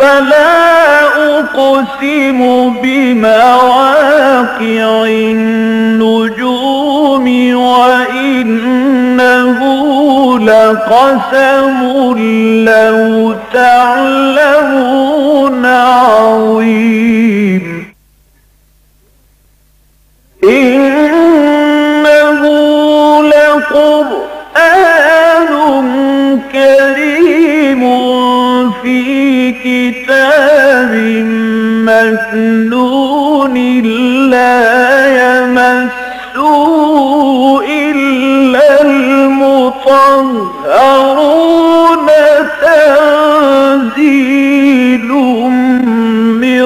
فلا 0.00 1.02
أقسم 1.38 2.38
بمواقع 2.82 4.60
النجوم 5.06 6.34
وإنه 7.54 8.70
لقسم 10.38 11.80
لو 12.64 13.34
تعلمون 13.52 14.86
عظيم. 15.66 17.64
إنه 20.44 20.82
لقرآن 23.22 24.70
كريم. 26.52 27.19
في 28.82 29.52
كتاب 29.52 30.92
مكنون 31.86 33.54
لا 34.30 34.58
يمسه 35.20 36.50
إلا 37.60 38.82
المطهرون. 38.82 40.40
تنزيل 43.90 45.08
من 46.40 46.62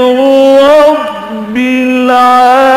رب 0.59 1.56
العالمين. 1.56 2.74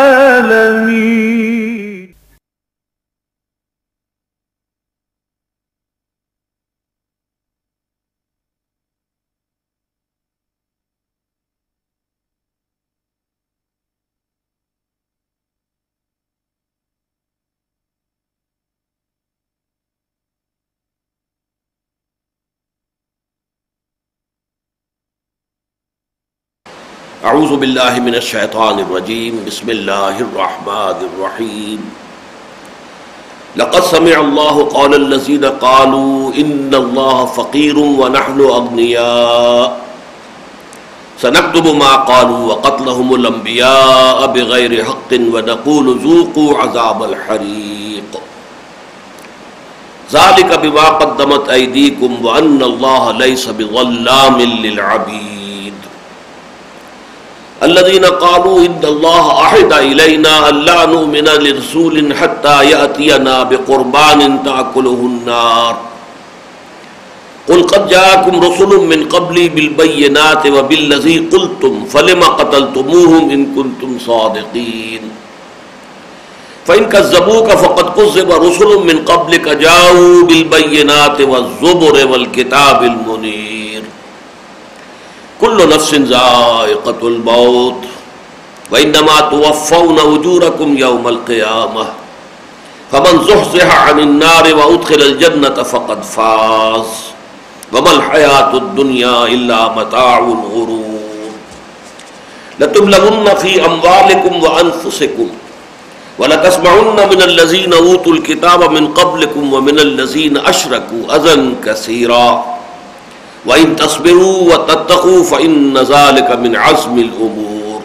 اعوذ 27.27 27.51
باللہ 27.51 27.99
من 27.99 28.13
الشیطان 28.13 28.75
الرجیم، 28.77 29.37
بسم 29.45 29.69
اللہ 29.69 29.91
الرحمن 29.91 31.05
الرحیم۔ 31.05 31.89
لقد 33.55 33.85
سمع 33.89 34.17
اللہ 34.17 34.63
قول 34.63 34.93
الذین 34.93 35.45
قالوا 35.59 36.31
ان 36.35 36.69
اللہ 36.73 37.25
فقیر 37.35 37.77
ونحن 37.77 38.41
اغنیاء۔ 38.53 39.77
سنكتب 41.21 41.65
ما 41.65 42.03
قالوا 42.03 42.39
وقتلهم 42.39 43.13
الانبیاء 43.13 44.25
بغیر 44.25 44.71
حق 44.81 45.13
ونقول 45.33 45.97
ذوقوا 46.03 46.63
عذاب 46.63 47.03
الحریق۔ 47.03 48.17
ذلك 50.11 50.59
بما 50.61 50.97
قدمت 50.97 51.49
ایدیکم 51.49 52.25
وان 52.25 52.59
اللہ 52.61 53.25
لیس 53.25 53.47
بظلام 53.57 54.39
للعبید۔ 54.39 55.36
الذين 57.63 58.05
قالوا 58.05 58.59
ان 58.65 58.81
الله 58.83 59.41
احد 59.41 59.73
الينا 59.73 60.49
الا 60.49 60.85
نؤمن 60.85 61.27
لرسول 61.45 62.13
حتى 62.15 62.69
ياتينا 62.71 63.43
بقربان 63.43 64.43
تاكله 64.45 64.99
النار. 65.11 65.75
قل 67.49 67.63
قد 67.63 67.89
جاءكم 67.89 68.39
رسل 68.39 68.71
من 68.91 69.09
قبلي 69.09 69.49
بالبينات 69.49 70.47
وبالذي 70.47 71.17
قلتم 71.33 71.85
فلما 71.85 72.27
قتلتموهم 72.27 73.29
ان 73.29 73.41
كنتم 73.55 73.99
صادقين؟ 74.05 75.01
فان 76.65 76.85
كذبوك 76.89 77.49
فقد 77.49 77.87
كذب 77.97 78.31
رسل 78.31 78.71
من 78.89 78.97
قبلك 79.05 79.49
جاءوا 79.49 80.23
بالبينات 80.23 81.21
والزبر 81.21 82.07
والكتاب 82.11 82.83
المنير. 82.83 83.46
کل 85.39 85.69
نفس 85.69 85.93
ذائقت 85.93 87.03
الموت 87.03 87.85
وإنما 88.71 89.19
توفون 89.19 89.99
اجورکم 89.99 90.77
یوم 90.77 91.07
القیامہ 91.07 91.83
فمن 92.91 93.17
زحزح 93.27 93.89
عن 93.89 93.99
النار 93.99 94.55
وأدخل 94.55 95.01
الجنة 95.01 95.63
فقد 95.63 96.03
فاز. 96.03 96.85
وما 97.73 97.91
الحياة 97.91 98.53
الدنيا 98.53 99.25
إلا 99.25 99.75
متاع 99.75 100.17
الغرور. 100.17 100.99
لتبلغن 102.59 103.35
في 103.35 103.65
أموالكم 103.65 104.43
وأنفسكم 104.43 105.29
ولتسمعن 106.19 107.09
من 107.09 107.21
الذين 107.21 107.73
أوتوا 107.73 108.13
الكتاب 108.13 108.71
من 108.71 108.87
قبلكم 108.87 109.53
ومن 109.53 109.79
الذين 109.79 110.37
أشركوا 110.37 111.15
أذى 111.15 111.55
كثيرا. 111.65 112.56
وَإِن 113.45 113.75
تَصْبِرُوا 113.75 114.53
وَتَتَّقُوا 114.53 115.23
فَإِنَّ 115.23 115.77
ذَلِكَ 115.77 116.31
مِنْ 116.31 116.55
عَزْمِ 116.55 116.99
الْأُمُورِ 116.99 117.81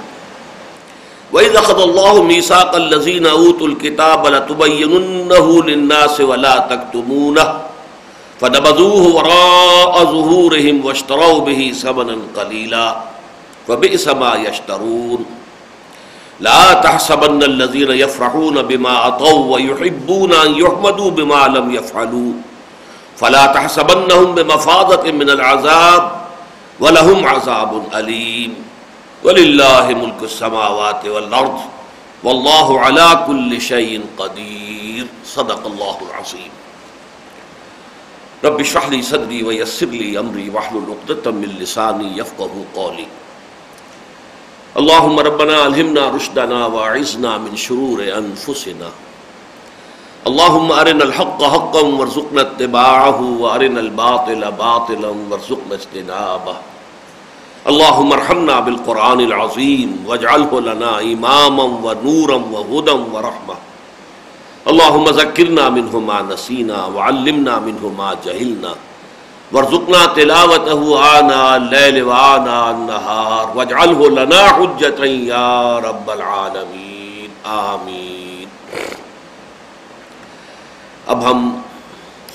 وَإِذْ 1.32 1.56
أَخَذَ 1.56 1.80
اللَّهُ 1.82 2.22
مِيثَاقَ 2.22 2.76
الَّذِينَ 2.76 3.26
أُوتُوا 3.26 3.66
الْكِتَابَ 3.66 4.26
لَتُبَيِّنُنَّهُ 4.26 5.62
لِلنَّاسِ 5.62 6.20
وَلَا 6.20 6.58
تَكْتُمُونَهُ 6.70 7.48
فَنَبَذُوهُ 8.40 9.14
وَرَاءَ 9.14 10.04
ظُهُورِهِمْ 10.04 10.84
وَاشْتَرَوْا 10.84 11.38
بِهِ 11.40 11.72
ثَمَنًا 11.82 12.16
قَلِيلًا 12.36 12.96
فَبِئْسَ 13.68 14.08
مَا 14.08 14.34
يَشْتَرُونَ 14.34 15.24
لا 16.40 16.72
تحسبن 16.72 17.42
الذين 17.42 17.90
يفرحون 17.90 18.62
بما 18.62 19.06
أطوا 19.06 19.54
ويحبون 19.54 20.32
أن 20.32 20.54
يحمدوا 20.54 21.10
بما 21.10 21.48
لم 21.48 21.70
يفعلوا 21.74 22.32
فلا 23.22 23.46
تحسبنهم 23.54 24.34
بمفاضة 24.34 25.04
من 25.14 25.30
العذاب 25.30 26.02
ولهم 26.80 27.26
عذاب 27.26 27.94
أليم. 27.94 28.54
ولله 29.24 29.86
ملك 29.94 30.20
السماوات 30.22 31.06
والأرض 31.06 31.58
والله 32.26 32.80
على 32.80 33.24
كل 33.26 33.60
شيء 33.60 34.02
قدير. 34.18 35.06
صدق 35.22 35.66
الله 35.66 35.96
العظيم. 36.10 36.52
رب 38.44 38.60
اشرح 38.60 38.88
لي 38.88 39.02
صدري 39.02 39.42
ويسر 39.46 39.86
لي 39.86 40.18
امري 40.18 40.50
واحلل 40.50 40.90
عقدة 40.90 41.30
من 41.30 41.62
لساني 41.62 42.18
يفقهوا 42.18 42.64
قولي. 42.74 43.06
اللهم 44.76 45.16
ربنا 45.18 45.66
الهمنا 45.66 46.08
رشدنا 46.08 46.66
واعذنا 46.66 47.38
من 47.38 47.54
شرور 47.56 48.02
انفسنا 48.02 48.90
اللهم 50.26 50.72
ارنا 50.72 51.04
الحق 51.04 51.40
حقا 51.52 51.80
وارزقنا 51.98 52.40
اتباعه 52.40 53.20
وارنا 53.40 53.80
الباطل 53.80 54.42
باطلا 54.58 55.08
وارزقنا 55.30 55.74
اجتنابه 55.80 56.54
اللهم 57.70 58.12
ارحمنا 58.12 58.60
بالقران 58.60 59.20
العظيم 59.20 60.04
واجعله 60.06 60.60
لنا 60.60 60.92
اماما 61.00 61.62
ونورا 61.62 62.38
وهدى 62.52 62.96
ورحمه 63.14 63.56
اللهم 64.70 65.04
ذكرنا 65.04 65.68
منه 65.68 65.98
ما 65.98 66.22
نسينا 66.30 66.86
وعلمنا 66.86 67.58
منه 67.58 67.92
ما 67.98 68.16
جهلنا 68.24 68.72
وارزقنا 69.52 70.06
تلاوته 70.06 70.80
آناء 71.18 71.56
الليل 71.56 72.02
وآناء 72.02 72.70
النهار 72.70 73.52
واجعله 73.56 74.10
لنا 74.10 74.42
حجة 74.48 75.04
يا 75.34 75.78
رب 75.78 76.10
العالمين 76.10 77.30
آمين 77.46 78.48
اب 81.06 81.30
ہم 81.30 81.60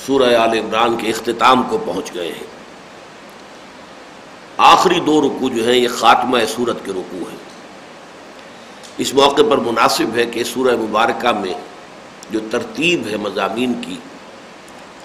سورہ 0.05 0.35
آل 0.35 0.57
عمران 0.57 0.97
کے 0.97 1.09
اختتام 1.09 1.63
کو 1.63 1.77
پہنچ 1.77 2.13
گئے 2.13 2.27
ہیں۔ 2.27 2.47
آخری 4.57 4.99
دو 4.99 5.21
رکو 5.21 5.49
جو 5.49 5.67
ہیں، 5.67 5.77
یہ 5.77 5.87
خاتمہ 5.87 6.37
صورت 6.55 6.85
کے 6.85 6.91
رکو 6.91 7.17
ہیں۔ 7.29 7.37
اس 8.97 9.13
موقع 9.13 9.41
پر 9.49 9.57
مناسب 9.57 10.15
ہے 10.15 10.25
کہ 10.25 10.43
سورہ 10.43 10.75
مبارکہ 10.75 11.31
میں 11.31 11.53
جو 12.29 12.39
ترتیب 12.51 13.07
ہے 13.07 13.17
مضامین 13.17 13.81
کی 13.81 13.95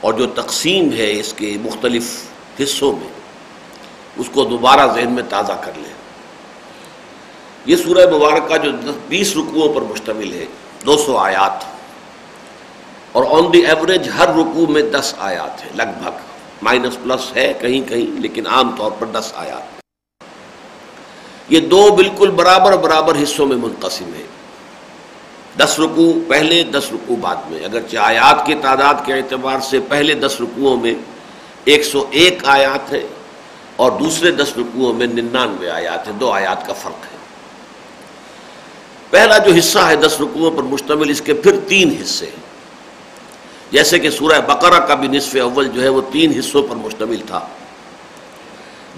اور 0.01 0.15
جو 0.15 0.27
تقسیم 0.27 0.93
ہے 0.93 1.21
اس 1.21 1.33
کے 1.33 1.57
مختلف 1.65 2.25
حصوں 2.63 2.93
میں، 2.93 3.09
اس 4.17 4.27
کو 4.33 4.45
دوبارہ 4.45 4.95
ذہن 4.95 5.13
میں 5.13 5.23
تازہ 5.29 5.53
کر 5.53 5.73
لیں۔ 5.77 5.95
یہ 7.67 7.77
سورہ 7.77 8.17
مبارکہ 8.17 8.57
جو 8.57 8.93
بیس 9.09 9.37
رکوعوں 9.37 9.75
پر 9.75 9.83
مشتمل 9.83 10.33
ہے، 10.33 10.45
دو 10.87 10.97
سو 10.97 11.17
آیات۔ 11.17 11.72
اور 13.13 13.25
آن 13.31 13.53
دی 13.53 13.59
ایوریج 13.59 14.09
ہر 14.19 14.29
رکوع 14.29 14.67
میں 14.69 14.83
دس 14.83 15.15
آیات 15.19 15.63
ہیں، 15.63 15.71
لگ 15.75 15.91
بھگ۔ 16.03 16.11
مائنس 16.63 16.97
پلس 17.03 17.37
ہے 17.37 17.53
کہیں 17.61 17.89
کہیں، 17.89 18.21
لیکن 18.21 18.47
عام 18.47 18.77
طور 18.77 18.91
پر 18.99 19.07
دس 19.07 19.33
آیات۔ 19.35 19.83
یہ 21.49 21.61
دو 21.61 21.91
بالکل 21.97 22.31
برابر 22.31 22.77
برابر 22.77 23.23
حصوں 23.23 23.47
میں 23.47 23.57
منقسم 23.57 24.05
ہے 24.05 24.23
دس 25.59 25.81
رکوع 25.81 26.13
پہلے، 26.29 26.63
دس 26.63 26.85
رکوع 26.93 27.17
بعد 27.21 27.37
میں۔ 27.49 27.65
اگرچہ 27.65 27.97
آیات 27.97 28.47
کی 28.47 28.55
تعداد 28.55 28.95
کے 29.05 29.15
اعتبار 29.15 29.61
سے 29.61 29.81
پہلے 29.89 30.15
دس 30.15 30.37
رکوعوں 30.41 30.77
میں 30.77 30.95
ایک 31.65 31.85
سو 31.85 32.07
ایک 32.11 32.39
آیات 32.45 32.93
ہے 32.93 33.07
اور 33.77 33.93
دوسرے 33.93 34.31
دس 34.31 34.53
رکوعوں 34.59 34.93
میں 34.93 35.07
ننانوے 35.07 35.71
آیات 35.71 36.09
ہیں، 36.09 36.15
دو 36.15 36.31
آیات 36.31 36.67
کا 36.67 36.73
فرق 36.73 37.05
ہے۔ 37.05 37.19
پہلا 39.11 39.39
جو 39.39 39.53
حصہ 39.53 39.79
ہے 39.79 39.97
دس 39.97 40.21
رکوعوں 40.21 40.51
پر 40.51 40.63
مشتمل، 40.63 41.11
اس 41.11 41.21
کے 41.21 41.35
پھر 41.35 41.61
تین 41.69 41.97
حصے 42.03 42.27
ہیں۔ 42.27 42.52
جیسے 43.73 43.99
کہ 43.99 44.11
سورہ 44.11 44.41
بقرہ 44.41 44.79
کا 44.79 44.95
بھی 44.95 45.09
نصف 45.09 45.37
اول 45.43 45.69
جو 45.69 45.83
ہے 45.83 45.89
وہ 45.89 46.01
تین 46.13 46.33
حصوں 46.39 46.63
پر 46.63 46.77
مشتمل 46.77 47.21
تھا۔ 47.27 47.41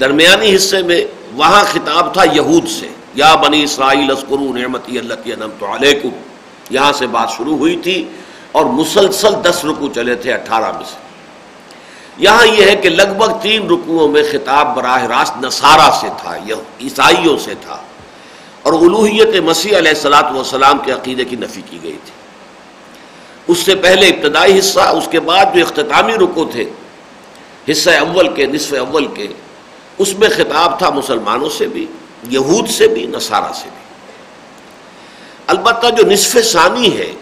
درمیانی 0.01 0.57
حصے 0.57 0.83
میں 0.83 1.05
وہاں 1.33 1.65
خطاب 1.65 2.15
تھا 2.15 2.23
یہود 2.33 2.69
سے۔ 2.69 2.89
یا 3.15 3.35
بنی 3.35 3.63
اسرائیل 3.63 4.11
اسکرو 4.11 4.57
نعمتی 4.57 4.99
اللہ 4.99 5.15
کی 5.25 5.33
علیکم۔ 5.33 6.09
یہاں 6.71 6.93
سے 6.93 7.07
بات 7.07 7.31
شروع 7.37 7.57
ہوئی 7.57 7.77
تھی 7.77 8.09
اور 8.53 8.65
مسلسل 8.65 9.35
دس 9.45 9.65
رکو 9.65 9.89
چلے 9.95 10.15
تھے 10.15 10.33
اٹھارہ 10.33 10.73
میں 10.73 10.85
سے۔ 10.85 10.97
یہاں 12.19 12.47
یہ 12.47 12.71
ہے 12.71 12.77
کہ 12.77 12.89
لگ 12.89 13.13
بھگ 13.19 13.33
تین 13.43 13.67
رکوعوں 13.67 14.09
میں 14.09 14.23
خطاب 14.33 14.77
براہ 14.77 15.03
راست 15.05 15.33
نصارہ 15.43 15.91
سے 16.01 16.07
تھا 16.23 16.37
عیسائیوں 16.81 17.39
سے 17.39 17.55
تھا۔ 17.61 17.77
اور 18.63 18.73
الوحیت 18.73 19.35
مسیح 19.45 19.79
علیہ 19.79 19.93
السلاۃ 19.93 20.33
والسلام 20.33 20.79
کے 20.79 20.93
عقیدے 20.93 21.25
کی 21.25 21.37
نفی 21.37 21.63
کی 21.71 21.79
گئی 21.83 21.99
تھی۔ 22.05 22.24
اس 23.49 23.59
سے 23.59 23.75
پہلے 23.75 24.09
ابتدائی 24.09 24.59
حصہ، 24.59 24.81
اس 24.81 25.09
کے 25.11 25.21
بعد 25.21 25.55
جو 25.55 25.63
اختتامی 25.63 26.13
رکو 26.13 26.45
تھے، 26.45 26.65
حصہ 27.71 27.91
اول 27.91 28.29
کے، 28.35 28.47
نصف 28.47 28.75
اول 28.79 29.07
کے، 29.07 29.27
اس 29.99 30.15
میں 30.19 30.29
خطاب 30.29 30.79
تھا 30.79 30.91
مسلمانوں 30.91 31.49
سے 31.49 31.67
بھی، 31.67 31.87
یہود 32.29 32.69
سے 32.69 32.89
بھی، 32.89 33.07
نصارہ 33.07 33.53
سے 33.55 33.69
بھی۔ 33.69 33.83
البتہ 35.47 35.87
جو 35.97 36.07
نصف 36.07 36.37
ثانی 36.45 36.99
ہے، 36.99 37.13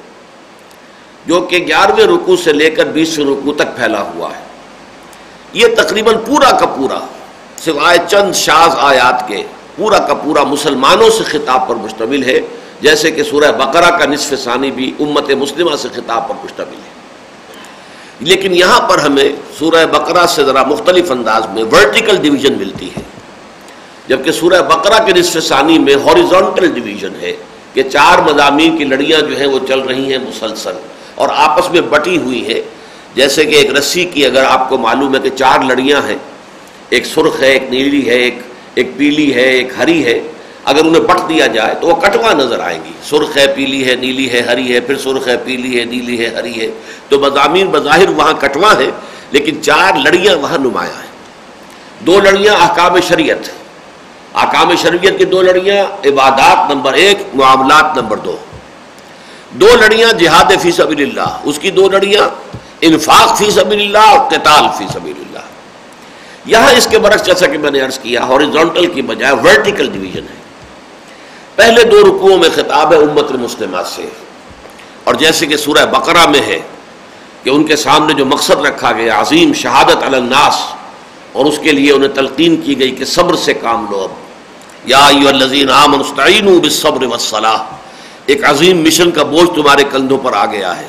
جو 1.27 1.41
کہ 1.41 1.59
گیارہویں 1.67 2.07
رکو 2.07 2.37
سے 2.37 2.53
لے 2.53 2.71
کر 2.71 2.87
بیسویں 2.87 3.27
رکو 3.27 3.53
تک 3.53 3.77
پھیلا 3.77 4.03
ہوا 4.03 4.31
ہے، 4.37 4.43
یہ 5.53 5.67
تقریباً 5.77 6.15
پورا 6.27 6.51
کا 6.51 6.67
پورا، 6.67 6.99
سوائے 7.57 7.99
چند 8.09 8.33
شاز 8.35 8.75
آیات 8.79 9.29
کے، 9.29 9.43
پورا 9.77 9.99
کا 9.99 10.15
پورا 10.15 10.43
مسلمانوں 10.45 11.11
سے 11.11 11.25
خطاب 11.25 11.69
پر 11.69 11.75
مشتمل 11.75 12.23
ہے۔ 12.23 12.41
جیسے 12.82 13.11
کہ 13.11 13.23
سورہ 13.23 13.52
بقرہ 13.52 13.90
کا 13.99 14.05
نصف 14.05 14.34
ثانی 14.44 14.70
بھی 14.70 14.93
امت 15.00 15.31
مسلمہ 15.31 15.76
سے 15.76 15.88
خطاب 15.94 16.29
پر 16.29 16.34
مشتمل 16.44 16.81
ہے 16.84 16.90
لیکن 18.20 18.55
یہاں 18.55 18.88
پر 18.88 18.99
ہمیں 18.99 19.29
سورہ 19.58 19.87
بقرہ 19.87 20.26
سے 20.26 20.44
ذرا 20.44 20.62
مختلف 20.62 21.11
انداز 21.11 21.46
میں 21.52 21.64
ورٹیکل 21.64 22.17
ڈویژن 22.17 22.58
ملتی 22.58 22.88
ہے۔ 22.96 23.02
جبکہ 24.08 24.32
سورہ 24.32 24.62
بقرہ 24.62 25.05
کے 25.06 25.12
نصف 25.12 25.44
ثانی 25.44 25.79
میں 25.79 25.94
ہاریزونٹل 25.94 26.70
ڈویژن 26.70 27.14
ہے 27.20 27.32
کہ 27.75 27.82
چار 27.82 28.19
مضامین 28.19 28.76
کی 28.76 28.85
لڑیاں 28.85 29.20
جو 29.20 29.38
ہیں 29.38 29.46
وہ 29.46 29.58
چل 29.69 29.81
رہی 29.81 30.11
ہیں 30.11 30.19
مسلسل 30.19 30.76
اور 31.14 31.28
آپس 31.35 31.70
میں 31.70 31.81
بٹی 31.81 32.17
ہوئی 32.17 32.46
ہے 32.46 32.61
جیسے 33.14 33.44
کہ 33.44 33.55
ایک 33.55 33.73
رسی 33.73 34.05
کی 34.05 34.26
اگر 34.26 34.44
آپ 34.44 34.69
کو 34.69 34.78
معلوم 34.78 35.14
ہے 35.14 35.20
کہ 35.20 35.31
چار 35.31 35.58
لڑیاں 35.69 36.00
ہیں، 36.08 36.17
ایک 36.88 37.06
سرخ 37.06 37.40
ہے، 37.40 37.52
ایک 37.52 37.62
نیلی 37.70 38.08
ہے، 38.08 38.14
ایک 38.14 38.38
ایک 38.75 38.96
پیلی 38.96 39.35
ہے، 39.35 39.49
ایک 39.50 39.73
ہری 39.78 40.05
ہے۔ 40.05 40.20
اگر 40.64 40.85
انہیں 40.85 41.03
بٹ 41.03 41.29
دیا 41.29 41.47
جائے 41.47 41.75
تو 41.81 41.87
وہ 41.87 41.94
کٹوا 41.94 42.32
نظر 42.32 42.61
آئیں 42.61 42.79
گی۔ 42.85 42.93
سرخ 43.03 43.37
ہے، 43.37 43.47
پیلی 43.47 43.91
ہے، 43.91 43.94
نیلی 43.94 44.32
ہے، 44.32 44.41
ہری 44.41 44.75
ہے، 44.75 44.81
پھر 44.81 44.99
سرخ 44.99 45.29
ہے، 45.29 45.37
پیلی 45.44 45.81
ہے، 45.81 45.85
نیلی 45.85 46.19
ہے، 46.20 46.35
ہری 46.35 46.61
ہے۔ 46.61 46.70
تو 47.09 47.20
مضامین 47.20 47.67
بظاہر 47.67 48.09
وہاں 48.09 48.32
کٹوا 48.32 48.75
ہے، 48.79 48.91
لیکن 49.31 49.62
چار 49.62 49.99
لڑیاں 49.99 50.37
وہاں 50.37 50.59
نمایاں 50.59 51.03
ہیں۔ 51.03 51.11
دو 52.00 52.20
لڑیاں 52.20 52.55
احکام 52.55 53.00
شریعت 53.00 53.49
احکام 54.35 54.73
شریعت 54.82 55.19
کی 55.19 55.25
دو 55.25 55.43
لڑیاں، 55.43 55.85
عبادات 56.06 56.70
نمبر 56.70 56.93
ایک، 56.93 57.19
معاملات 57.35 57.97
نمبر 57.97 58.17
دو۔ 58.17 58.37
دو 59.50 59.69
لڑیاں 59.81 60.12
جہاد 60.12 60.53
فی 60.62 60.70
سبیل 60.73 61.03
اللہ 61.03 61.38
اس 61.44 61.59
کی 61.59 61.70
دو 61.70 61.88
لڑیاں، 61.88 62.29
انفاق 62.81 63.38
فی 63.38 63.50
سبیل 63.50 63.81
اللہ 63.81 64.06
اور 64.11 64.31
قتال 64.31 64.64
فی 64.79 64.85
سبیل 64.93 65.14
اللہ 65.17 65.44
یہاں 66.44 66.73
اس 66.73 66.87
کے 66.91 66.99
برعکس 66.99 67.26
جیسا 67.26 67.47
کہ 67.47 67.59
میں 67.59 67.70
نے 67.70 67.81
عرض 67.81 67.99
کیا 67.99 68.23
ہاریزونٹل 68.25 68.87
کی 68.87 69.03
بجائے 69.03 69.32
ورٹیکل 69.32 69.91
ڈویژن 69.93 70.23
ہے۔ 70.23 70.42
پہلے 71.56 71.84
دو 71.84 72.00
رکوعوں 72.00 72.38
میں 72.38 72.49
خطاب 72.54 72.93
ہے 72.93 72.99
امت 72.99 73.31
المسلمات 73.31 73.87
سے۔ 73.87 74.08
اور 75.04 75.14
جیسے 75.14 75.46
کہ 75.46 75.56
سورہ 75.56 75.87
بقرہ 75.87 76.26
میں 76.26 76.40
ہے 76.40 76.60
کہ 77.43 77.50
ان 77.50 77.64
کے 77.64 77.76
سامنے 77.76 78.14
جو 78.14 78.26
مقصد 78.26 78.66
رکھا 78.66 78.93
گیا، 78.93 79.20
عظیم 79.20 79.52
شہادت 79.52 80.02
الناس، 80.02 80.54
اور 81.32 81.44
اس 81.44 81.58
کے 81.58 81.72
لیے 81.72 81.93
انہیں 81.93 82.14
تلقین 82.14 82.56
کی 82.56 82.78
گئی 82.78 82.90
کہ 82.90 83.04
صبر 83.04 83.37
سے 83.37 83.54
کام 83.54 83.87
لو 83.90 84.00
اب۔ 84.00 84.08
یا 84.84 85.06
الذین 85.06 85.70
آمنوا 85.70 86.58
بالصبر 86.60 87.06
والصلاح۔ 87.06 87.62
ایک 88.26 88.44
عظیم 88.44 88.82
مشن 88.82 89.10
کا 89.10 89.22
بوجھ 89.22 89.50
تمہارے 89.54 89.84
کندھوں 89.93 90.19
پر 90.19 90.32
آ 90.32 90.46
گیا 90.46 90.81
ہے۔ 90.81 90.88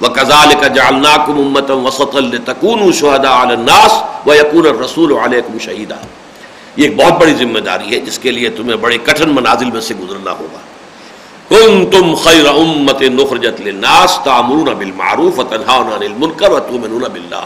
وہ 0.00 0.08
کزال 0.08 0.48
کا 0.60 0.66
جالناکم 0.66 1.32
امتم 1.32 1.86
وسط 1.86 2.16
التکون 2.16 2.92
شہدا 2.92 3.40
الناس 3.40 3.92
و 4.26 4.34
یقون 4.34 4.66
الرسول 4.66 5.12
علیکم 5.12 5.58
شہیدہ 5.58 5.94
یہ 6.76 6.84
ایک 6.84 6.96
بہت 6.96 7.20
بڑی 7.20 7.34
ذمہ 7.34 7.58
داری 7.66 7.94
ہے 7.94 8.00
جس 8.06 8.18
کے 8.18 8.30
لیے 8.30 8.48
تمہیں 8.56 8.76
بڑے 8.76 8.98
کٹھن 9.04 9.34
منازل 9.34 9.70
میں 9.70 9.80
سے 9.80 9.94
گزرنا 10.00 10.32
ہوگا۔ 10.40 10.60
کن 11.48 11.84
تم 11.90 12.14
خیر 12.22 12.46
امت 12.46 13.02
نخرجت 13.02 13.60
للناس 13.60 14.18
تعمرون 14.24 14.74
بالمعروف 14.74 15.38
وتنهون 15.38 15.92
عن 15.92 16.02
المنکر 16.02 16.50
وتؤمنون 16.50 17.04
بالله 17.12 17.44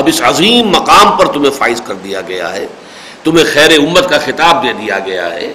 اب 0.00 0.08
اس 0.12 0.20
عظیم 0.28 0.68
مقام 0.68 1.16
پر 1.18 1.32
تمہیں 1.32 1.50
فائز 1.58 1.80
کر 1.84 1.94
دیا 2.04 2.20
گیا 2.28 2.52
ہے، 2.52 2.66
تمہیں 3.24 3.44
خیر 3.52 3.70
امت 3.78 4.08
کا 4.10 4.18
خطاب 4.24 4.62
دے 4.62 4.72
دیا 4.80 4.98
گیا 5.06 5.26
ہے، 5.34 5.52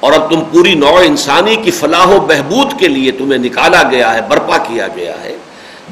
اور 0.00 0.12
اب 0.12 0.30
تم 0.30 0.44
پوری 0.52 0.74
نوع 0.74 0.98
انسانی 1.04 1.56
کی 1.64 1.70
فلاح 1.78 2.06
و 2.16 2.18
بہبود 2.28 2.78
کے 2.80 2.88
لیے 2.88 3.10
تمہیں 3.18 3.38
نکالا 3.38 3.82
گیا 3.90 4.14
ہے، 4.14 4.20
برپا 4.28 4.58
کیا 4.68 4.86
گیا 4.96 5.16
ہے۔ 5.22 5.36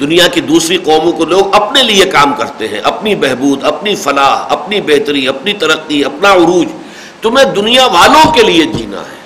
دنیا 0.01 0.27
کی 0.27 0.41
دوسری 0.41 0.77
قوموں 0.77 1.13
کو 1.13 1.25
لوگ 1.25 1.55
اپنے 1.55 1.83
لیے 1.83 2.05
کام 2.05 2.33
کرتے 2.33 2.69
ہیں، 2.69 2.79
اپنی 2.85 3.15
بہبود، 3.15 3.65
اپنی 3.65 3.95
فلاح، 3.95 4.47
اپنی 4.49 4.81
بہتری، 4.81 5.29
اپنی 5.29 5.53
ترقی، 5.53 6.05
اپنا 6.05 6.33
عروج۔ 6.33 6.67
تمہیں 7.23 7.45
دنیا 7.45 7.87
والوں 7.87 8.33
کے 8.33 8.43
لیے 8.43 8.65
جینا 8.65 9.01
ہے۔ 9.01 9.19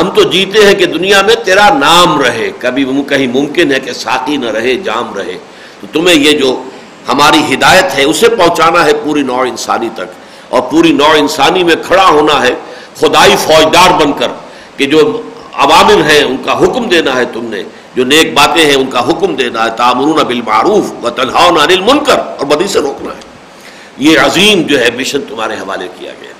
ہم 0.00 0.10
تو 0.10 0.22
جیتے 0.22 0.66
ہیں 0.66 0.74
کہ 0.74 0.86
دنیا 0.86 1.22
میں 1.22 1.34
تیرا 1.34 1.68
نام 1.78 2.20
رہے۔ 2.20 2.50
کبھی 2.58 2.84
کہیں 3.08 3.26
ممکن 3.26 3.72
ہے 3.72 3.80
کہ 3.80 3.92
ساقی 3.92 4.36
نہ 4.36 4.46
رہے، 4.46 4.74
جام 4.74 5.14
رہے۔ 5.14 5.38
تو 5.80 5.86
تمہیں 5.92 6.16
یہ 6.16 6.38
جو 6.38 6.62
ہماری 7.08 7.54
ہدایت 7.54 7.98
ہے، 7.98 8.04
اسے 8.04 8.28
پہنچانا 8.28 8.84
ہے 8.84 8.92
پوری 9.04 9.22
نوع 9.22 9.40
انسانی 9.40 9.88
تک۔ 9.94 10.28
اور 10.48 10.60
پوری 10.60 10.92
نوع 10.92 11.14
انسانی 11.18 11.64
میں 11.64 11.74
کھڑا 11.86 12.08
ہونا 12.08 12.42
ہے، 12.42 12.54
خدائی 12.94 13.36
فوجدار 13.38 13.90
بن 13.90 14.12
کر 14.12 14.28
کہ 14.76 14.84
جو 14.84 15.22
عوامل 15.52 16.02
ہیں، 16.02 16.24
ان 16.24 16.36
کا 16.44 16.52
حکم 16.52 16.88
دینا 16.88 17.16
ہے 17.16 17.24
تم 17.24 17.44
نے۔ 17.44 17.62
جو 17.98 18.04
نیک 18.04 18.34
باتیں 18.34 18.64
ہیں 18.66 18.74
ان 18.74 18.90
کا 18.90 19.00
حکم 19.08 19.34
دینا 19.34 19.64
ہے 19.64 19.70
تعمرون 19.76 20.22
بالمعروف 20.22 21.04
و 21.04 21.10
تنہاؤن 21.10 21.56
عن 21.56 21.70
المنکر، 21.70 22.18
اور 22.38 22.46
بدی 22.46 22.68
سے 22.68 22.78
روکنا 22.78 23.10
ہے۔ 23.10 23.20
یہ 23.98 24.18
عظیم 24.18 24.62
جو 24.62 24.78
ہے 24.80 24.88
مشن 24.96 25.20
تمہارے 25.28 25.54
حوالے 25.54 25.88
کیا 25.98 26.12
گیا۔ 26.20 26.32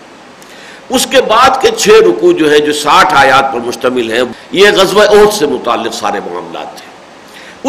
اس 0.88 1.06
کے 1.10 1.20
بعد 1.22 1.60
کے 1.62 1.70
چھ 1.78 1.88
رکو 1.88 2.32
جو 2.32 2.50
ہے 2.50 2.58
جو 2.58 2.72
ساٹھ 2.72 3.14
آیات 3.14 3.52
پر 3.52 3.60
مشتمل 3.60 4.12
ہیں، 4.12 4.22
یہ 4.52 4.68
غزوہ 4.76 5.02
عہد 5.02 5.32
سے 5.32 5.46
متعلق 5.46 5.94
سارے 5.94 6.20
معاملات 6.26 6.76
تھے 6.76 6.86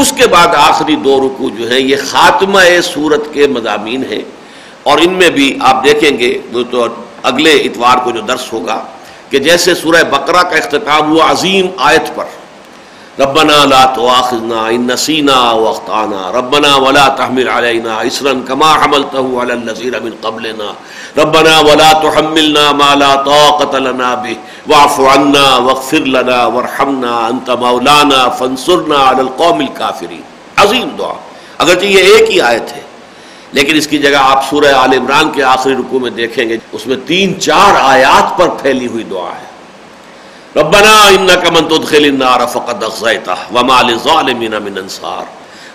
اس 0.01 0.13
کے 0.17 0.27
بعد 0.27 0.47
آخری 0.47 0.95
دو 0.95 1.19
رکو 1.19 1.49
جو 1.49 1.71
ہیں، 1.71 1.79
یہ 1.79 1.95
خاتمہ 2.07 2.59
صورت 2.83 3.33
کے 3.33 3.47
مضامین 3.47 4.03
ہیں۔ 4.11 4.21
اور 4.83 4.97
ان 5.01 5.13
میں 5.13 5.29
بھی 5.29 5.57
آپ 5.61 5.83
دیکھیں 5.83 6.19
گے، 6.19 6.37
وہ 6.53 6.63
تو 6.71 6.87
اگلے 7.23 7.51
اتوار 7.51 7.97
کو 7.97 8.11
جو 8.11 8.21
درس 8.21 8.53
ہوگا، 8.53 8.79
کہ 9.29 9.39
جیسے 9.39 9.75
سورہ 9.75 10.03
بقرہ 10.03 10.43
کا 10.43 10.57
اختتام 10.57 11.11
ہوا 11.11 11.31
عظیم 11.31 11.67
آیت 11.77 12.15
پر۔ 12.15 12.25
ربنا 13.19 13.65
لا 13.65 13.85
تواخذنا 13.85 14.59
ان 14.65 14.87
نسینا 14.87 15.37
واخطانا 15.51 16.31
ربنا 16.31 16.75
ولا 16.75 17.07
تحمل 17.07 17.49
علينا 17.49 17.97
اسرا 18.01 18.33
كما 18.47 18.69
حملته 18.73 19.25
على 19.41 19.53
الذين 19.53 19.95
من 20.03 20.13
قبلنا. 20.21 20.69
ربنا 21.17 21.55
ولا 21.59 21.91
تحملنا 22.03 22.71
ما 22.71 22.95
لا 22.95 23.15
طاقه 23.15 23.79
لنا 23.79 24.15
به. 24.15 24.37
واعف 24.67 24.99
عنا 24.99 25.57
واغفر 25.57 26.05
لنا 26.15 26.45
وارحمنا. 26.45 27.25
انت 27.27 27.49
مولانا 27.49 28.29
فانصرنا 28.29 29.01
على 29.09 29.19
القوم 29.19 29.59
الكافرين. 29.59 30.21
عظیم 30.55 30.89
دعا. 30.99 31.13
اگرچہ 31.57 31.85
یہ 31.85 32.03
ایک 32.03 32.31
ہی 32.31 32.41
آیت 32.41 32.73
ہے، 32.75 32.81
لیکن 33.51 33.75
اس 33.75 33.87
کی 33.87 33.97
جگہ 33.97 34.17
آپ 34.21 34.49
سورہ 34.49 34.73
آل 34.77 34.93
عمران 34.93 35.29
کے 35.29 35.43
آخری 35.43 35.73
رکوع 35.73 35.99
میں 35.99 36.11
دیکھیں 36.11 36.49
گے، 36.49 36.57
اس 36.71 36.87
میں 36.87 36.97
تین 37.05 37.39
چار 37.39 37.75
آیات 37.81 38.37
پر 38.37 38.49
پھیلی 38.49 38.87
ہوئی 38.87 39.03
دعا 39.03 39.29
ہے۔ 39.29 39.48
ربنا 40.57 41.09
انك 41.09 41.51
من 41.51 41.67
تدخل 41.67 42.05
النار 42.05 42.47
فقد 42.47 42.83
اخزيته 42.83 43.37
وما 43.53 43.81
للظالمين 43.83 44.61
من 44.61 44.77
انصار 44.77 45.25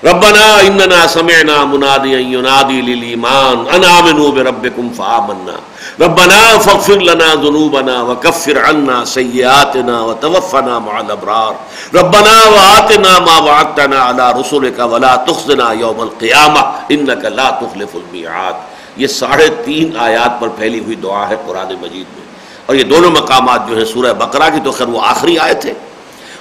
ربنا 0.04 0.60
اننا 0.60 1.06
سمعنا 1.06 1.64
مناديا 1.64 2.18
ينادي 2.18 2.82
للايمان 2.82 3.66
ان 3.74 3.84
امنوا 3.84 4.30
بربكم 4.30 4.90
فآمنا. 4.98 5.56
ربنا 6.00 6.58
فاغفر 6.58 6.96
لنا 6.96 7.34
ذنوبنا 7.34 8.02
وكفر 8.02 8.58
عنا 8.58 9.04
سيئاتنا 9.04 10.00
وتوفنا 10.00 10.78
مع 10.78 11.00
الابرار 11.00 11.54
ربنا 11.94 12.34
وآتنا 12.54 13.18
ما 13.18 13.38
وعدتنا 13.38 13.98
على 13.98 14.32
رسلك 14.32 14.78
ولا 14.78 15.16
تخزنا 15.16 15.72
يوم 15.72 16.00
القيامه 16.02 16.62
انك 16.90 17.24
لا 17.24 17.50
تخلف 17.50 17.94
الميعاد. 17.94 18.54
یہ 18.96 19.06
ساڑھے 19.06 19.48
تین 19.64 19.96
آیات 19.96 20.40
پر 20.40 20.48
پھیلی 20.48 20.78
ہوئی 20.78 20.96
دعا 20.96 21.28
ہے 21.28 21.36
قرآن 21.46 21.74
مجید 21.80 22.06
میں. 22.16 22.23
اور 22.66 22.76
یہ 22.76 22.82
دونوں 22.82 23.10
مقامات 23.10 23.68
جو 23.68 23.76
ہیں 23.76 23.84
سورہ 23.84 24.12
بقرہ 24.12 24.50
کی، 24.54 24.60
تو 24.64 24.70
خیر 24.70 24.86
وہ 24.86 25.00
آخری 25.02 25.38
آیت 25.38 25.64
ہے۔ 25.64 25.72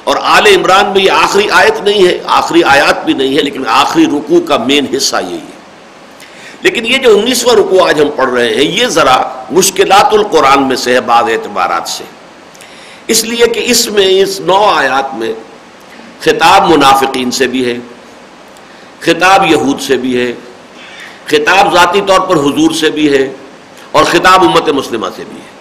اور 0.03 0.15
آل 0.21 0.47
عمران 0.47 0.85
میں 0.85 1.01
یہ 1.01 1.11
آخری 1.11 1.49
آیت 1.51 1.81
نہیں 1.81 2.07
ہے، 2.07 2.19
آخری 2.25 2.63
آیات 2.63 3.05
بھی 3.05 3.13
نہیں 3.13 3.37
ہے، 3.37 3.41
لیکن 3.41 3.63
آخری 3.67 4.05
رکوع 4.05 4.39
کا 4.41 4.57
مین 4.57 4.85
حصہ 4.97 5.15
یہی 5.27 5.37
ہے۔ 5.37 5.53
لیکن 6.61 6.85
یہ 6.85 6.97
جو 6.97 7.17
انیسواں 7.17 7.55
رکو 7.55 7.85
آج 7.87 8.01
ہم 8.01 8.09
پڑھ 8.15 8.29
رہے 8.29 8.55
ہیں، 8.55 8.63
یہ 8.63 8.87
ذرا 8.87 9.21
مشکلات 9.51 10.13
القرآن 10.13 10.67
میں 10.67 10.75
سے 10.75 10.93
ہے 10.93 11.01
بعض 11.01 11.23
اعتبارات 11.23 11.87
سے۔ 11.87 12.03
اس 13.07 13.23
لیے 13.23 13.47
کہ 13.47 13.63
اس 13.65 13.87
میں، 13.87 14.21
اس 14.21 14.39
نو 14.39 14.65
آیات 14.65 15.15
میں 15.15 15.33
خطاب 16.19 16.69
منافقین 16.69 17.31
سے 17.31 17.47
بھی 17.47 17.65
ہے، 17.65 17.77
خطاب 18.99 19.51
یہود 19.51 19.81
سے 19.81 19.97
بھی 19.97 20.17
ہے، 20.17 20.33
خطاب 21.25 21.73
ذاتی 21.73 22.01
طور 22.07 22.19
پر 22.19 22.35
حضور 22.35 22.71
سے 22.71 22.91
بھی 22.91 23.17
ہے، 23.17 23.33
اور 23.91 24.03
خطاب 24.03 24.43
امت 24.43 24.69
مسلمہ 24.69 25.07
سے 25.15 25.23
بھی 25.29 25.37
ہے۔ 25.37 25.52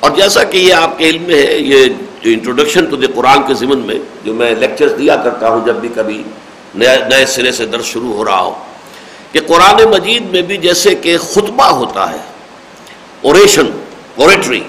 اور 0.00 0.10
جیسا 0.16 0.42
کہ 0.44 0.58
یہ 0.58 0.74
آپ 0.74 0.98
کے 0.98 1.08
علم 1.08 1.22
میں 1.22 1.36
ہے، 1.36 1.58
یہ 1.58 1.84
جو 2.22 2.30
انٹروڈکشن 2.30 2.84
ٹو 2.84 2.96
دی 2.96 3.06
قرآن 3.14 3.42
کے 3.46 3.54
ضمن 3.54 3.78
میں، 3.86 3.98
جو 4.24 4.34
میں 4.34 4.54
لیکچرز 4.54 4.92
دیا 4.98 5.16
کرتا 5.24 5.48
ہوں 5.48 5.64
جب 5.66 5.74
بھی 5.74 5.88
کبھی 5.94 6.22
نئے 6.74 6.96
نئے 7.10 7.26
سرے 7.26 7.52
سے 7.52 7.66
درس 7.66 7.84
شروع 7.84 8.12
ہو 8.14 8.24
رہا 8.24 8.40
ہو، 8.40 8.54
کہ 9.32 9.40
قرآن 9.46 9.82
مجید 9.90 10.30
میں 10.30 10.42
بھی 10.42 10.56
جیسے 10.56 10.94
کہ 10.94 11.16
خطبہ 11.18 11.68
ہوتا 11.78 12.10
ہے 12.12 12.18
اوریشن 13.22 13.70
اوریٹری 14.16 14.60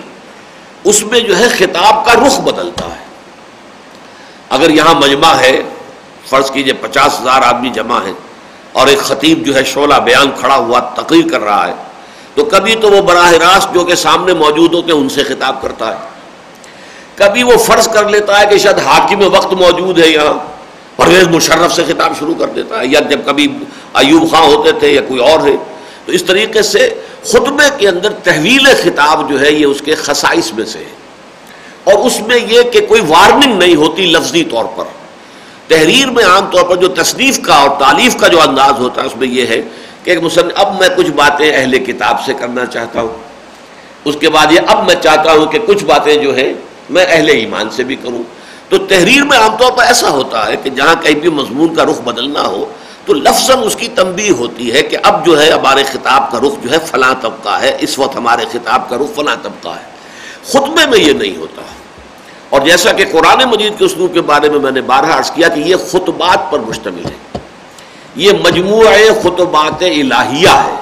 اس 0.83 1.03
میں 1.03 1.19
جو 1.19 1.37
ہے 1.37 1.47
خطاب 1.57 2.05
کا 2.05 2.13
رخ 2.15 2.39
بدلتا 2.41 2.85
ہے۔ 2.85 3.03
اگر 4.49 4.69
یہاں 4.69 4.93
مجمع 4.99 5.33
ہے، 5.39 5.61
فرض 6.29 6.51
کیجیے 6.51 6.73
پچاس 6.81 7.19
ہزار 7.21 7.41
آدمی 7.41 7.69
جمع 7.69 7.99
ہے 8.05 8.11
اور 8.71 8.87
ایک 8.87 8.99
خطیب 8.99 9.45
جو 9.45 9.55
ہے 9.55 9.63
شعلہ 9.63 9.99
بیان 10.05 10.31
کھڑا 10.39 10.55
ہوا 10.55 10.79
تقریر 10.95 11.27
کر 11.31 11.41
رہا 11.41 11.67
ہے 11.67 11.73
تو 12.35 12.43
کبھی 12.43 12.75
تو 12.75 12.91
وہ 12.91 13.01
براہ 13.01 13.31
راست 13.31 13.73
جو 13.73 13.83
کہ 13.83 13.95
سامنے 13.95 14.33
موجود 14.33 14.73
ہوتے 14.73 14.91
ہیں 14.91 14.99
ان 14.99 15.09
سے 15.09 15.23
خطاب 15.23 15.61
کرتا 15.61 15.91
ہے۔ 15.91 16.09
کبھی 17.15 17.43
وہ 17.43 17.57
فرض 17.57 17.87
کر 17.87 18.09
لیتا 18.09 18.39
ہے 18.39 18.45
کہ 18.45 18.57
شاید 18.57 18.77
حاکم 18.77 19.33
وقت 19.33 19.53
موجود 19.53 19.99
ہے 19.99 20.07
یہاں، 20.07 20.33
پرویز 20.97 21.27
مشرف 21.27 21.73
سے 21.73 21.83
خطاب 21.87 22.13
شروع 22.19 22.35
کر 22.39 22.47
دیتا 22.47 22.79
ہے، 22.79 22.87
یا 22.87 22.99
جب 22.99 23.19
کبھی 23.25 23.47
ایوب 23.93 24.31
خاں 24.31 24.41
ہوتے 24.41 24.71
تھے 24.71 24.93
یا 24.93 25.01
کوئی 25.01 25.19
اور 25.19 25.47
ہے۔ 25.47 25.55
تو 26.05 26.11
اس 26.11 26.23
طریقے 26.23 26.61
سے 26.61 27.01
خطبے 27.23 27.69
کے 27.77 27.87
اندر 27.87 28.11
تحویل 28.11 28.65
خطاب 28.83 29.29
جو 29.29 29.41
ہے 29.41 29.51
یہ 29.51 29.65
اس 29.65 29.81
کے 29.85 29.95
خصائص 29.95 30.53
میں 30.53 30.65
سے 30.65 30.79
ہے۔ 30.79 30.99
اور 31.83 32.05
اس 32.05 32.21
میں 32.21 32.37
یہ 32.37 32.61
کہ 32.61 32.81
کوئی 32.81 33.01
وارننگ 33.07 33.57
نہیں 33.57 33.75
ہوتی 33.75 34.05
لفظی 34.05 34.43
طور 34.43 34.65
پر۔ 34.75 34.83
تحریر 35.67 36.09
میں 36.09 36.25
عام 36.25 36.45
طور 36.51 36.63
پر 36.63 36.75
جو 36.75 36.87
تصنیف 36.87 37.39
کا 37.41 37.55
اور 37.55 37.69
تعلیف 37.79 38.17
کا 38.17 38.27
جو 38.27 38.41
انداز 38.41 38.79
ہوتا 38.79 39.01
ہے، 39.01 39.07
اس 39.07 39.15
میں 39.15 39.27
یہ 39.27 39.47
ہے 39.47 39.61
کہ 40.03 40.09
ایک 40.09 40.23
مسلم 40.23 40.47
اب 40.55 40.79
میں 40.79 40.89
کچھ 40.95 41.11
باتیں 41.11 41.57
اہل 41.57 41.79
کتاب 41.79 42.25
سے 42.25 42.33
کرنا 42.33 42.65
چاہتا 42.65 43.01
ہوں۔ 43.01 43.17
اس 44.05 44.15
کے 44.19 44.29
بعد 44.29 44.51
یہ 44.51 44.59
اب 44.67 44.85
میں 44.85 44.95
چاہتا 44.95 45.31
ہوں 45.31 45.45
کہ 45.45 45.59
کچھ 45.59 45.85
باتیں 45.85 46.15
جو 46.15 46.35
ہے 46.35 46.53
میں 46.89 47.05
اہل 47.09 47.29
ایمان 47.29 47.69
سے 47.69 47.83
بھی 47.83 47.95
کروں۔ 47.95 48.23
تو 48.69 48.77
تحریر 48.77 49.23
میں 49.23 49.37
عام 49.37 49.57
طور 49.57 49.71
پر 49.71 49.83
ایسا 49.83 50.09
ہوتا 50.09 50.47
ہے 50.47 50.55
کہ 50.55 50.69
جہاں 50.69 50.95
کہیں 51.01 51.15
بھی 51.15 51.29
مضمون 51.29 51.75
کا 51.75 51.83
رخ 51.83 52.01
بدلنا 52.01 52.47
ہو، 52.47 52.65
تو 53.05 53.13
لفظ 53.13 53.51
اس 53.63 53.75
کی 53.75 53.87
تنبیہ 53.95 54.31
ہوتی 54.31 54.73
ہے 54.73 54.81
کہ 54.81 54.97
اب 55.03 55.25
جو 55.25 55.41
ہے 55.41 55.51
ہمارے 55.51 55.83
خطاب 55.83 56.31
کا 56.31 56.39
رخ 56.39 56.63
جو 56.63 56.71
ہے 56.71 56.77
فلاں 56.85 57.13
طبقہ 57.21 57.61
ہے، 57.61 57.77
اس 57.79 57.99
وقت 57.99 58.15
ہمارے 58.15 58.45
خطاب 58.51 58.89
کا 58.89 58.97
رخ 58.97 59.15
فلاں 59.15 59.35
طبقہ 59.43 59.69
ہے۔ 59.69 59.89
خطبے 60.45 60.89
میں 60.89 60.99
یہ 60.99 61.13
نہیں 61.13 61.37
ہوتا۔ 61.37 61.61
اور 62.49 62.61
جیسا 62.61 62.91
کہ 62.91 63.05
قرآن 63.11 63.49
مجید 63.49 63.79
کے 63.79 63.85
اسلوب 63.85 64.13
کے 64.13 64.21
بارے 64.21 64.49
میں 64.49 64.59
میں 64.59 64.71
نے 64.71 64.81
بارہ 64.81 65.05
عرض 65.05 65.31
کیا 65.31 65.47
کہ 65.47 65.59
یہ 65.59 65.75
خطبات 65.75 66.51
پر 66.51 66.59
مشتمل 66.59 67.05
ہے۔ 67.05 67.37
یہ 68.19 68.31
مجموعہ 68.43 68.95
خطبات 69.21 69.83
الہیہ 69.83 70.49
ہے۔ 70.49 70.75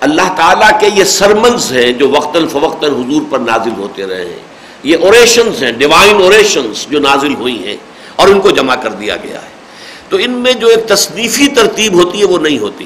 اللہ 0.00 0.34
تعالیٰ 0.36 0.80
کے 0.80 0.88
یہ 0.94 1.04
سرمنز 1.04 1.72
ہیں 1.72 1.92
جو 1.92 2.08
وقتاً 2.08 2.46
فوقتاً 2.46 2.90
حضور 2.90 3.22
پر 3.30 3.38
نازل 3.38 3.70
ہوتے 3.78 4.06
رہے 4.06 4.24
ہیں۔ 4.24 4.42
یہ 4.82 4.96
اوریشنز 5.02 5.62
ہیں 5.62 5.72
ڈیوائن 5.72 6.14
اوریشنز 6.14 6.86
جو 6.86 7.00
نازل 7.00 7.34
ہوئی 7.34 7.68
ہیں 7.68 7.76
اور 8.16 8.28
ان 8.28 8.40
کو 8.40 8.50
جمع 8.50 8.74
کر 8.74 8.90
دیا 8.90 9.16
گیا 9.16 9.42
ہے۔ 9.42 9.48
تو 10.08 10.16
ان 10.16 10.30
میں 10.30 10.52
جو 10.52 10.66
ایک 10.66 10.88
تصنیفی 10.88 11.48
ترتیب 11.48 11.94
ہوتی 11.94 12.20
ہے 12.20 12.24
وہ 12.24 12.38
نہیں 12.38 12.58
ہوتی۔ 12.58 12.84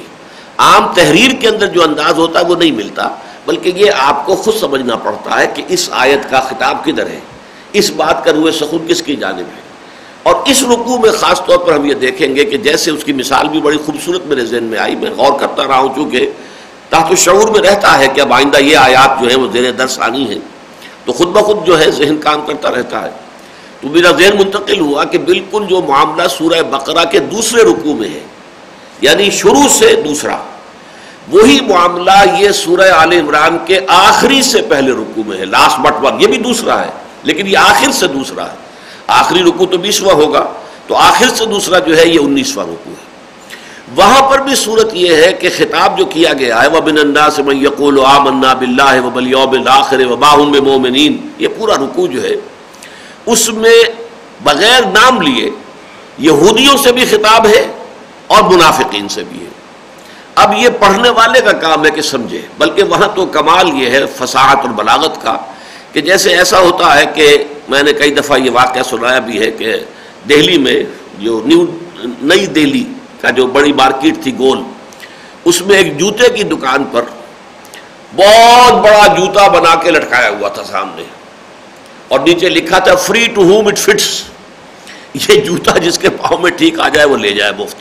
عام 0.59 0.93
تحریر 0.95 1.31
کے 1.41 1.49
اندر 1.49 1.67
جو 1.67 1.83
انداز 1.83 2.19
ہوتا 2.19 2.41
ہے 2.41 2.45
وہ 2.45 2.55
نہیں 2.55 2.73
ملتا، 2.73 3.09
بلکہ 3.47 3.73
یہ 3.77 3.91
آپ 3.99 4.27
کو 4.27 4.37
خود 4.37 4.55
سمجھنا 4.55 4.97
پڑتا 4.97 5.41
ہے 5.41 5.47
کہ 5.55 5.63
اس 5.69 5.89
آیت 5.93 6.31
کا 6.31 6.41
خطاب 6.41 6.85
کدھر 6.85 7.07
ہے، 7.07 7.19
اس 7.73 7.91
بات 7.91 8.25
کا 8.25 8.33
روئے 8.33 8.53
سخن 8.53 8.87
کس 8.89 9.03
کی 9.03 9.17
جانب 9.17 9.39
ہے۔ 9.39 9.68
اور 10.29 10.37
اس 10.47 10.63
رکوع 10.63 10.99
میں 10.99 11.11
خاص 11.13 11.41
طور 11.47 11.59
پر 11.59 11.73
ہم 11.73 11.85
یہ 11.85 11.95
دیکھیں 11.95 12.37
گے 12.37 12.45
کہ 12.45 12.57
جیسے 12.57 12.91
اس 12.91 13.05
کی 13.05 13.13
مثال 13.13 13.49
بھی 13.49 13.61
بڑی 13.61 13.79
خوبصورت 13.87 14.27
میرے 14.27 14.45
ذہن 14.45 14.65
میں 14.65 14.79
آئی، 14.79 14.95
میں 14.95 15.11
غور 15.11 15.39
کرتا 15.41 15.67
رہا 15.69 15.79
ہوں 15.79 15.95
چونکہ 15.95 16.31
تحت 16.89 17.19
شعور 17.19 17.49
میں 17.49 17.61
رہتا 17.61 17.99
ہے 17.99 18.09
کہ 18.09 18.21
اب 18.21 18.33
آئندہ 18.33 18.59
یہ 18.59 18.77
آیات 18.77 19.23
جو 19.23 19.29
ہیں 19.29 19.37
وہ 19.37 19.47
زیر 19.53 19.73
درس 19.73 19.99
آنی 20.01 20.29
ہیں۔ 20.29 20.39
تو 21.05 21.13
خود 21.13 21.29
بخود 21.29 21.67
جو 21.67 21.79
ہے 21.81 21.91
ذہن 21.91 22.17
کام 22.17 22.47
کرتا 22.47 22.71
رہتا 22.71 23.03
ہے۔ 23.05 23.11
تو 23.81 23.89
میرا 23.89 24.11
ذہن 24.11 24.37
منتقل 24.39 24.81
ہوا 24.81 25.05
کہ 25.05 25.19
بالکل 25.19 25.67
جو 25.69 25.81
معاملہ 25.81 26.29
سورہ 26.29 26.63
بقرہ 26.63 27.05
کے 27.05 27.19
دوسرے 27.19 27.63
رکوع 27.63 27.95
میں 27.95 28.09
ہے 28.09 28.21
یعنی 29.01 29.31
شروع 29.31 29.69
سے 29.69 30.03
دوسرا، 30.05 30.37
وہی 31.29 31.61
معاملہ 31.61 32.39
یہ 32.39 32.51
سورہ 32.51 32.91
عال 32.93 33.13
عمران 33.13 33.59
کے 33.67 33.81
آخری 33.89 34.43
سے 34.43 34.63
پہلے 34.63 34.93
رکوع 34.93 35.23
میں 35.27 35.39
ہے۔ 35.39 35.45
لاسٹ 35.45 35.81
بٹ 35.81 35.95
ون 36.03 36.21
یہ 36.21 36.27
بھی 36.27 36.39
دوسرا 36.39 36.81
ہے، 36.85 36.91
لیکن 37.23 37.47
یہ 37.47 37.59
آخر 37.59 37.91
سے 37.93 38.07
دوسرا 38.07 38.45
ہے۔ 38.45 38.68
آخری 39.09 39.43
رکوع 39.43 39.67
تو 39.67 39.79
بیسواں 39.79 40.15
ہوگا۔ 40.15 40.47
تو 40.87 40.97
آخر 40.97 41.29
سے 41.29 41.45
دوسرا 41.45 41.79
جو 41.79 41.97
ہے 41.99 42.09
یہ 42.09 42.19
انیسواں 42.21 42.65
رکوع 42.65 42.93
ہے۔ 42.93 43.07
وہاں 43.97 44.31
پر 44.31 44.39
بھی 44.39 44.55
صورت 44.55 44.95
یہ 44.95 45.17
ہے 45.17 45.33
کہ 45.33 45.49
خطاب 45.57 45.99
جو 45.99 46.07
کیا 46.07 46.33
گیا 46.33 46.63
ہے 46.63 46.69
وہ 46.69 46.81
بن 46.81 46.99
اللہ 46.99 47.29
سے 47.37 47.43
یقول 47.55 48.01
آمنا 48.05 48.55
بلّہ 48.55 49.01
و 49.05 49.11
بلیوب 49.11 49.53
الآخر 49.53 50.07
و 50.07 50.17
باہم 50.17 50.53
مومنین 50.65 51.17
یہ 51.39 51.49
پورا 51.57 51.75
رکوع 51.75 52.07
جو 52.07 52.23
ہے، 52.23 52.35
اس 53.27 53.49
میں 53.49 53.83
بغیر 54.45 54.81
نام 54.85 55.23
لیے 55.23 55.51
یہودیوں 56.19 56.77
سے 56.77 56.93
بھی 56.93 57.05
خطاب 57.05 57.47
ہے 57.47 57.73
اور 58.27 58.43
منافقین 58.43 59.09
سے 59.09 59.23
بھی 59.29 59.41
ہے۔ 59.41 59.51
اب 60.35 60.53
یہ 60.59 60.69
پڑھنے 60.69 61.11
والے 61.11 61.41
کا 61.41 61.53
کام 61.53 61.85
ہے 61.85 61.91
کہ 61.91 62.03
سمجھے، 62.03 62.41
بلکہ 62.59 62.83
وہاں 62.83 63.09
تو 63.15 63.27
کمال 63.27 63.69
یہ 63.75 63.91
ہے 63.91 64.01
فصاحت 64.17 64.57
اور 64.57 64.71
بلاغت 64.71 65.23
کا، 65.23 65.37
کہ 65.93 66.01
جیسے 66.01 66.37
ایسا 66.37 66.59
ہوتا 66.61 66.99
ہے 66.99 67.05
کہ 67.15 67.45
میں 67.69 67.83
نے 67.83 67.93
کئی 67.93 68.11
دفعہ 68.11 68.39
یہ 68.39 68.51
واقعہ 68.51 68.83
سنایا 68.83 69.19
بھی 69.19 69.41
ہے 69.41 69.51
کہ 69.51 69.77
دہلی 70.29 70.59
میں 70.59 70.83
جو 71.19 71.43
نیو، 71.45 71.67
نئی 72.23 72.47
دہلی 72.47 72.85
کا 73.21 73.31
جو 73.31 73.47
بڑی 73.47 73.73
مارکیٹ 73.73 74.15
تھی 74.23 74.39
گول، 74.39 74.63
اس 75.45 75.63
میں 75.63 75.77
ایک 75.77 75.99
جوتے 75.99 76.29
کی 76.29 76.43
دکان 76.43 76.85
پر 76.85 77.03
بہت 78.17 78.73
بڑا 78.73 79.07
جوتا 79.07 79.49
بنا 79.49 79.75
کے 79.75 79.91
لٹکایا 79.91 80.31
ہوا 80.31 80.49
تھا 80.49 80.65
سامنے۔ 80.65 81.03
اور 82.09 82.21
نیچے 82.21 82.49
لکھا 82.49 82.79
تھا 82.79 82.95
free 82.95 83.27
to 83.35 83.43
home 83.43 83.67
it 83.67 83.79
fits 83.79 84.23
یہ 85.15 85.41
جوتا 85.41 85.79
جس 85.79 85.99
کے 85.99 86.09
پاؤں 86.09 86.43
میں 86.43 86.51
ٹھیک 86.51 86.81
آ 86.81 86.89
جائے 86.89 87.07
وہ 87.07 87.17
لے 87.17 87.33
جائے 87.33 87.53
مفت۔ 87.59 87.77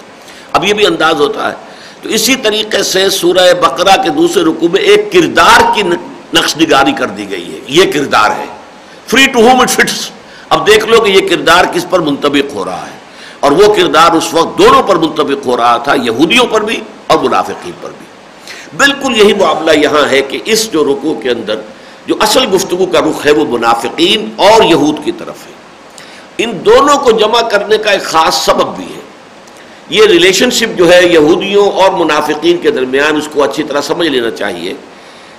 اب 0.52 0.66
یہ 0.66 0.74
بھی 0.74 0.86
انداز 0.86 1.16
ہوتا 1.16 1.50
ہے۔ 1.50 1.56
تو 2.02 2.10
اسی 2.10 2.36
طریقے 2.36 2.84
سے 2.84 3.10
سورہ 3.10 3.54
بقرہ 3.54 4.04
کے 4.04 4.10
دوسرے 4.10 4.44
رکو 4.44 4.68
میں 4.68 4.82
ایک 4.82 5.12
کردار 5.14 5.76
کی 5.76 5.82
نقش 6.34 6.58
نگاری 6.58 6.92
کر 6.92 7.06
دی 7.06 7.30
گئی 7.30 7.54
ہے۔ 7.54 7.60
یہ 7.68 7.92
کردار 7.92 8.30
ہے۔ 8.30 8.57
Free 9.08 9.26
to 9.26 9.40
home 9.40 9.62
it 9.62 9.70
fits 9.70 10.10
اب 10.50 10.68
دیکھ 10.68 10.86
لو 10.86 11.02
کہ 11.02 11.12
یہ 11.12 11.30
کردار 11.30 11.66
کس 11.74 11.86
پر 11.90 12.00
منطبق 12.00 12.54
ہو 12.54 12.66
رہا 12.66 12.86
ہے۔ 12.86 12.98
اور 13.40 13.52
وہ 13.52 13.74
کردار 13.74 14.12
اس 14.12 14.34
وقت 14.34 14.58
دونوں 14.58 14.84
پر 14.84 14.96
منطبق 14.96 15.46
ہو 15.46 15.58
رہا 15.58 15.78
تھا، 15.78 15.94
یہودیوں 16.04 16.46
پر 16.46 16.62
بھی 16.62 16.82
اور 17.08 17.18
منافقین 17.18 17.72
پر 17.82 17.90
بھی۔ 17.98 18.06
بالکل 18.78 19.18
یہی 19.18 19.34
معاملہ 19.34 19.72
یہاں 19.72 20.12
ہے 20.12 20.22
کہ 20.22 20.40
اس 20.46 20.72
جو 20.72 20.86
رکو 20.86 21.20
کے 21.24 21.30
اندر 21.30 21.62
جو 22.08 22.16
اصل 22.20 22.56
گفتگو 22.56 22.86
کا 22.86 23.00
رخ 23.00 23.26
ہے، 23.26 23.32
وہ 23.32 23.58
منافقین 23.58 24.30
اور 24.36 24.64
یہود 24.64 24.96
کی 25.04 25.12
طرف 25.12 25.36
ہے۔ 25.48 25.52
ان 26.38 26.66
دونوں 26.66 27.00
کو 27.00 27.12
جمع 27.12 27.42
کرنے 27.42 27.78
کا 27.78 27.92
ایک 27.92 28.04
خاص 28.04 28.46
سبب 28.46 28.76
بھی 28.76 28.86
ہے۔ 28.86 29.00
یہ 29.90 30.06
ریلیشن 30.06 30.52
شپ 30.52 30.78
جو 30.78 30.94
ہے 30.94 31.08
یہودیوں 31.08 31.72
اور 31.72 31.92
منافقین 31.92 32.58
کے 32.58 32.72
درمیان، 32.72 33.16
اس 33.16 33.28
کو 33.34 33.44
اچھی 33.44 33.64
طرح 33.64 33.82
سمجھ 33.82 34.08
لینا 34.08 34.32
چاہیے 34.32 34.74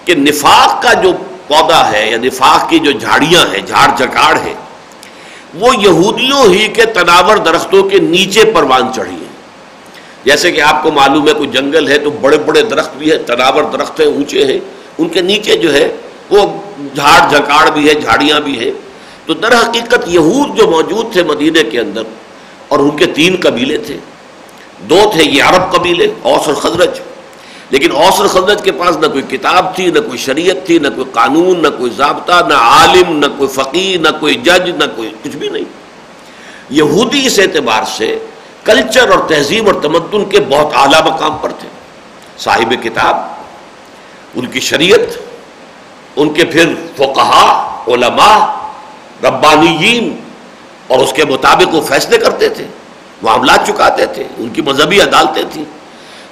کہ 0.05 0.15
نفاق 0.15 0.83
کا 0.83 0.93
جو 0.93 1.13
پودا 1.49 1.81
ہے 1.93 2.11
یا 2.11 2.17
نفاق 2.19 2.69
کی 2.71 2.78
جو 2.78 2.93
جھاڑیاں 2.93 3.45
ہیں، 3.52 3.61
جھاڑ 3.67 3.88
جکاڑ 3.99 4.35
ہے 4.38 4.55
وہ 5.55 5.69
یہودیوں 5.76 6.45
ہی 6.55 6.67
کے 6.69 6.85
تناور 6.85 7.37
درختوں 7.37 7.83
کے 7.83 7.99
نیچے 7.99 8.45
پروان 8.55 8.93
چڑھی 8.93 9.12
ہیں۔ 9.12 9.33
جیسے 10.25 10.52
کہ 10.52 10.61
آپ 10.61 10.83
کو 10.83 10.90
معلوم 10.93 11.28
ہے 11.28 11.33
کوئی 11.33 11.49
جنگل 11.50 11.88
ہے 11.88 11.99
تو 11.99 12.11
بڑے 12.11 12.38
بڑے 12.38 12.62
درخت 12.62 12.97
بھی 12.97 13.11
ہے 13.11 13.17
تناور 13.19 13.62
درخت 13.62 14.00
ہیں، 14.00 14.07
اونچے 14.07 14.45
ہیں۔ 14.45 14.59
ان 14.99 15.09
کے 15.09 15.21
نیچے 15.21 15.57
جو 15.57 15.73
ہے، 15.73 15.97
وہ 16.31 16.47
جھاڑ 16.95 17.19
جھکاڑ 17.31 17.71
بھی 17.71 17.88
ہے 17.88 17.95
جھاڑیاں 17.95 18.40
بھی 18.40 18.59
ہیں۔ 18.61 18.71
تو 19.26 19.35
در 19.35 19.55
حقیقت 19.55 20.09
یہود 20.09 20.57
جو 20.59 20.69
موجود 20.71 21.12
تھے 21.12 21.23
مدینے 21.23 21.62
کے 21.62 21.81
اندر، 21.81 22.02
اور 22.69 22.78
ان 22.78 22.97
کے 22.97 23.07
تین 23.07 23.37
قبیلے 23.43 23.78
تھے۔ 23.78 23.97
دو 24.90 25.00
تھے 25.12 25.25
یہ 25.25 25.43
عرب 25.43 25.73
قبیلے، 25.73 26.07
اوس 26.23 26.47
اور 26.47 26.55
خزرج۔ 26.55 27.00
لیکن 27.71 27.93
اوس 27.93 28.21
اور 28.21 28.51
کے 28.65 28.73
پاس 28.73 28.97
نہ 28.97 29.07
کوئی 29.07 29.23
کتاب 29.23 29.77
تھی، 29.77 29.87
نہ 29.87 29.99
کوئی 29.99 30.19
شریعت 30.19 30.67
تھی، 30.67 30.79
نہ 30.79 30.89
کوئی 30.89 31.07
قانون، 31.13 31.63
نہ 31.63 31.69
کوئی 31.69 31.91
ضابطہ، 31.97 32.47
نہ 32.49 32.55
عالم، 32.55 33.19
نہ 33.19 33.27
کوئی 33.37 33.49
فقیر 33.49 34.01
نہ 34.01 34.09
کوئی 34.21 34.35
جج، 34.35 34.71
نہ 34.71 34.85
کوئی 34.97 35.11
کچھ 35.23 35.37
بھی 35.37 35.49
نہیں۔ 35.49 35.65
یہودی 36.71 37.27
اس 37.27 37.39
اعتبار 37.39 37.83
سے 37.97 38.19
کلچر 38.65 39.11
اور 39.11 39.29
تہذیب 39.29 39.67
اور 39.67 39.75
تمدن 39.83 40.25
کے 40.25 40.41
بہت 40.41 40.75
اعلیٰ 40.75 41.13
مقام 41.13 41.37
پر 41.41 41.51
تھے۔ 41.51 41.69
صاحب 42.39 42.75
کتاب، 42.83 43.17
ان 44.35 44.47
کی 44.47 44.61
شریعت، 44.61 45.19
ان 46.17 46.33
کے 46.33 46.45
پھر 46.45 46.75
فقہا 46.97 47.83
علماء، 47.87 48.55
ربانیین 49.25 50.17
اور 50.87 50.99
اس 50.99 51.13
کے 51.13 51.25
مطابق 51.25 51.75
وہ 51.75 51.81
فیصلے 51.81 52.19
کرتے 52.19 52.49
تھے، 52.49 52.67
معاملات 53.23 53.67
چکاتے 53.67 54.07
تھے، 54.07 54.25
ان 54.39 54.49
کی 54.49 54.63
مذہبی 54.63 55.01
عدالتیں 55.01 55.43
تھیں۔ 55.53 55.65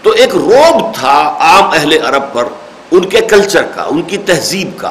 تو 0.07 0.13
ایک 0.13 0.35
روب 0.35 0.95
تھا 0.95 1.37
عام 1.41 1.71
اہل 1.71 1.93
عرب 2.07 2.23
پر، 2.33 2.45
ان 2.91 3.09
کے 3.09 3.21
کلچر 3.21 3.63
کا، 3.63 3.83
ان 3.83 4.03
کی 4.03 4.17
تہذیب 4.17 4.79
کا۔ 4.79 4.91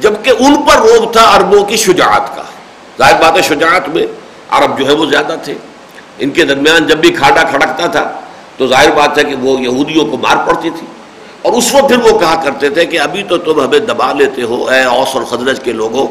جبکہ 0.00 0.32
ان 0.38 0.56
پر 0.62 0.76
روب 0.76 1.12
تھا 1.12 1.36
عربوں 1.36 1.64
کی 1.64 1.76
شجاعت 1.76 2.36
کا۔ 2.36 2.42
ظاہر 2.98 3.20
بات 3.20 3.36
ہے، 3.36 3.42
شجاعت 3.42 3.88
میں 3.88 4.06
عرب 4.50 4.78
جو 4.78 4.86
ہے 4.86 4.92
وہ 4.92 5.06
زیادہ 5.06 5.36
تھے۔ 5.44 5.54
ان 6.18 6.30
کے 6.30 6.44
درمیان 6.44 6.86
جب 6.86 6.98
بھی 6.98 7.10
کھاٹا 7.10 7.42
کھڑکتا 7.42 7.86
تھا، 7.86 8.12
تو 8.56 8.66
ظاہر 8.66 8.90
بات 8.90 9.18
ہے 9.18 9.24
کہ 9.24 9.34
وہ 9.34 9.60
یہودیوں 9.60 10.06
کو 10.06 10.16
مار 10.16 10.36
پڑتی 10.46 10.70
تھی۔ 10.70 10.86
اور 11.42 11.52
اس 11.52 11.74
وقت 11.74 11.88
پھر 11.88 12.12
وہ 12.12 12.18
کہا 12.18 12.42
کرتے 12.44 12.70
تھے 12.70 12.84
کہ 12.84 13.00
ابھی 13.00 13.22
تو 13.22 13.38
تم 13.38 13.64
ہمیں 13.64 13.78
دبا 13.78 14.12
لیتے 14.12 14.42
ہو، 14.42 14.68
اے 14.68 14.82
اوس 14.82 15.16
اور 15.16 15.22
خدرج 15.22 15.60
کے 15.60 15.72
لوگوں، 15.72 16.06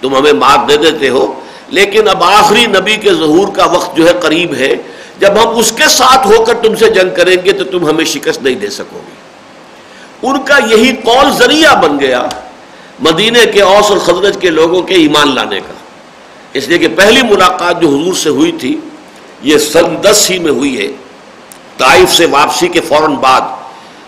تم 0.00 0.16
ہمیں 0.16 0.32
مار 0.32 0.58
دے 0.68 0.76
دیتے 0.76 1.08
ہو۔ 1.08 1.40
لیکن 1.68 2.08
اب 2.08 2.24
آخری 2.24 2.66
نبی 2.66 2.96
کے 2.96 3.14
ظہور 3.14 3.48
کا 3.52 3.64
وقت 3.64 3.96
جو 3.96 4.08
ہے 4.08 4.12
قریب 4.22 4.54
ہے 4.54 4.74
جب 5.18 5.32
ہم 5.42 5.58
اس 5.58 5.72
کے 5.72 5.84
ساتھ 5.88 6.26
ہو 6.26 6.44
کر 6.44 6.54
تم 6.62 6.74
سے 6.74 6.88
جنگ 6.88 7.14
کریں 7.16 7.36
گے 7.44 7.52
تو 7.52 7.64
تم 7.64 7.88
ہمیں 7.88 8.04
شکست 8.04 8.42
نہیں 8.42 8.54
دے 8.54 8.70
سکو 8.70 9.00
گے۔ 9.06 9.24
ان 10.26 10.42
کا 10.42 10.58
یہی 10.66 10.96
قول 10.96 11.30
ذریعہ 11.36 11.74
بن 11.74 12.00
گیا 12.00 12.22
مدینے 13.00 13.46
کے 13.46 13.62
اوس 13.62 13.90
اور 13.90 13.98
خدرج 13.98 14.36
کے 14.40 14.50
لوگوں 14.50 14.82
کے 14.82 14.94
ایمان 14.94 15.34
لانے 15.34 15.60
کا۔ 15.60 15.72
اس 16.52 16.68
لیے 16.68 16.78
کہ 16.78 16.88
پہلی 16.88 17.22
ملاقات 17.22 17.80
جو 17.80 17.88
حضور 17.88 18.14
سے 18.14 18.28
ہوئی 18.28 18.52
تھی، 18.52 18.80
یہ 19.42 19.58
سن 19.58 19.96
دس 20.02 20.30
ہی 20.30 20.38
میں 20.38 20.52
ہوئی 20.52 20.78
ہے۔ 20.78 20.92
طائف 21.78 22.14
سے 22.14 22.26
واپسی 22.26 22.68
کے 22.68 22.80
فوراً 22.80 23.14
بعد 23.14 23.40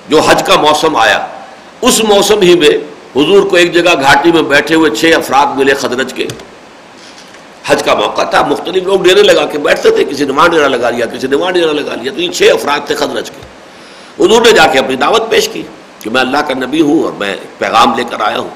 جو 0.08 0.20
حج 0.20 0.42
کا 0.46 0.60
موسم 0.60 0.96
آیا، 0.96 1.26
اس 1.80 2.04
موسم 2.04 2.42
ہی 2.42 2.54
میں 2.54 2.70
حضور 3.16 3.42
کو 3.42 3.56
ایک 3.56 3.74
جگہ 3.74 4.00
گھاٹی 4.00 4.32
میں 4.32 4.42
بیٹھے 4.42 4.74
ہوئے 4.74 4.90
چھ 4.90 5.04
افراد 5.16 5.46
ملے 5.56 5.74
خدرج 5.74 6.14
کے۔ 6.14 6.26
حج 7.66 7.82
کا 7.82 7.94
موقع 7.94 8.22
تھا، 8.22 8.46
مختلف 8.46 8.82
لوگ 8.82 9.00
ڈیرے 9.00 9.22
لگا 9.22 9.46
کے 9.46 9.58
بیٹھتے 9.58 9.90
تھے، 9.90 10.04
کسی 10.04 10.24
نے 10.24 10.32
وہاں 10.32 10.48
ڈیرا 10.48 10.68
لگا 10.68 10.90
لیا، 10.90 11.06
کسی 11.06 11.26
نے 11.26 11.36
وہاں 11.36 11.52
ڈیرا 11.52 11.72
لگا 11.72 11.94
لیا۔ 11.94 12.12
تو 12.12 12.20
یہ 12.20 12.30
چھ 12.30 12.42
افراد 12.42 12.86
تھے 12.86 12.94
خدرج 12.94 13.30
کے۔ 13.30 13.40
حضور 14.24 14.42
نے 14.42 14.52
جا 14.52 14.66
کے 14.66 14.78
اپنی 14.78 14.96
دعوت 14.96 15.30
پیش 15.30 15.48
کی 15.48 15.62
کہ 16.00 16.10
میں 16.10 16.20
اللہ 16.20 16.38
کا 16.38 16.54
نبی 16.54 16.80
ہوں 16.80 17.02
اور 17.02 17.12
میں 17.12 17.36
پیغام 17.58 17.94
لے 17.96 18.04
کر 18.04 18.16
آیا 18.20 18.38
ہوں۔ 18.38 18.50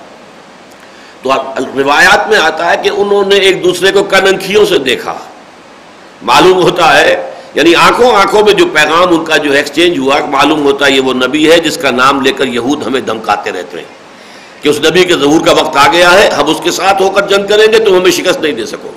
تو 1.22 1.30
روایات 1.76 2.28
میں 2.28 2.38
آتا 2.38 2.70
ہے 2.70 2.76
کہ 2.82 2.88
انہوں 2.88 3.24
نے 3.26 3.36
ایک 3.36 3.64
دوسرے 3.64 3.92
کو 3.92 4.02
کننکھیوں 4.02 4.64
سے 4.64 4.78
دیکھا۔ 4.78 5.14
معلوم 6.22 6.62
ہوتا 6.62 7.00
ہے 7.00 7.30
یعنی 7.54 7.74
آنکھوں 7.74 8.14
آنکھوں 8.14 8.42
میں 8.44 8.52
جو 8.52 8.64
پیغام 8.72 9.08
ان 9.08 9.24
کا 9.24 9.36
جو 9.36 9.52
ایکسچینج 9.52 9.98
ہوا، 9.98 10.18
معلوم 10.30 10.64
ہوتا 10.64 10.86
ہے 10.86 10.92
یہ 10.92 11.00
وہ 11.00 11.14
نبی 11.14 11.50
ہے 11.50 11.58
جس 11.58 11.76
کا 11.76 11.90
نام 11.90 12.20
لے 12.20 12.32
کر 12.32 12.46
یہود 12.46 12.86
ہمیں 12.86 13.00
دمکاتے 13.00 13.52
رہتے 13.52 13.78
ہیں۔ 13.78 13.99
کہ 14.62 14.68
اس 14.68 14.80
نبی 14.80 15.04
کے 15.04 15.16
ظہور 15.16 15.46
کا 15.46 15.52
وقت 15.52 15.76
آ 15.76 15.86
گیا 15.92 16.12
ہے، 16.12 16.28
ہم 16.28 16.50
اس 16.50 16.60
کے 16.62 16.70
ساتھ 16.70 17.02
ہو 17.02 17.10
کر 17.10 17.26
جنگ 17.26 17.46
کریں 17.46 17.66
گے 17.72 17.78
تو 17.78 17.96
ہمیں 17.96 18.10
شکست 18.10 18.40
نہیں 18.40 18.52
دے 18.52 18.66
سکو 18.66 18.90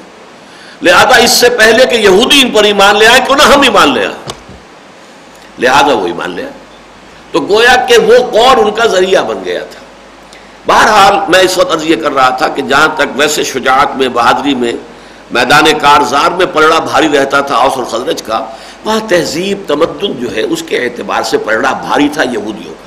لہذا 0.81 1.15
اس 1.15 1.31
سے 1.31 1.49
پہلے 1.49 1.85
کہ 1.85 1.95
یہودی 1.95 2.41
ان 2.41 2.51
پر 2.51 2.63
ایمان 2.63 2.97
لے 2.97 3.07
آئے، 3.07 3.19
کیوں 3.25 3.37
نہ 3.37 3.43
ہم 3.43 3.61
ایمان 3.61 3.93
لے 3.93 4.05
آئے 4.05 4.33
لہذا 5.59 5.93
وہ 5.93 6.07
ایمان 6.07 6.31
لے 6.31 6.43
آئے۔ 6.43 6.51
تو 7.31 7.39
گویا 7.39 7.75
کہ 7.87 7.97
وہ 7.97 8.17
قور 8.31 8.57
ان 8.57 8.71
کا 8.71 8.85
ذریعہ 8.85 9.23
بن 9.23 9.43
گیا 9.45 9.59
تھا۔ 9.59 9.79
بہرحال 10.65 11.15
میں 11.27 11.39
اس 11.39 11.57
وقت 11.57 11.71
عرض 11.71 11.85
یہ 11.85 11.95
کر 11.95 12.11
رہا 12.11 12.29
تھا 12.29 12.47
کہ 12.47 12.61
جہاں 12.61 12.87
تک 12.95 13.15
ویسے 13.15 13.43
شجاعت 13.43 13.95
میں، 13.95 14.09
بہادری 14.09 14.55
میں، 14.55 14.73
میدان 15.31 15.65
کارزار 15.81 16.31
میں 16.31 16.45
پلڑا 16.45 16.79
بھاری 16.79 17.07
رہتا 17.17 17.41
تھا 17.41 17.55
اوس 17.55 17.93
اور 17.93 18.13
کا، 18.25 18.45
وہاں 18.85 18.99
تہذیب، 19.07 19.61
تمدن 19.67 20.11
جو 20.19 20.35
ہے، 20.35 20.41
اس 20.41 20.63
کے 20.67 20.77
اعتبار 20.77 21.23
سے 21.23 21.37
پلڑا 21.37 21.71
بھاری 21.73 22.09
تھا 22.09 22.23
یہودیوں 22.23 22.73
کا۔ 22.73 22.82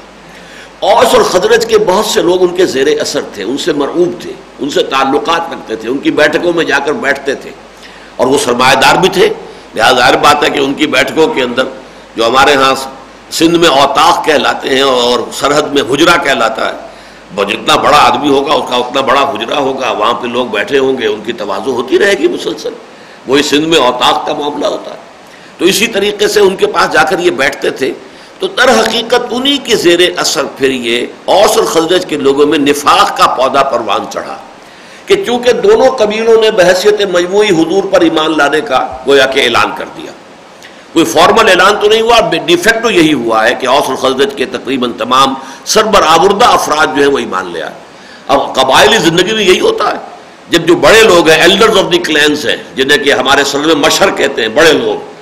اوس 0.94 1.14
اور 1.14 1.22
خزرج 1.22 1.66
کے 1.66 1.78
بہت 1.78 2.06
سے 2.06 2.22
لوگ 2.22 2.42
ان 2.42 2.56
کے 2.56 2.66
زیر 2.66 3.00
اثر 3.00 3.20
تھے، 3.34 3.42
ان 3.42 3.58
سے 3.58 3.72
مرعوب 3.72 4.22
تھے، 4.22 4.32
ان 4.58 4.70
سے 4.70 4.82
تعلقات 4.82 5.52
رکھتے 5.52 5.76
تھے، 5.76 5.88
ان 5.88 5.98
کی 5.98 6.10
بیٹھکوں 6.10 6.52
میں 6.52 6.64
جا 6.64 6.78
کر 6.78 6.92
بیٹھتے 6.92 7.34
تھے۔ 7.34 7.50
اور 8.16 8.26
وہ 8.26 8.38
سرمایہ 8.38 8.74
دار 8.74 8.96
بھی 8.96 9.08
تھے، 9.08 9.28
لہٰذا 9.74 9.98
ظاہر 9.98 10.16
بات 10.16 10.44
ہے 10.44 10.50
کہ 10.50 10.58
ان 10.58 10.74
کی 10.74 10.86
بیٹھکوں 10.86 11.26
کے 11.26 11.42
اندر 11.42 11.62
جو 12.16 12.26
ہمارے 12.26 12.54
ہاں 12.54 12.74
سندھ 13.30 13.58
میں 13.58 13.68
اوتاخ 13.68 14.24
کہلاتے 14.24 14.68
ہیں 14.68 14.82
اور 14.82 15.20
سرحد 15.32 15.62
میں 15.62 15.82
حجرا 15.82 16.16
کہلاتا 16.16 16.68
ہے 16.68 16.86
جتنا 17.36 17.76
بڑا 17.76 17.98
آدمی 17.98 18.28
ہوگا، 18.28 18.54
اس 18.54 18.70
کا 18.70 18.76
اتنا 18.76 19.00
بڑا 19.00 19.20
حجرا 19.20 19.58
ہوگا، 19.58 19.90
وہاں 19.90 20.12
پہ 20.12 20.26
لوگ 20.26 20.46
بیٹھے 20.46 20.78
ہوں 20.78 20.98
گے، 20.98 21.06
ان 21.06 21.20
کی 21.24 21.32
توازو 21.32 21.72
ہوتی 21.72 21.98
رہے 21.98 22.12
گی 22.12 22.28
مسلسل۔ 22.28 22.72
وہی 23.26 23.42
سندھ 23.42 23.68
میں 23.68 23.78
اوتاق 23.78 24.26
کا 24.26 24.34
معاملہ 24.34 24.66
ہوتا 24.66 24.90
ہے۔ 24.90 24.98
تو 25.58 25.64
اسی 25.64 25.86
طریقے 25.86 26.28
سے 26.28 26.40
ان 26.40 26.56
کے 26.56 26.66
پاس 26.66 26.92
جا 26.92 27.02
کر 27.02 27.18
یہ 27.18 27.30
بیٹھتے 27.30 27.70
تھے۔ 27.70 27.92
تو 28.38 28.46
در 28.46 28.68
حقیقت 28.80 29.26
انہی 29.30 29.58
کے 29.58 29.76
زیر 29.76 29.98
اثر 30.16 30.44
پھر 30.56 30.70
یہ 30.70 31.06
اوس 31.24 31.56
اور 31.56 31.64
خزرج 31.64 32.06
کے 32.06 32.16
لوگوں 32.16 32.46
میں 32.46 32.58
نفاق 32.58 33.16
کا 33.18 33.26
پودا 33.26 33.62
پروان 33.62 34.10
چڑھا 34.10 34.36
کہ 35.06 35.24
چونکہ 35.24 35.52
دونوں 35.52 35.90
قبیلوں 35.90 36.40
نے 36.40 36.50
بحثیت 36.50 37.02
مجموعی 37.12 37.48
حضور 37.48 37.84
پر 37.84 38.00
ایمان 38.00 38.38
لانے 38.38 38.60
کا 38.60 38.88
گویا 39.06 39.26
کہ 39.26 39.40
اعلان 39.40 39.70
کر 39.76 39.84
دیا۔ 39.96 40.12
کوئی 40.92 41.04
فارمل 41.04 41.48
اعلان 41.48 41.74
تو 41.80 41.88
نہیں 41.88 42.00
ہوا 42.00 42.20
ڈیفیکٹو 42.46 42.90
یہی 42.90 43.12
ہوا 43.12 43.48
ہے 43.48 43.54
کہ 43.54 43.66
اوس 43.66 43.84
الخلدت 43.88 44.36
کے 44.36 44.46
تقریباً 44.46 44.92
تمام 44.92 45.34
سربر 45.64 46.02
آوردہ 46.06 46.44
افراد 46.44 46.86
جو 46.96 47.02
ہے 47.02 47.06
وہ 47.06 47.18
ایمان 47.18 47.52
لے 47.52 47.62
آئے۔ 47.62 47.72
اب 48.28 48.54
قبائلی 48.54 48.98
زندگی 48.98 49.32
میں 49.32 49.42
یہی 49.42 49.60
ہوتا 49.60 49.88
ہے۔ 49.88 49.98
جب 50.50 50.66
جو 50.66 50.76
بڑے 50.76 51.02
لوگ 51.02 51.28
ہیں 51.28 51.40
ایلڈرز 51.40 51.78
آف 51.78 51.92
دی 51.92 51.98
کلینس 51.98 52.46
ہیں، 52.46 52.56
جنہیں 52.74 52.98
کہ 52.98 53.12
ہمارے 53.12 53.44
سر 53.44 53.58
میں 53.58 53.74
مشہر 53.74 54.10
کہتے 54.10 54.42
ہیں، 54.42 54.48
بڑے 54.48 54.72
لوگ۔ 54.72 55.12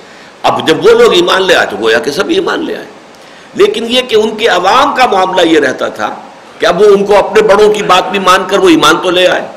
اب 0.43 0.67
جب 0.67 0.85
وہ 0.85 0.91
لوگ 0.91 1.13
ایمان 1.13 1.41
لے 1.43 1.55
آئے 1.55 1.67
تو 1.67 1.77
گویا 1.81 1.99
کہ 1.99 2.11
سب 2.11 2.29
ایمان 2.29 2.65
لے 2.65 2.77
آئے۔ 2.77 2.85
لیکن 3.55 3.85
یہ 3.89 4.01
کہ 4.01 4.15
ان 4.15 4.35
کے 4.35 4.47
عوام 4.47 4.95
کا 4.95 5.05
معاملہ 5.05 5.47
یہ 5.47 5.59
رہتا 5.59 5.87
تھا 5.87 6.15
کہ 6.59 6.65
اب 6.65 6.81
وہ 6.81 6.87
ان 6.87 7.05
کو 7.05 7.17
اپنے 7.17 7.41
بڑوں 7.41 7.73
کی 7.73 7.83
بات 7.83 8.11
بھی 8.11 8.19
مان 8.19 8.43
کر 8.47 8.59
وہ 8.59 8.69
ایمان 8.69 8.95
تو 9.03 9.09
لے 9.09 9.27
آئے۔ 9.27 9.47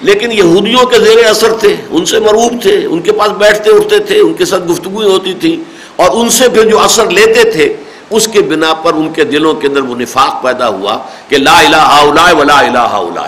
لیکن 0.00 0.32
یہودیوں 0.32 0.86
کے 0.86 0.98
زیر 0.98 1.26
اثر 1.30 1.52
تھے، 1.52 1.76
ان 1.90 2.04
سے 2.04 2.20
مروب 2.20 2.62
تھے، 2.62 2.86
ان 2.86 3.00
کے 3.00 3.12
پاس 3.12 3.30
بیٹھتے 3.30 3.70
اٹھتے 3.70 3.98
تھے، 3.98 4.20
ان 4.20 4.34
کے 4.34 4.44
ساتھ 4.44 4.62
گفتگو 4.62 5.02
ہوتی 5.02 5.34
تھی 5.34 5.62
اور 5.96 6.08
ان 6.12 6.30
سے 6.30 6.48
پھر 6.48 6.64
جو 6.64 6.78
اثر 6.80 7.10
لیتے 7.10 7.50
تھے، 7.50 7.76
اس 8.10 8.28
کے 8.28 8.40
بنا 8.40 8.74
پر 8.74 8.94
ان 8.94 9.12
کے 9.12 9.24
دلوں 9.24 9.54
کے 9.54 9.68
اندر 9.68 9.80
وہ 9.80 9.94
نفاق 9.94 10.42
پیدا 10.42 10.68
ہوا 10.68 10.98
کہ 11.28 11.38
لا 11.38 11.58
الہ 11.58 11.76
الا 11.76 12.30
ولا 12.38 12.58
الہ 12.58 12.78
الا 12.78 13.26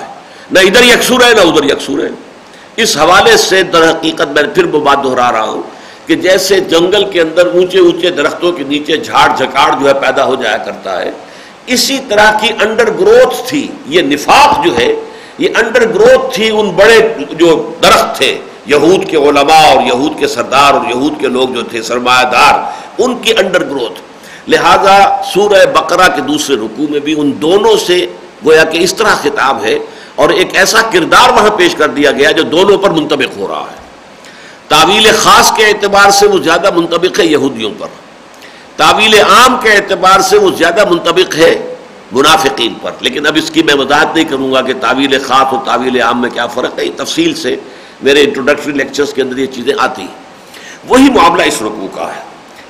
نہ 0.51 0.59
ادھر 0.59 0.85
یکسور 0.85 1.21
ہے، 1.21 1.35
نہ 1.35 1.41
ادھر 1.41 1.65
یکسور 1.65 1.99
ہے۔ 1.99 2.09
اس 2.77 2.97
حوالے 2.97 3.37
سے 3.37 3.63
در 3.63 3.91
حقیقت 3.91 4.29
میں 4.29 4.43
پھر 4.55 4.65
وہ 4.65 4.81
بات 4.81 5.05
دہرا 5.05 5.33
رہا 5.33 5.45
ہوں۔ 5.45 5.63
کہ 6.07 6.15
جیسے 6.15 6.61
جنگل 6.71 7.05
کے 7.11 7.21
اندر 7.21 7.47
اونچے 7.47 7.79
اونچے 7.79 8.11
درختوں 8.11 8.53
کے 8.53 8.65
نیچے 8.69 8.97
جھاڑ 8.97 9.29
جھکاڑ 9.37 9.71
جو 9.81 9.89
ہے 9.89 9.95
پیدا 10.01 10.25
ہو 10.25 10.35
جایا 10.35 10.57
کرتا 10.65 11.01
ہے، 11.01 11.11
اسی 11.75 11.99
طرح 12.09 12.31
کی 12.41 12.49
انڈر 12.63 12.91
گروتھ 13.01 13.37
تھی، 13.49 13.67
یہ 13.87 14.03
نفاق 14.03 14.65
جو 14.65 14.77
ہے، 14.79 14.95
یہ 15.39 15.49
انڈر 15.63 15.89
گروتھ 15.95 16.35
تھی 16.35 16.51
ان 16.51 16.71
بڑے 16.77 16.99
جو 17.33 17.51
درخت 17.83 18.17
تھے، 18.17 18.37
یہود 18.67 19.09
کے 19.11 19.17
علماء 19.29 19.63
اور 19.71 19.83
یہود 19.87 20.19
کے 20.19 20.27
سردار 20.29 20.75
اور 20.75 20.85
یہود 20.91 21.21
کے 21.21 21.29
لوگ 21.29 21.49
جو 21.55 21.63
تھے 21.71 21.83
سرمایہ 21.83 22.25
دار 22.33 22.55
ان 22.99 23.17
کی 23.23 23.33
انڈر 23.39 23.65
گروتھ 23.71 24.01
لہذا 24.51 24.97
سورہ 25.33 25.65
بقرہ 25.75 26.09
کے 26.17 26.23
دوسرے 26.23 26.57
رکوع 26.57 26.87
میں 26.91 27.01
بھی 27.01 27.15
ان 27.21 27.33
دونوں 27.43 27.77
سے 27.87 28.07
گویا 28.45 28.65
کہ 28.65 28.79
اس 28.85 28.95
طرح 28.95 29.15
خطاب 29.23 29.65
ہے 29.65 29.79
اور 30.15 30.29
ایک 30.31 30.55
ایسا 30.57 30.81
کردار 30.93 31.31
وہاں 31.31 31.51
پیش 31.57 31.75
کر 31.75 31.89
دیا 31.97 32.11
گیا 32.11 32.31
جو 32.31 32.43
دونوں 32.43 32.77
پر 32.79 32.91
منطبق 32.91 33.37
ہو 33.39 33.49
رہا 33.49 33.65
ہے۔ 33.71 33.83
تعویل 34.69 35.11
خاص 35.17 35.57
کے 35.57 35.67
اعتبار 35.67 36.11
سے 36.11 36.27
وہ 36.27 36.39
زیادہ 36.39 36.71
منطبق 36.75 37.21
ہے 37.21 37.27
یہودیوں 37.27 37.71
پر۔ 37.79 37.87
تعویل 38.77 39.15
عام 39.15 39.57
کے 39.63 39.71
اعتبار 39.71 40.21
سے 40.21 40.39
وہ 40.39 40.51
زیادہ 40.51 40.91
منطبق 40.91 41.37
ہے 41.37 41.75
منافقین 42.13 42.75
پر۔ 42.83 42.91
لیکن 43.01 43.27
اب 43.27 43.37
اس 43.37 43.51
کی 43.51 43.63
میں 43.63 43.75
وضاحت 43.75 44.15
نہیں 44.15 44.25
کروں 44.25 44.53
گا 44.53 44.61
کہ 44.61 44.73
تعویل 44.81 45.19
خاص 45.19 45.47
اور 45.55 45.67
تعویل 45.67 46.03
عام 46.03 46.21
میں 46.21 46.31
کیا 46.31 46.47
فرق 46.47 46.79
ہے۔ 46.79 46.89
تفصیل 46.97 47.35
سے 47.35 47.57
میرے 48.03 48.23
انٹروڈکٹری 48.23 48.73
لیکچرز 48.73 49.15
کے 49.15 49.23
اندر 49.23 49.39
یہ 49.39 49.47
چیزیں 49.47 49.75
آتی 49.79 50.03
ہیں۔ 50.03 50.25
وہی 50.89 51.11
معاملہ 51.11 51.43
اس 51.43 51.63
رکوع 51.63 51.97
کا 51.97 52.17
ہے۔ 52.17 52.21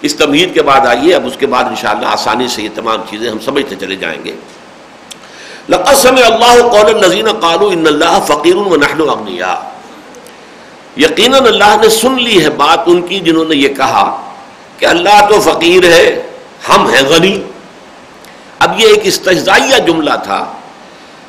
اس 0.00 0.16
تمہید 0.16 0.54
کے 0.54 0.62
بعد 0.62 0.80
آئیے، 0.80 1.14
اب 1.14 1.26
اس 1.26 1.32
کے 1.38 1.46
بعد 1.46 1.64
انشاءاللہ 1.64 2.06
آسانی 2.06 2.48
سے 2.48 2.62
یہ 2.62 2.68
تمام 2.74 2.96
چیزیں 3.10 3.30
ہم 3.30 3.38
سمجھتے 3.44 3.76
چلے 3.76 3.96
جائیں 3.96 4.24
گے۔ 4.24 4.32
لقد 5.68 5.94
سمع 5.94 6.24
اللہ 6.24 6.68
قول 6.68 7.04
الذین 7.04 7.32
قالوا 7.32 7.72
ان 7.72 7.86
اللہ 7.86 8.18
فقیر 8.26 8.56
و 8.56 8.76
نحن 8.76 9.00
اغنیاء۔ 9.00 9.73
یقیناً 10.96 11.46
اللہ 11.46 11.76
نے 11.82 11.88
سن 11.88 12.22
لی 12.22 12.44
ہے 12.44 12.50
بات 12.50 12.80
ان 12.86 13.02
کی 13.02 13.20
جنہوں 13.20 13.44
نے 13.44 13.56
یہ 13.56 13.68
کہا 13.68 14.32
کہ 14.78 14.86
اللہ 14.86 15.28
تو 15.28 15.40
فقیر 15.40 15.84
ہے، 15.84 16.30
ہم 16.68 16.86
ہیں 16.86 17.02
غنی۔ 17.08 17.42
اب 18.58 18.80
یہ 18.80 18.86
ایک 18.86 19.00
استجزائیہ 19.02 19.78
جملہ 19.86 20.10
تھا 20.24 20.52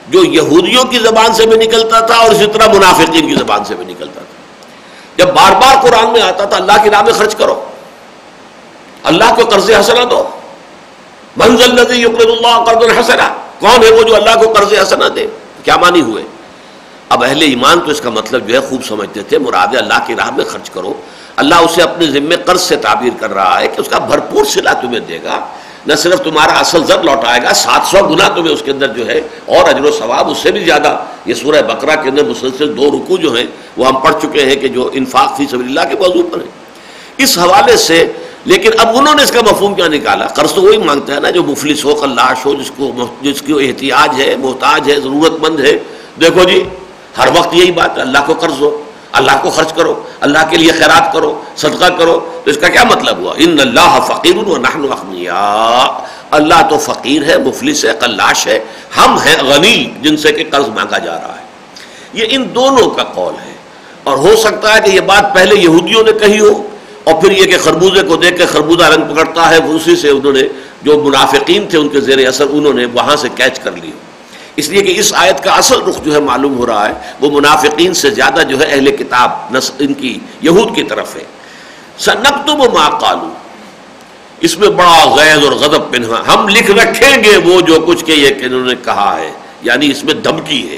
جو 0.08 0.23
یہودیوں 0.23 0.84
کی 0.84 0.99
زبان 0.99 1.34
سے 1.34 1.45
بھی 1.45 1.58
نکلتا 1.58 1.99
تھا 1.99 2.15
اور 2.15 2.32
اسی 2.32 2.45
طرح 2.54 2.67
منافقین 2.73 3.28
کی 3.28 3.36
زبان 3.36 3.65
سے 3.65 3.75
بھی 3.75 3.86
نکلتا 3.86 4.19
تھا۔ 4.19 4.65
جب 5.17 5.34
بار 5.34 5.51
بار 5.51 5.82
قرآن 5.82 6.13
میں 6.13 6.21
آتا 6.21 6.45
تھا، 6.45 6.58
اللہ 6.58 6.71
کی 6.84 6.89
راہ 6.89 7.01
میں 7.01 7.13
خرچ 7.13 7.36
کرو۔ 7.36 7.63
اللہ 9.04 9.36
کو 9.36 9.45
قرض 9.45 9.71
حسنا 9.71 10.04
دو۔ 10.10 10.30
منزل 11.38 11.82
ندی 11.82 12.01
یقر 12.01 12.21
اللہ 12.21 12.63
قرض 12.63 12.89
الحسنا 12.89 13.34
کون 13.60 13.84
ہے 13.84 13.91
وہ 13.91 14.04
جو 14.04 14.15
اللہ 14.15 14.45
کو 14.45 14.54
قرض 14.54 14.73
حسنا 14.73 15.06
دے؟ 15.15 15.28
کیا 15.63 15.78
مانی 15.78 16.01
ہوئے؟ 16.01 16.23
اب 17.10 17.24
اہل 17.24 17.41
ایمان 17.41 17.80
تو 17.80 17.91
اس 17.91 18.02
کا 18.02 18.10
مطلب 18.10 18.48
جو 18.48 18.56
ہے 18.56 18.60
خوب 18.60 18.86
سمجھتے 18.86 19.24
تھے 19.24 19.38
مراد 19.38 19.76
اللہ 19.76 20.00
کی 20.06 20.15
راہ 20.15 20.32
میں 20.36 20.46
خرچ 20.46 20.70
کرو۔ 20.70 20.94
اللہ 21.36 21.56
اسے 21.56 21.82
اپنے 21.82 22.06
ذمے 22.06 22.36
قرض 22.36 22.62
سے 22.62 22.76
تعبیر 22.76 23.10
کر 23.20 23.34
رہا 23.34 23.60
ہے 23.62 23.68
کہ 23.68 23.82
اس 23.82 23.88
کا 23.88 24.00
بھرپور 24.00 24.46
صلہ 24.46 24.70
تمہیں 24.82 25.00
دے 25.00 25.20
گا۔ 25.24 25.46
نہ 25.88 25.94
صرف 25.94 26.22
تمہارا 26.22 26.52
اصل 26.52 26.84
زر 26.84 27.04
لوٹائے 27.04 27.44
گا، 27.44 27.54
سات 27.54 27.88
سو 27.88 28.08
گنا 28.08 28.28
تمہیں 28.28 28.54
اس 28.54 28.62
کے 28.65 28.72
اندر 28.72 28.88
جو 28.88 29.08
ہے 29.08 29.22
اور 29.46 29.70
اجر 29.70 29.86
و 29.86 29.91
ثواب 29.91 30.30
اس 30.30 30.38
سے 30.38 30.52
بھی 30.52 30.63
زیادہ۔ 30.63 30.98
یہ 31.26 31.34
سورہ 31.34 31.62
بقرہ 31.62 31.96
کے 32.04 32.10
اندر 32.10 32.24
مسلسل 32.24 32.78
دو 32.78 32.89
رکو 32.89 33.18
جو 33.18 33.34
ہیں، 33.34 33.46
وہ 33.78 33.88
ہم 33.88 33.96
پڑھ 33.96 34.15
چکے 34.22 34.46
ہیں 34.46 34.56
کہ 34.56 34.68
جو 34.68 34.89
انفاق 34.94 35.38
فی 35.38 35.46
سبیل 35.52 35.68
اللہ 35.68 35.94
کے 35.94 35.96
موضوع 36.00 36.30
پر 36.32 36.38
ہیں۔ 36.38 36.52
اس 37.18 37.38
حوالے 37.38 37.78
سے، 37.78 38.12
لیکن 38.46 38.70
اب 38.78 38.98
انہوں 38.98 39.15
نے 39.15 39.24
اس 39.24 39.32
کا 39.32 39.41
مفہوم 39.41 39.74
کیا 39.74 39.88
نکالا۔ 39.88 40.26
قرض 40.28 40.54
تو 40.54 40.62
وہی 40.62 40.78
مانگتا 40.78 41.15
ہے 41.15 41.20
نا، 41.20 41.30
جو 41.30 41.44
مفلس 41.44 41.86
ہو 41.86 41.96
کلاش 41.96 42.46
ہو، 42.46 42.56
جس 42.56 42.72
کو 42.78 43.08
جس 43.22 43.41
کی 43.41 43.54
احتیاج 43.54 44.22
ہے، 44.22 44.36
محتاج 44.36 44.91
ہے، 44.91 44.96
ضرورت 44.96 45.34
مند 45.41 45.60
ہے۔ 45.60 45.78
دیکھو 46.22 46.44
جی 46.44 46.63
ہر 47.17 47.28
وقت 47.36 47.54
یہی 47.54 47.71
بات 47.71 47.97
ہے، 47.97 48.01
اللہ 48.01 48.17
کو 48.25 48.34
قرض 48.34 48.62
ہو، 48.62 48.84
اللہ 49.12 49.32
کو 49.41 49.49
خرچ 49.49 49.73
کرو، 49.73 50.04
اللہ 50.19 50.39
کے 50.49 50.58
لیے 50.58 50.71
خیرات 50.71 51.13
کرو، 51.13 51.41
صدقہ 51.56 51.86
کرو۔ 51.97 52.41
تو 52.43 52.51
اس 52.51 52.58
کا 52.58 52.67
کیا 52.67 52.84
مطلب 52.84 53.17
ہوا؟ 53.17 53.34
ان 53.38 53.60
اللہ 53.60 53.99
فقیر 54.08 54.36
نحن 54.36 54.86
اغنیاء۔ 54.91 56.06
اللہ 56.32 56.67
تو 56.69 56.78
فقیر 56.78 57.23
ہے، 57.23 57.38
مفلس 57.38 57.86
ہے 57.86 57.91
کلاش 57.99 58.47
ہے، 58.47 58.60
ہم 58.97 59.17
ہیں 59.17 59.43
غنی، 59.43 59.91
جن 60.01 60.17
سے 60.17 60.32
کہ 60.32 60.43
قرض 60.51 60.67
مانگا 60.67 60.97
جا 60.97 61.15
رہا 61.15 61.36
ہے۔ 61.39 61.43
یہ 62.13 62.25
ان 62.30 62.56
دونوں 62.56 62.89
کا 62.89 63.04
قول 63.04 63.34
ہے۔ 63.34 63.54
اور 64.04 64.17
ہو 64.17 64.36
سکتا 64.36 64.75
ہے 64.75 64.80
کہ 64.82 64.91
یہ 64.91 65.01
بات 65.01 65.34
پہلے 65.34 65.56
یہودیوں 65.56 66.04
نے 66.04 66.12
کہی 66.12 66.39
ہو، 66.39 66.67
اور 67.04 67.21
پھر 67.21 67.32
یہ 67.32 67.45
کہ 67.45 67.58
خربوزے 67.58 68.01
کو 68.01 68.15
دیکھ 68.15 68.38
کے 68.38 68.45
خربوزہ 68.45 68.84
رنگ 68.84 69.13
پکڑتا 69.13 69.49
ہے 69.49 69.58
اسی 69.58 69.95
سے 69.95 70.10
انہوں 70.10 70.34
نے، 70.34 70.41
جو 70.82 71.04
منافقین 71.04 71.67
تھے 71.69 71.78
ان 71.78 71.89
کے 71.89 72.01
زیر 72.01 72.28
اثر، 72.28 72.45
انہوں 72.49 72.73
نے 72.73 72.86
وہاں 72.86 73.15
سے 73.15 73.28
کیچ 73.36 73.60
کر 73.60 73.71
لی 73.71 73.91
اس 74.56 74.70
لیے 74.70 74.82
کہ 74.82 75.00
اس 75.00 75.13
آیت 75.15 75.44
کا 75.44 75.52
اصل 75.52 75.82
رخ 75.82 76.04
جو 76.04 76.13
ہے 76.13 76.20
معلوم 76.20 76.58
ہو 76.58 76.65
رہا 76.65 76.89
ہے، 76.89 76.94
وہ 77.22 77.32
منافقین 77.32 77.94
سے 77.94 78.10
زیادہ 78.10 78.44
جو 78.50 78.60
ہے 78.60 78.65
اہل 78.65 78.96
کتاب 78.96 79.58
ان 79.80 79.94
کی 79.94 80.20
یہود 80.41 80.76
کی 80.76 80.84
طرف 80.84 81.15
ہے۔ 81.15 81.24
سنکتب 81.98 82.74
ما 82.74 82.89
قالو 82.89 83.34
اس 84.39 84.60
میں 84.60 84.70
بڑا 84.70 85.15
غیر 85.15 85.36
اور 85.36 85.52
غضب 85.52 85.91
پنہا۔ 85.91 86.34
ہم 86.34 86.48
لکھ 86.48 86.72
رکھیں 86.72 87.24
گے 87.24 87.38
وہ 87.38 87.62
جو 87.62 87.80
کچھ 87.88 88.06
کہ 88.06 88.12
یہ 88.12 88.30
کہ 88.30 88.46
انہوں 88.46 88.65
نے 88.65 88.74
کہا 88.86 89.18
ہے۔ 89.20 89.32
یعنی 89.62 89.91
اس 89.91 90.04
میں 90.04 90.13
دھمکی 90.13 90.70
ہے 90.70 90.78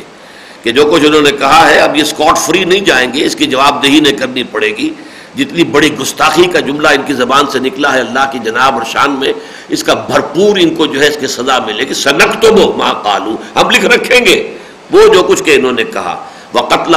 کہ 0.64 0.72
جو 0.72 0.86
کچھ 0.86 1.06
انہوں 1.06 1.22
نے 1.22 1.32
کہا 1.32 1.70
ہے، 1.70 1.80
اب 1.80 1.96
یہ 1.96 2.02
اسکاٹ 2.02 2.38
فری 2.38 2.64
نہیں 2.64 2.80
جائیں 2.80 3.14
گے، 3.14 3.26
اس 3.26 3.36
کی 3.36 3.46
جواب 3.46 3.84
دہی 3.84 4.00
نہیں 4.00 4.14
کرنی 4.14 4.44
پڑے 4.44 4.68
گی۔ 4.68 4.90
جتنی 5.38 5.64
بڑی 5.64 5.98
گستاخی 5.98 6.46
کا 6.46 6.60
جملہ 6.60 6.88
ان 6.88 7.02
کی 7.06 7.14
زبان 7.14 7.48
سے 7.48 7.60
نکلا 7.60 7.94
ہے 7.94 8.00
اللہ 8.00 8.30
کی 8.32 8.40
جناب 8.40 8.74
اور 8.74 8.82
شان 8.84 9.12
میں، 9.12 9.34
اس 9.70 9.84
کا 9.84 9.94
بھرپور 9.94 10.58
ان 10.58 10.76
کو 10.76 10.86
جو 10.86 11.02
ہے 11.02 11.08
اس 11.08 11.18
کی 11.20 11.28
سزا 11.28 11.58
ملے 11.66 11.84
گی۔ 11.84 11.94
سنک 11.94 12.42
تو 12.42 12.54
وہ 12.54 12.78
ماں 12.78 12.94
کالو 13.04 13.36
ہم 13.56 13.70
لکھ 13.70 13.86
رکھیں 13.86 14.26
گے۔ 14.26 14.58
وہ 14.92 15.14
جو 15.14 15.24
کچھ 15.24 15.44
کہ 15.44 15.56
انہوں 15.56 15.72
نے 15.72 15.84
کہا۔ 15.84 16.26
وہ 16.54 16.60
قتل 16.60 16.96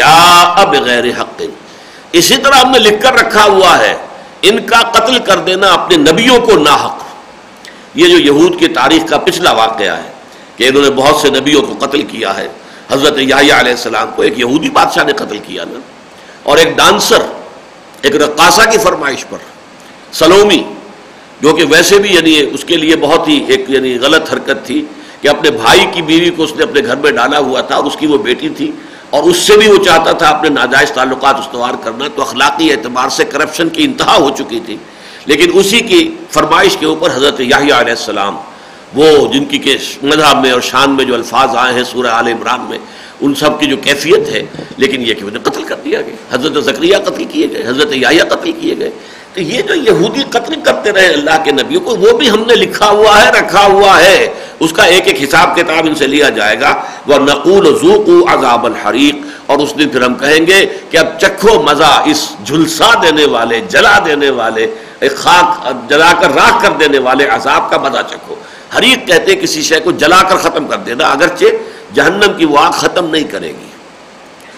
اب 0.00 0.74
غیر 0.84 1.04
حق۔ 1.20 1.42
اسی 2.12 2.36
طرح 2.36 2.54
ہم 2.54 2.70
نے 2.70 2.78
لکھ 2.78 3.02
کر 3.02 3.12
رکھا 3.14 3.44
ہوا 3.44 3.78
ہے۔ 3.78 3.96
ان 4.42 4.66
کا 4.66 4.80
قتل 4.80 5.18
کر 5.18 5.38
دینا 5.38 5.66
اپنے 5.68 5.96
نبیوں 5.96 6.40
کو 6.40 6.52
ناحق۔ 6.52 7.02
یہ 7.94 8.08
جو 8.08 8.18
یہود 8.18 8.58
کی 8.58 8.68
تاریخ 8.68 9.10
کا 9.10 9.18
پچھلا 9.18 9.52
واقعہ 9.52 9.96
ہے 9.96 10.10
کہ 10.56 10.68
انہوں 10.68 10.82
نے 10.82 10.90
بہت 10.90 11.16
سے 11.16 11.30
نبیوں 11.30 11.62
کو 11.62 11.86
قتل 11.86 12.02
کیا 12.02 12.36
ہے۔ 12.36 12.48
حضرت 12.90 13.18
یاہی 13.18 13.50
علیہ 13.50 13.72
السلام 13.72 14.08
کو 14.16 14.22
ایک 14.22 14.38
یہودی 14.38 14.70
بادشاہ 14.70 15.04
نے 15.04 15.12
قتل 15.12 15.38
کیا 15.38 15.64
نا۔ 15.64 15.78
اور 16.42 16.58
ایک 16.58 16.76
ڈانسر 16.76 17.18
ایک 18.02 18.16
رقاصہ 18.16 18.70
کی 18.70 18.78
فرمائش 18.78 19.24
پر۔ 19.28 19.38
سلومی، 20.12 20.62
جو 21.40 21.52
کہ 21.52 21.64
ویسے 21.70 21.98
بھی 21.98 22.14
یعنی 22.14 22.40
اس 22.52 22.64
کے 22.64 22.76
لیے 22.76 22.96
بہت 22.96 23.28
ہی 23.28 23.44
ایک 23.48 23.64
یعنی 23.68 23.98
غلط 24.00 24.32
حرکت 24.32 24.66
تھی 24.66 24.84
کہ 25.22 25.28
اپنے 25.28 25.50
بھائی 25.50 25.86
کی 25.92 26.02
بیوی 26.02 26.30
کو 26.30 26.42
اس 26.42 26.52
نے 26.56 26.62
اپنے 26.62 26.80
گھر 26.86 26.96
میں 26.96 27.10
ڈالا 27.10 27.38
ہوا 27.38 27.60
تھا 27.60 27.74
اور 27.74 27.84
اس 27.84 27.96
کی 27.96 28.06
وہ 28.06 28.18
بیٹی 28.18 28.48
تھی 28.48 28.70
اور 29.10 29.22
اس 29.22 29.36
سے 29.36 29.56
بھی 29.56 29.68
وہ 29.68 29.84
چاہتا 29.84 30.12
تھا 30.12 30.28
اپنے 30.28 30.48
ناجائز 30.48 30.90
تعلقات 30.90 31.34
استوار 31.34 31.74
کرنا، 31.84 32.08
تو 32.14 32.22
اخلاقی 32.22 32.72
اعتبار 32.72 33.08
سے 33.08 33.24
کرپشن 33.24 33.68
کی 33.68 33.84
انتہا 33.84 34.16
ہو 34.16 34.30
چکی 34.38 34.60
تھی۔ 34.66 34.76
لیکن 35.26 35.50
اسی 35.54 35.80
کی 35.80 36.16
فرمائش 36.30 36.76
کے 36.76 36.86
اوپر 36.86 37.10
حضرت 37.10 37.40
یاہی 37.40 37.70
علیہ 37.70 37.90
السلام، 37.90 38.36
وہ 38.94 39.32
جن 39.32 39.44
کی 39.44 39.58
کہ 39.58 39.76
مذہب 40.02 40.40
میں 40.42 40.50
اور 40.50 40.60
شان 40.60 40.90
میں 40.90 41.04
جو 41.04 41.14
الفاظ 41.14 41.48
آئے 41.56 41.74
ہیں 41.74 41.84
سورہ 41.84 42.06
عال 42.06 42.28
عمران 42.28 42.60
میں 42.60 42.78
ان 43.20 43.34
سب 43.34 43.60
کی 43.60 43.66
جو 43.66 43.76
کیفیت 43.76 44.28
ہے، 44.28 44.42
لیکن 44.76 45.00
یہ 45.00 45.14
کہ 45.14 45.24
انہیں 45.24 45.42
قتل 45.42 45.62
کر 45.62 45.76
دیا 45.84 46.00
گیا۔ 46.00 46.16
حضرت 46.32 46.64
ذکریہ 46.64 46.96
قتل 47.04 47.24
کیے 47.24 47.46
گئے، 47.52 47.62
حضرت 47.66 47.88
یا 47.92 48.24
قتل 48.28 48.52
کیے 48.52 48.74
گئے۔ 48.78 48.90
تو 49.34 49.40
یہ 49.40 49.62
جو 49.62 49.74
یہودی 49.74 50.22
قتل 50.30 50.60
کرتے 50.60 50.92
رہے 50.92 51.06
اللہ 51.06 51.42
کے 51.44 51.50
نبیوں 51.50 51.80
کو، 51.80 51.96
وہ 51.96 52.18
بھی 52.18 52.30
ہم 52.30 52.44
نے 52.46 52.54
لکھا 52.54 52.88
ہوا 52.88 53.22
ہے، 53.22 53.30
رکھا 53.30 53.66
ہوا 53.66 54.02
ہے۔ 54.02 54.32
اس 54.60 54.72
کا 54.72 54.82
ایک 54.82 55.06
ایک 55.06 55.22
حساب 55.22 55.56
کتاب 55.56 55.86
ان 55.86 55.94
سے 55.94 56.06
لیا 56.06 56.28
جائے 56.28 56.60
گا۔ 56.60 56.82
وہ 57.06 57.14
نقول 57.14 57.78
ذوق 57.82 58.08
عذاب 58.28 58.66
الحریق 58.66 59.16
اور 59.46 59.58
اس 59.58 59.78
دن 59.78 59.88
پھر 59.88 60.02
ہم 60.02 60.14
کہیں 60.14 60.46
گے 60.46 60.66
کہ 60.90 60.96
اب 60.96 61.06
چکھو 61.20 61.62
مزہ 61.62 62.02
اس 62.04 62.28
جھلسا 62.46 62.90
دینے 63.02 63.24
والے، 63.24 63.60
جلا 63.68 63.98
دینے 64.06 64.30
والے، 64.30 64.66
ایک 65.00 65.16
خاک 65.16 65.68
جلا 65.90 66.12
کر 66.20 66.34
راک 66.34 66.62
کر 66.62 66.70
دینے 66.80 66.98
والے 66.98 67.26
عذاب 67.26 67.70
کا 67.70 67.78
مزہ 67.78 68.02
چکھو۔ 68.10 68.34
حریق 68.78 69.06
کہتے 69.06 69.34
کسی 69.34 69.62
شے 69.62 69.80
کو 69.80 69.90
جلا 69.90 70.22
کر 70.22 70.36
ختم 70.36 70.66
کر 70.66 70.76
دینا، 70.76 71.06
اگرچہ 71.06 71.44
جہنم 71.94 72.32
کی 72.36 72.44
وہ 72.44 72.58
آگ 72.58 72.72
ختم 72.80 73.10
نہیں 73.10 73.24
کرے 73.30 73.48
گی۔ 73.48 73.68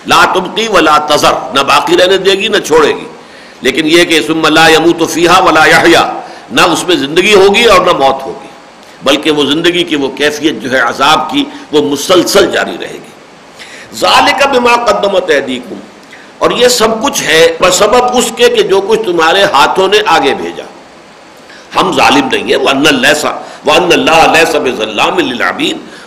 لا 0.07 0.25
تبقی 0.35 0.67
ولا 0.69 0.97
تذر، 1.09 1.35
نہ 1.55 1.61
باقی 1.69 1.97
رہنے 1.97 2.17
دے 2.19 2.33
گی، 2.33 2.49
نہ 2.49 2.59
چھوڑے 2.67 2.89
گی۔ 2.89 3.07
لیکن 3.63 3.87
یہ 3.87 4.05
کہ 4.05 4.21
سم 4.27 4.47
لا 4.49 4.69
یمو 4.69 4.93
تو 4.99 5.07
فیحا 5.07 5.39
ولا 5.45 5.65
یا 5.67 6.05
نہ 6.51 6.61
اس 6.73 6.87
میں 6.89 6.97
زندگی 6.97 7.35
ہوگی 7.35 7.65
اور 7.65 7.81
نہ 7.87 7.93
موت 7.99 8.23
ہوگی، 8.27 8.49
بلکہ 9.03 9.31
وہ 9.31 9.45
زندگی 9.45 9.85
کی 9.85 9.97
وہ 9.97 10.09
کیفیت 10.17 10.63
جو 10.63 10.71
ہے 10.73 10.81
عذاب 10.81 11.31
کی 11.31 11.45
وہ 11.73 11.83
مسلسل 11.83 12.51
جاری 12.53 12.77
رہے 12.81 12.93
گی۔ 12.95 13.13
ذالک 14.01 14.47
بما 14.53 14.75
قدمت 14.87 15.31
ایدیکم، 15.31 15.79
اور 16.39 16.51
یہ 16.51 16.69
سب 16.71 17.03
کچھ 17.05 17.23
ہے 17.23 17.43
سبب 17.73 18.17
اس 18.17 18.31
کے 18.37 18.49
کہ 18.49 18.63
جو 18.63 18.81
کچھ 18.81 19.01
تمہارے 19.07 19.43
ہاتھوں 19.53 19.89
نے 19.89 19.99
آگے 20.07 20.35
بھیجا۔ 20.35 20.65
ہم 21.77 21.93
ظالم 21.97 22.29
نہیں 22.33 22.47
ہیں 22.51 22.57
وہ 22.57 22.69
ان 22.69 22.87
اللہ 22.89 23.27
وہ 23.65 23.73
ان 23.73 23.93
اللہ 23.93 24.19
علیہ 24.25 24.45
سب 24.53 24.67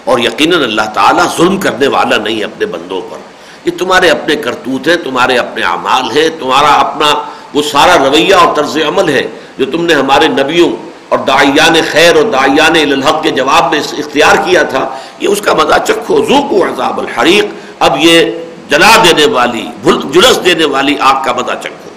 اور 0.04 0.20
یقیناً 0.20 0.64
اللہ 0.64 0.82
تعالیٰ 0.94 1.26
ظلم 1.38 1.58
کرنے 1.58 1.88
والا 1.88 2.18
نہیں 2.18 2.44
اپنے 2.44 2.66
بندوں 2.66 3.02
پر۔ 3.10 3.18
یہ 3.66 3.72
تمہارے 3.78 4.10
اپنے 4.10 4.36
کرتوت 4.36 4.88
ہیں، 4.88 4.96
تمہارے 4.96 5.38
اپنے 5.38 5.64
اعمال 5.64 6.18
ہیں، 6.18 6.30
تمہارا 6.40 6.74
اپنا 6.74 7.14
وہ 7.54 7.62
سارا 7.62 7.98
رویہ 8.06 8.36
اور 8.36 8.56
طرز 8.56 8.78
عمل 8.88 9.10
ہے 9.10 9.28
جو 9.58 9.66
تم 9.66 9.86
نے 9.86 9.94
ہمارے 9.94 10.28
نبیوں 10.28 10.72
اور 11.10 11.20
دائیان 11.20 11.74
خیر 11.92 12.16
اور 12.16 12.24
دائیان 12.24 12.76
الحق 12.76 13.24
کے 13.24 13.32
جواب 13.32 13.72
میں 13.72 13.80
اختیار 13.80 14.36
کیا 14.36 14.64
تھا۔ 14.64 14.90
یہ 15.20 15.28
اس 15.28 15.42
کا 15.42 15.54
مزہ 15.54 15.78
چکھو 15.88 16.26
ذوق 16.26 16.54
و 16.54 16.64
عذاب 16.64 17.00
الحریق۔ 17.00 17.46
اب 17.80 17.96
یہ 18.00 18.32
جلا 18.70 19.04
دینے 19.04 19.26
والی 19.26 19.68
جلس 19.86 20.46
دینے 20.46 20.66
والی 20.66 20.96
آگ 21.00 21.24
کا 21.24 21.34
مزہ 21.34 21.52
چکھو۔ 21.64 21.90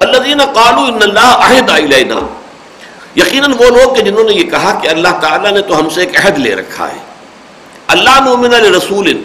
اللہ 0.00 0.42
قالو 0.44 0.80
ان 0.80 0.98
اللہ 1.02 1.20
عہد 1.20 1.70
یقیناً 3.16 3.52
وہ 3.58 3.64
لوگ 3.64 3.94
کہ 3.94 4.02
جنہوں 4.02 4.24
نے 4.24 4.32
یہ 4.32 4.44
کہا 4.44 4.78
کہ 4.82 4.88
اللہ 4.88 5.08
تعالیٰ 5.20 5.52
نے 5.52 5.60
تو 5.60 5.78
ہم 5.78 5.88
سے 5.88 6.00
ایک 6.00 6.26
عہد 6.26 6.38
لے 6.38 6.54
رکھا 6.54 6.88
ہے۔ 6.88 6.98
اللہ 7.86 8.20
نومن 8.24 8.54
رسول 8.54 9.22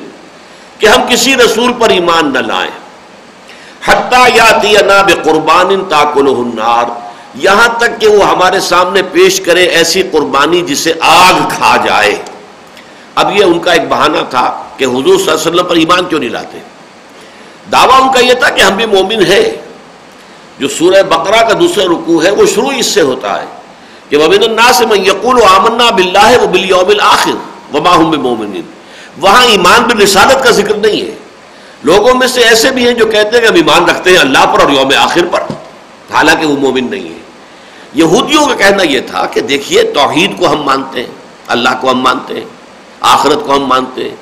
کہ 0.77 0.85
ہم 0.85 1.01
کسی 1.09 1.35
رسول 1.35 1.73
پر 1.73 1.89
ایمان 1.89 2.33
نہ 2.33 2.39
لائیں۔ 2.39 2.71
حتیٰ 3.85 4.27
یا 4.35 5.01
قربان 5.23 5.67
النار۔ 5.95 6.85
یہاں 7.35 7.67
تک 7.77 8.01
کہ 8.01 8.07
وہ 8.07 8.29
ہمارے 8.29 8.59
سامنے 8.59 9.01
پیش 9.03 9.41
کرے 9.41 9.63
ایسی 9.63 10.03
قربانی 10.11 10.61
جسے 10.61 10.93
آگ 10.99 11.33
کھا 11.49 11.77
جائے۔ 11.85 12.15
اب 13.15 13.37
یہ 13.37 13.43
ان 13.43 13.59
کا 13.59 13.71
ایک 13.71 13.87
بہانہ 13.89 14.17
تھا 14.29 14.63
کہ 14.77 14.85
حضور 14.85 15.01
صلی 15.01 15.11
اللہ 15.11 15.31
علیہ 15.31 15.51
وسلم 15.51 15.65
پر 15.65 15.75
ایمان 15.75 16.05
کیوں 16.05 16.19
نہیں 16.19 16.29
لاتے۔ 16.29 16.59
دعویٰ 17.71 18.01
ان 18.01 18.13
کا 18.13 18.19
یہ 18.19 18.33
تھا 18.33 18.49
کہ 18.49 18.61
ہم 18.61 18.75
بھی 18.75 18.85
مومن 18.85 19.23
ہیں۔ 19.23 19.49
جو 20.59 20.67
سورہ 20.67 21.03
بقرہ 21.03 21.41
کا 21.41 21.53
دوسرا 21.59 21.83
رکوع 21.83 22.23
ہے، 22.23 22.29
وہ 22.29 22.45
شروع 22.45 22.71
اس 22.77 22.85
سے 22.85 23.01
ہوتا 23.01 23.41
ہے۔ 23.41 23.58
کہ 24.09 24.17
وبین 24.17 24.43
الناس 24.43 24.81
من 24.81 25.05
یقول 25.05 25.43
آمنا 25.43 25.89
باللہ 25.89 26.43
و 26.43 26.47
بالیوم 26.47 26.89
الاخر 26.89 27.31
وما 27.75 27.95
هم 27.95 28.11
بمؤمنین 28.11 28.61
وہاں 29.21 29.45
ایمان 29.45 29.83
بالرسالت 29.83 30.43
کا 30.43 30.51
ذکر 30.51 30.75
نہیں 30.75 31.01
ہے۔ 31.01 31.15
لوگوں 31.83 32.13
میں 32.13 32.27
سے 32.27 32.41
ایسے 32.41 32.71
بھی 32.71 32.85
ہیں 32.85 32.93
جو 32.93 33.05
کہتے 33.05 33.29
ہیں 33.29 33.41
کہ 33.41 33.47
ہم 33.47 33.55
ایمان 33.55 33.85
رکھتے 33.85 34.09
ہیں 34.09 34.17
اللہ 34.17 34.45
پر 34.53 34.59
اور 34.59 34.69
یوم 34.69 34.91
آخر 34.97 35.25
پر۔ 35.31 35.43
حالانکہ 36.13 36.45
وہ 36.45 36.57
مومن 36.57 36.91
نہیں 36.91 37.09
ہے۔ 37.09 37.19
یہودیوں 37.93 38.45
کا 38.45 38.55
کہنا 38.55 38.83
یہ 38.83 38.99
تھا 38.99 39.25
کہ 39.25 39.41
دیکھیے 39.41 39.83
توحید 39.83 40.39
کو 40.39 40.51
ہم 40.51 40.61
مانتے 40.63 40.99
ہیں، 40.99 41.07
اللہ 41.47 41.69
کو 41.81 41.91
ہم 41.91 41.99
مانتے 41.99 42.33
ہیں، 42.33 42.45
آخرت 43.01 43.45
کو 43.45 43.55
ہم 43.55 43.65
مانتے 43.65 44.03
ہیں۔ 44.03 44.15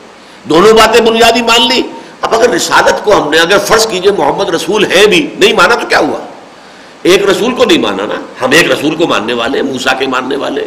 دونوں 0.43 0.73
باتیں 0.73 1.01
بنیادی 1.01 1.41
مان 1.41 1.67
لی۔ 1.67 1.81
اب 2.21 2.35
اگر 2.35 2.49
رسالت 2.49 3.05
کو 3.05 3.23
ہم 3.23 3.29
نے، 3.29 3.39
اگر 3.39 3.57
فرض 3.57 3.87
کیجیے 3.87 4.11
محمد 4.11 4.49
رسول 4.49 4.91
ہے 4.91 5.07
بھی، 5.07 5.35
نہیں 5.39 5.53
مانا 5.53 5.75
تو 5.75 5.87
کیا 5.87 5.99
ہوا؟ 5.99 6.17
ایک 7.07 7.29
رسول 7.29 7.55
کو 7.55 7.65
نہیں 7.65 7.77
مانا 7.77 8.05
نا۔ 8.05 8.45
ہم 8.45 8.51
ایک 8.51 8.71
رسول 8.71 8.95
کو 8.95 9.07
ماننے 9.07 9.33
والے 9.33 9.61
موسا 9.61 9.93
کے 9.93 10.07
ماننے 10.07 10.35
والے 10.35 10.65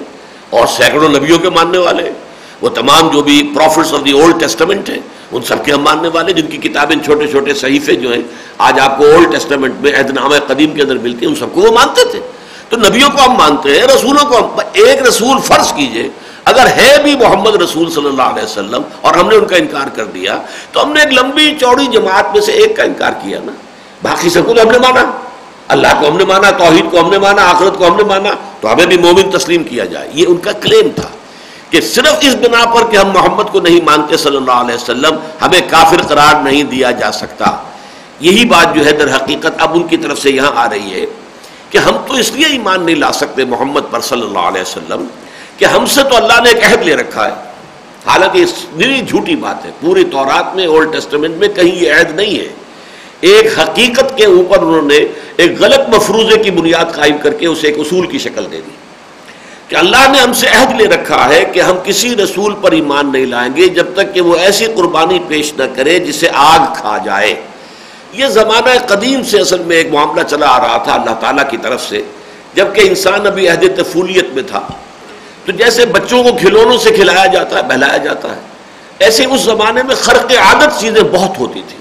اور 0.50 0.66
سینکڑوں 0.66 1.09
نبیوں 1.09 1.38
کے 1.38 1.50
ماننے 1.50 1.79
والے۔ 1.79 2.11
وہ 2.61 2.68
تمام 2.68 3.11
جو 3.11 3.22
بھی 3.22 3.53
prophets 3.55 3.94
of 3.94 4.05
the 4.05 4.11
old 4.11 4.40
testament 4.40 4.90
ہیں، 4.90 4.98
ان 5.33 5.42
سب 5.42 5.64
کے 5.64 5.72
ہم 5.72 5.83
ماننے 5.83 6.09
والے، 6.09 6.33
جن 6.33 6.46
کی 6.46 6.68
کتابیں 6.68 6.96
چھوٹے 7.05 7.26
چھوٹے 7.26 7.55
صحیفے 7.55 7.94
جو 7.94 8.12
ہیں، 8.12 8.22
آج 8.59 8.81
آپ 8.81 8.98
کو 8.98 9.05
اولڈ 9.05 9.33
ٹیسٹمنٹ 9.33 9.74
میں 9.81 9.92
عہد 9.98 10.11
نامہ 10.11 10.35
قدیم 10.46 10.70
کے 10.70 10.83
اندر 10.83 10.98
ملتی 10.98 11.26
ہیں، 11.26 11.33
ان 11.33 11.35
سب 11.35 11.53
کو 11.53 11.61
وہ 11.61 11.72
مانتے 11.72 12.05
تھے۔ 12.05 12.20
تو 12.68 12.76
نبیوں 12.76 13.11
کو 13.11 13.31
ہم 13.31 13.33
مانتے 13.33 13.81
ہیں، 13.81 13.87
رسولوں 13.87 14.26
کو 14.26 14.38
ہم۔ 14.38 14.61
ایک 14.72 15.03
رسول 15.03 15.40
فرض 15.40 15.72
کیجیے، 15.72 16.09
اگر 16.44 16.66
ہے 16.66 16.96
بھی 17.03 17.16
محمد 17.16 17.62
رسول 17.62 17.90
صلی 17.90 18.07
اللہ 18.07 18.22
علیہ 18.22 18.42
وسلم 18.42 18.83
اور 19.00 19.14
ہم 19.14 19.29
نے 19.29 19.37
ان 19.37 19.44
کا 19.44 19.57
انکار 19.57 19.88
کر 19.88 20.05
دیا، 20.05 20.38
تو 20.72 20.85
ہم 20.85 20.92
نے 20.92 21.00
ایک 21.00 21.12
لمبی 21.12 21.55
چوڑی 21.61 21.87
جماعت 21.87 22.33
میں 22.33 22.40
سے 22.40 22.53
ایک 22.53 22.76
کا 22.76 22.83
انکار 22.83 23.12
کیا 23.12 23.38
نا۔ 23.44 23.53
باقی 24.03 24.31
سب 24.31 24.46
کو 24.46 24.53
ہم 24.53 24.70
نے 24.70 24.79
مانا۔ 24.79 25.29
اللہ 25.70 25.87
کو 26.00 26.09
ہم 26.09 26.16
نے 26.16 26.24
مانا، 26.24 26.50
توحید 26.50 26.90
کو 26.90 27.00
ہم 27.00 27.11
نے 27.11 27.18
مانا، 27.18 27.50
آخرت 27.50 27.78
کو 27.78 27.87
ہم 27.87 27.96
نے 27.96 28.04
مانا، 28.04 28.30
تو 28.61 28.72
ہمیں 28.72 28.87
بھی 28.87 28.96
مومن 28.96 29.30
تسلیم 29.30 29.64
کیا 29.64 29.85
جائے۔ 29.85 30.09
یہ 30.14 30.24
ان 30.28 30.37
کا 30.37 30.52
کلیم 30.52 30.88
تھا 30.96 31.09
کہ 31.70 31.80
صرف 31.80 32.14
اس 32.20 32.35
بنا 32.35 32.70
پر 32.70 32.90
کہ 32.90 32.96
ہم 32.96 33.11
محمد 33.11 33.44
کو 33.52 33.61
نہیں 33.61 33.80
مانتے 33.85 34.16
صلی 34.16 34.37
اللہ 34.37 34.52
علیہ 34.52 34.74
وسلم، 34.74 35.16
ہمیں 35.42 35.61
کافر 35.68 36.02
قرار 36.02 36.42
نہیں 36.42 36.62
دیا 36.62 36.90
جا 36.90 37.12
سکتا۔ 37.12 37.56
یہی 38.20 38.44
بات 38.44 38.74
جو 38.74 38.87
ہے 38.87 38.92
در 38.92 39.16
حقیقت 39.16 39.52
اب 39.59 39.74
ان 39.74 39.83
کی 39.83 39.96
طرف 39.96 40.18
سے 40.18 40.30
یہاں 40.30 40.52
آ 40.54 40.70
رہی 40.70 41.00
ہے 41.00 41.06
کہ 41.70 41.78
ہم 41.78 41.92
تو 42.09 42.14
اس 42.14 42.33
لیے 42.33 42.46
ایمان 42.46 42.83
نہیں 42.83 42.96
لا 42.96 43.12
سکتے 43.12 43.44
محمد 43.44 43.80
پر 43.90 44.00
صلی 44.00 44.22
اللہ 44.22 44.38
علیہ 44.38 44.62
وسلم 44.62 45.06
کہ 45.56 45.64
ہم 45.64 45.87
سے 45.87 46.02
تو 46.02 46.16
اللہ 46.16 46.40
نے 46.42 46.50
ایک 46.50 46.64
عہد 46.64 46.83
لے 46.83 46.96
رکھا 46.96 47.28
ہے۔ 47.28 47.35
حالانکہ 48.06 48.38
اس 48.38 48.54
جھوٹی 49.09 49.37
بات 49.37 49.64
ہے۔ 49.64 49.70
پوری 49.80 50.04
تورات 50.04 50.54
میں 50.54 50.66
اولڈ 50.66 50.92
ٹیسٹمنٹ 50.92 51.37
میں 51.37 51.48
کہیں 51.48 51.74
یہ 51.74 51.92
عہد 51.94 52.11
نہیں 52.11 52.38
ہے۔ 52.38 52.48
ایک 53.20 53.59
حقیقت 53.59 54.16
کے 54.16 54.24
اوپر 54.24 54.59
انہوں 54.59 54.83
نے 54.83 54.98
ایک 55.37 55.61
غلط 55.61 55.88
مفروضے 55.88 56.38
کی 56.42 56.50
بنیاد 56.50 56.94
قائم 56.94 57.18
کر 57.18 57.35
کے 57.35 57.46
اسے 57.46 57.66
ایک 57.66 57.78
اصول 57.78 58.06
کی 58.06 58.18
شکل 58.18 58.44
دے 58.52 58.61
دی 58.66 58.70
کہ 59.68 59.76
اللہ 59.76 60.09
نے 60.12 60.18
ہم 60.18 60.33
سے 60.33 60.46
عہد 60.48 60.80
لے 60.80 60.87
رکھا 60.87 61.28
ہے 61.28 61.44
کہ 61.52 61.61
ہم 61.61 61.76
کسی 61.85 62.16
رسول 62.16 62.54
پر 62.54 62.72
ایمان 62.72 63.12
نہیں 63.12 63.26
لائیں 63.26 63.56
گے 63.56 63.68
جب 63.68 63.87
تک 63.94 64.14
کہ 64.14 64.20
وہ 64.20 64.37
ایسی 64.37 64.66
قربانی 64.76 65.18
پیش 65.28 65.52
نہ 65.59 65.62
کرے 65.74 65.98
جسے 65.98 66.28
آگ 66.35 66.74
کھا 66.76 66.98
جائے۔ 67.04 67.35
یہ 68.12 68.26
زمانہ 68.26 68.78
قدیم 68.87 69.22
سے 69.22 69.40
اصل 69.40 69.59
میں 69.59 69.76
ایک 69.76 69.92
معاملہ 69.92 70.22
چلا 70.22 70.46
آ 70.46 70.59
رہا 70.59 70.76
تھا 70.76 70.94
اللہ 70.94 71.14
تعالیٰ 71.20 71.50
کی 71.50 71.56
طرف 71.56 71.88
سے، 71.88 72.02
جبکہ 72.54 72.80
انسان 72.80 73.26
ابھی 73.26 73.48
عہد 73.48 73.64
تفولیت 73.76 74.33
میں 74.35 74.42
تھا۔ 74.42 74.61
تو 75.44 75.52
جیسے 75.52 75.87
بچوں 75.87 76.22
کو 76.22 76.37
کھلونوں 76.40 76.78
سے 76.78 76.90
کھلایا 76.90 77.26
جاتا 77.26 77.56
ہے، 77.59 77.62
بہلایا 77.62 77.96
جاتا 77.96 78.37
ہے، 78.37 78.40
ایسے 78.98 79.24
اس 79.24 79.40
زمانے 79.40 79.83
میں 79.83 79.94
خرق 79.94 80.33
عادت 80.38 80.80
چیزیں 80.80 81.02
بہت 81.02 81.38
ہوتی 81.38 81.62
تھی 81.68 81.78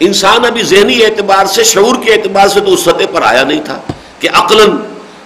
انسان 0.00 0.44
ابھی 0.44 0.62
ذہنی 0.62 1.04
اعتبار 1.04 1.46
سے، 1.46 1.64
شعور 1.64 1.96
کے 2.04 2.12
اعتبار 2.12 2.48
سے 2.48 2.60
تو 2.60 2.72
اس 2.72 2.80
سطح 2.80 3.04
پر 3.12 3.22
آیا 3.22 3.44
نہیں 3.44 3.62
تھا 3.64 3.78
کہ 4.20 4.28
عقلاً 4.32 4.70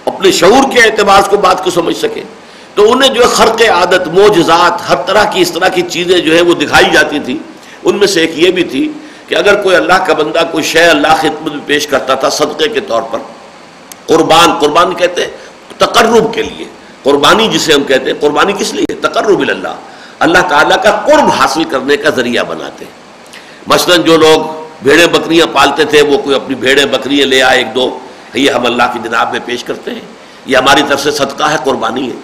اپنے 0.05 0.31
شعور 0.31 0.71
کے 0.73 0.79
اعتبار 0.79 1.21
کو 1.29 1.37
بات 1.37 1.63
کو 1.63 1.71
سمجھ 1.71 1.97
سکے۔ 1.97 2.23
تو 2.75 2.91
انہیں 2.91 3.09
جو 3.09 3.21
ہے 3.21 3.27
خرق 3.27 3.61
عادت 3.61 4.07
موجزات 4.07 4.89
ہر 4.89 4.95
طرح 4.95 5.23
کی 5.23 5.41
اس 5.41 5.51
طرح 5.51 5.67
کی 5.67 5.81
چیزیں 5.81 6.19
جو 6.19 6.35
ہے 6.35 6.41
وہ 6.41 6.53
دکھائی 6.53 6.85
جاتی 6.93 7.19
تھی 7.19 7.37
ان 7.83 7.95
میں 7.95 8.07
سے 8.07 8.21
ایک 8.21 8.31
یہ 8.35 8.51
بھی 8.51 8.63
تھی 8.63 8.91
کہ 9.27 9.35
اگر 9.35 9.61
کوئی 9.61 9.75
اللہ 9.75 10.05
کا 10.07 10.13
بندہ 10.13 10.39
کوئی 10.51 10.63
شے 10.63 10.83
اللہ 10.83 11.07
خدمت 11.21 11.51
میں 11.51 11.61
پیش 11.65 11.87
کرتا 11.87 12.15
تھا 12.15 12.29
صدقے 12.29 12.67
کے 12.67 12.79
طور 12.79 13.01
پر، 13.01 13.19
قربان 14.05 14.59
قربان 14.59 14.95
کہتے 14.95 15.21
ہیں، 15.21 15.29
تقرب 15.77 16.33
کے 16.33 16.43
لیے۔ 16.43 16.65
قربانی 17.03 17.47
جسے 17.47 17.73
ہم 17.73 17.83
کہتے 17.83 18.11
ہیں، 18.11 18.17
قربانی 18.19 18.53
کس 18.59 18.73
لیے؟ 18.73 18.95
تقرب 18.95 19.39
اللہ۔ 19.39 19.75
اللہ 20.19 20.37
تعالیٰ 20.49 20.83
کا 20.83 20.91
قرب 20.91 21.29
حاصل 21.29 21.63
کرنے 21.63 21.97
کا 21.97 22.09
ذریعہ 22.09 22.43
بناتے 22.43 22.85
ہیں۔ 22.85 22.91
مثلا 23.67 23.95
جو 23.95 24.17
لوگ 24.17 24.60
بھیڑیں 24.83 25.07
بکریاں 25.07 25.45
پالتے 25.53 25.85
تھے، 25.85 26.01
وہ 26.01 26.17
کوئی 26.17 26.35
اپنی 26.35 26.55
بھیڑیں 26.55 26.85
بکریاں 26.85 27.27
لے 27.27 27.43
آئے، 27.43 27.57
ایک 27.57 27.75
دو، 27.75 27.99
یہ 28.33 28.51
ہم 28.51 28.65
اللہ 28.65 28.83
کی 28.93 28.99
جناب 29.03 29.31
میں 29.31 29.39
پیش 29.45 29.63
کرتے 29.63 29.91
ہیں۔ 29.91 30.01
یہ 30.45 30.57
ہماری 30.57 30.81
طرف 30.87 31.03
سے 31.03 31.11
صدقہ 31.11 31.43
ہے، 31.43 31.55
قربانی 31.63 32.07
ہے۔ 32.07 32.15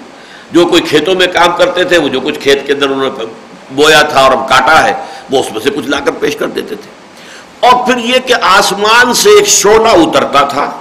جو 0.51 0.65
کوئی 0.65 0.81
کھیتوں 0.81 1.15
میں 1.15 1.27
کام 1.27 1.51
کرتے 1.57 1.83
تھے، 1.83 1.97
وہ 1.97 2.07
جو 2.07 2.19
کچھ 2.19 2.39
کھیت 2.39 2.67
کے 2.67 2.73
اندر 2.73 2.89
انہوں 2.89 3.09
نے 3.17 3.25
بویا 3.71 4.01
تھا 4.01 4.21
اور 4.21 4.31
اب 4.31 4.49
کاٹا 4.49 4.83
ہے، 4.83 4.93
وہ 5.31 5.39
اس 5.39 5.51
میں 5.51 5.61
سے 5.61 5.69
کچھ 5.69 5.87
لا 5.87 5.99
کر 5.99 6.11
پیش 6.11 6.35
کر 6.35 6.47
دیتے 6.47 6.75
تھے۔ 6.75 6.97
اور 7.59 7.85
پھر 7.85 7.97
یہ 7.97 8.19
کہ 8.19 8.33
آسمان 8.41 9.13
سے 9.13 9.29
ایک 9.29 9.47
شولہ 9.47 9.87
اترتا 9.87 10.41
تھا۔ 10.41 10.71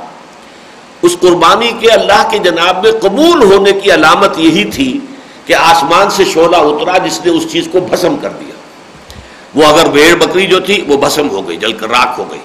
اس 1.03 1.17
قربانی 1.21 1.73
کے 1.81 1.91
اللہ 1.91 2.29
کے 2.31 2.39
جناب 2.39 2.83
میں 2.83 2.93
قبول 3.03 3.53
ہونے 3.53 3.73
کی 3.73 3.95
علامت 3.95 4.39
یہی 4.39 4.65
تھی 4.65 5.01
کہ 5.47 5.55
آسمان 5.55 6.11
سے 6.11 6.25
شولہ 6.25 6.57
اترا، 6.57 6.99
جس 6.99 7.21
نے 7.25 7.31
اس 7.31 7.53
چیز 7.53 7.69
کو 7.73 7.81
بھسم 7.81 8.17
کر 8.17 8.31
دیا۔ 8.31 8.56
وہ 9.57 9.65
اگر 9.65 9.89
بھیڑ 9.89 10.15
بکری 10.15 10.47
جو 10.47 10.61
تھی 10.61 10.85
وہ 10.89 10.97
بھسم 10.97 11.31
ہو 11.31 11.49
گئی، 11.49 11.57
جل 11.57 11.73
کر 11.73 11.89
راک 11.89 12.15
ہو 12.19 12.25
گئی۔ 12.31 12.41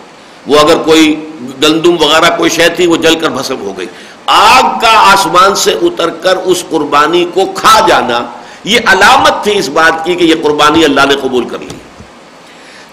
وہ 0.48 0.60
اگر 0.60 0.78
کوئی 0.78 1.30
گندم 1.64 1.96
وغیرہ 2.04 2.38
کوئی 2.38 2.50
شے 2.50 2.70
تھی 2.76 2.88
وہ 2.88 2.96
جل 2.96 3.20
کر 3.20 3.30
بھسم 3.30 3.62
ہو 3.62 3.78
گئی۔ 3.78 3.86
آگ 4.26 4.80
کا 4.80 5.12
آسمان 5.12 5.56
سے 5.56 5.76
اتر 5.82 6.10
کر 6.10 6.38
اس 6.38 6.64
قربانی 6.70 7.26
کو 7.34 7.46
کھا 7.56 7.88
جانا، 7.88 8.26
یہ 8.64 8.80
علامت 8.86 9.44
تھی 9.44 9.58
اس 9.58 9.70
بات 9.70 10.06
کی 10.06 10.16
کہ 10.16 10.24
یہ 10.24 10.36
قربانی 10.44 10.84
اللہ 10.84 11.02
نے 11.10 11.16
قبول 11.16 11.50
کر 11.50 11.60
لی۔ 11.60 11.76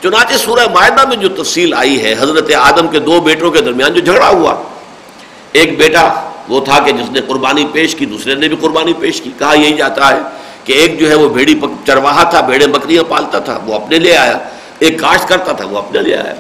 چنانچہ 0.03 0.35
سورہ 0.37 0.67
معاہدہ 0.75 1.09
میں 1.09 1.17
جو 1.17 1.29
تفصیل 1.29 1.75
آئی 1.75 2.03
ہے، 2.05 2.13
حضرت 2.21 2.55
آدم 2.55 2.89
کے 2.89 2.99
دو 2.99 3.21
بیٹوں 3.21 3.51
کے 3.51 3.61
درمیان 3.61 3.93
جو 3.93 4.01
جھگڑا 4.01 4.29
ہوا۔ 4.29 4.55
ایک 5.53 5.79
بیٹا 5.79 6.31
وہ 6.49 6.61
تھا 6.61 6.79
کہ 6.79 6.93
جس 6.93 7.11
نے 7.11 7.21
قربانی 7.21 7.67
پیش 7.73 7.95
کی، 7.95 8.07
دوسرے 8.07 8.35
نے 8.35 8.49
بھی 8.49 8.57
قربانی 8.61 8.93
پیش 8.93 9.21
کی، 9.21 9.31
کہا 9.39 9.55
یہی 9.55 9.73
جاتا 9.73 10.09
ہے۔ 10.09 10.21
کہ 10.69 10.73
ایک 10.73 10.99
جو 11.01 11.09
ہے 11.11 11.15
وہ 11.15 11.29
بھیڑی 11.29 11.55
چرواہا 11.87 12.23
تھا، 12.23 12.41
بھیڑے 12.41 12.67
بکریاں 12.67 13.03
پالتا 13.09 13.39
تھا، 13.39 13.59
وہ 13.67 13.75
اپنے 13.75 13.99
لے 13.99 14.17
آیا۔ 14.17 14.39
ایک 14.79 14.99
کاشت 15.01 15.29
کرتا 15.29 15.53
تھا، 15.53 15.67
وہ 15.67 15.79
اپنے 15.79 16.01
لے 16.01 16.17
آیا۔ 16.17 16.35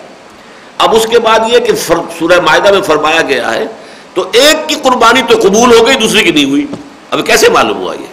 اب 0.78 0.94
اس 0.94 1.06
کے 1.10 1.18
بعد 1.18 1.48
یہ 1.48 1.58
کہ 1.58 1.72
سورہ 2.18 2.40
معاہدہ 2.40 2.72
میں 2.72 2.82
فرمایا 2.82 3.22
گیا 3.28 3.54
ہے، 3.54 3.64
تو 4.14 4.24
ایک 4.32 4.68
کی 4.68 4.74
قربانی 4.82 5.22
تو 5.28 5.38
قبول 5.42 5.72
ہو 5.74 5.86
گئی، 5.86 5.96
دوسری 5.96 6.22
کی 6.24 6.30
نہیں 6.30 6.44
ہوئی۔ 6.44 6.66
اب 7.10 7.26
کیسے 7.26 7.48
معلوم 7.50 7.78
ہوا 7.78 7.94
یہ؟ 7.94 8.06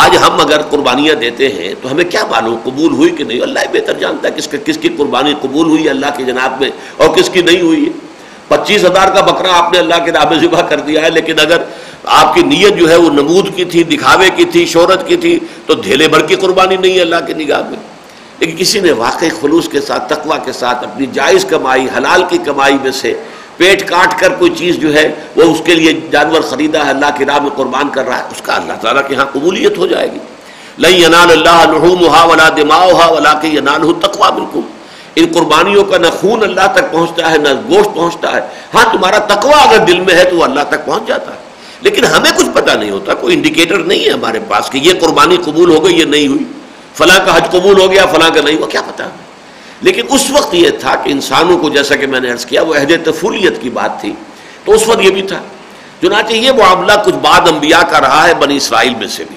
آج 0.00 0.16
ہم 0.22 0.40
اگر 0.40 0.62
قربانیاں 0.62 1.14
دیتے 1.14 1.48
ہیں، 1.48 1.72
تو 1.82 1.90
ہمیں 1.92 2.04
کیا 2.04 2.24
معلوم 2.30 2.56
قبول 2.64 2.92
ہوئی 2.92 3.10
کہ 3.10 3.24
نہیں؟ 3.24 3.40
اللہ 3.42 3.72
بہتر 3.72 3.98
جانتا 3.98 4.28
ہے 4.28 4.32
کس 4.36 4.48
کس 4.66 4.78
کی 4.78 4.88
قربانی 4.88 5.34
قبول 5.42 5.66
ہوئی 5.66 5.88
اللہ 5.88 6.16
کی 6.16 6.24
جناب 6.24 6.60
میں 6.60 6.70
اور 6.96 7.08
کس 7.08 7.30
کی 7.30 7.42
نہیں 7.42 7.60
ہوئی۔ 7.60 7.84
ہے 7.86 8.08
پچیس 8.48 8.84
ہزار 8.84 9.08
کا 9.14 9.20
بکرا 9.20 9.56
آپ 9.56 9.72
نے 9.72 9.78
اللہ 9.78 10.04
کے 10.04 10.10
نام 10.10 10.34
ذبح 10.40 10.60
کر 10.62 10.80
دیا 10.80 11.02
ہے، 11.02 11.10
لیکن 11.10 11.40
اگر 11.40 11.62
آپ 12.04 12.34
کی 12.34 12.42
نیت 12.42 12.76
جو 12.76 12.90
ہے 12.90 12.96
وہ 12.96 13.10
نمود 13.10 13.56
کی 13.56 13.64
تھی، 13.64 13.82
دکھاوے 13.82 14.28
کی 14.36 14.44
تھی، 14.44 14.66
شہرت 14.66 15.08
کی 15.08 15.16
تھی، 15.16 15.38
تو 15.66 15.74
دھیلے 15.74 16.08
بھر 16.08 16.26
کی 16.26 16.36
قربانی 16.36 16.76
نہیں 16.76 16.94
ہے 16.94 17.00
اللہ 17.00 17.16
کی 17.26 17.34
نگاہ 17.34 17.62
میں۔ 17.70 17.78
لیکن 18.38 18.56
کسی 18.56 18.80
نے 18.80 18.92
واقعی 18.92 19.28
خلوص 19.40 19.68
کے 19.68 19.80
ساتھ 19.80 20.14
تقوا 20.14 20.36
کے 20.36 20.52
ساتھ 20.52 20.84
اپنی 20.84 21.06
جائز 21.12 21.44
کمائی، 21.44 21.86
حلال 21.96 22.22
کی 22.28 22.38
کمائی 22.38 22.76
میں 22.82 22.90
سے 22.90 23.14
پیٹ 23.56 23.88
کاٹ 23.88 24.20
کر 24.20 24.32
کوئی 24.32 24.50
چیز 24.58 24.76
جو 24.76 24.94
ہے 24.94 25.14
وہ 25.36 25.42
اس 25.42 25.62
کے 25.64 25.74
لیے 25.74 26.00
جانور 26.10 26.40
خریدا 26.40 26.84
ہے، 26.84 26.90
اللہ 26.90 27.06
کی 27.16 27.24
راہ 27.24 27.38
میں 27.38 27.50
قربان 27.50 27.88
کر 27.88 28.06
رہا 28.06 28.18
ہے، 28.18 28.22
اس 28.22 28.42
کا 28.42 28.54
اللہ 28.54 28.72
تعالیٰ 28.72 29.02
کے 29.08 29.14
ہاں 29.14 29.24
قبولیت 29.32 29.78
ہو 29.78 29.86
جائے 29.86 30.12
گی۔ 30.12 30.18
لئی 30.78 31.02
ینال 31.02 31.30
اللہ 31.30 32.24
ولا 32.24 32.48
دماؤ 32.56 33.14
ولا 33.14 33.32
کے 33.32 33.48
ینال 33.48 33.92
تقوا 34.00 34.30
بالکل۔ 34.30 34.60
ان 35.16 35.26
قربانیوں 35.34 35.84
کا 35.84 35.98
نہ 35.98 36.06
خون 36.06 36.42
اللہ 36.42 36.72
تک 36.74 36.92
پہنچتا 36.92 37.30
ہے، 37.30 37.38
نہ 37.38 37.48
گوشت 37.68 37.94
پہنچتا 37.94 38.32
ہے۔ 38.32 38.40
ہاں 38.74 38.84
تمہارا 38.92 39.18
تقوا 39.18 39.62
اگر 39.62 39.78
دل 39.78 40.00
میں 40.00 40.14
ہے 40.14 40.24
تو 40.24 40.36
وہ 40.36 40.44
اللہ 40.44 40.60
تک 40.68 40.86
پہنچ 40.86 41.08
جاتا 41.08 41.32
ہے۔ 41.32 41.49
لیکن 41.82 42.04
ہمیں 42.04 42.30
کچھ 42.36 42.46
پتہ 42.54 42.70
نہیں 42.70 42.90
ہوتا، 42.90 43.14
کوئی 43.14 43.34
انڈیکیٹر 43.34 43.78
نہیں 43.78 44.04
ہے 44.04 44.10
ہمارے 44.10 44.38
پاس 44.48 44.70
کہ 44.70 44.78
یہ 44.78 44.92
قربانی 45.00 45.36
قبول 45.36 45.70
ہو 45.70 45.84
گئی 45.84 45.98
یہ 46.00 46.04
نہیں 46.04 46.28
ہوئی۔ 46.28 46.44
فلاں 46.94 47.26
کا 47.26 47.36
حج 47.36 47.44
قبول 47.50 47.80
ہو 47.80 47.92
گیا، 47.92 48.06
فلاں 48.06 48.30
کا 48.30 48.40
نہیں 48.40 48.56
ہوا، 48.56 48.66
کیا 48.66 48.82
پتا 48.82 49.08
لیکن 49.82 50.02
اس 50.08 50.30
وقت 50.30 50.54
یہ 50.54 50.70
تھا 50.70 50.94
کہ 50.94 51.10
انسانوں 51.10 51.58
کو 51.58 51.68
جیسا 51.68 51.96
کہ 51.96 52.06
میں 52.06 52.20
نے 52.20 52.32
عرض 52.32 52.46
کیا، 52.46 52.62
وہ 52.62 52.74
عہد 52.74 52.92
تفولیت 53.04 53.62
کی 53.62 53.70
بات 53.70 54.00
تھی۔ 54.00 54.12
تو 54.64 54.72
اس 54.72 54.88
وقت 54.88 55.00
یہ 55.02 55.10
بھی 55.10 55.22
تھا۔ 55.22 55.42
چنانچہ 56.02 56.32
یہ 56.32 56.52
معاملہ 56.52 56.92
کچھ 57.04 57.14
بعد 57.14 57.40
انبیاء 57.40 57.82
کا 57.82 58.00
رہا 58.00 58.28
ہے، 58.28 58.34
بنی 58.34 58.56
اسرائیل 58.56 58.94
میں 58.94 59.06
سے 59.06 59.24
بھی۔ 59.28 59.36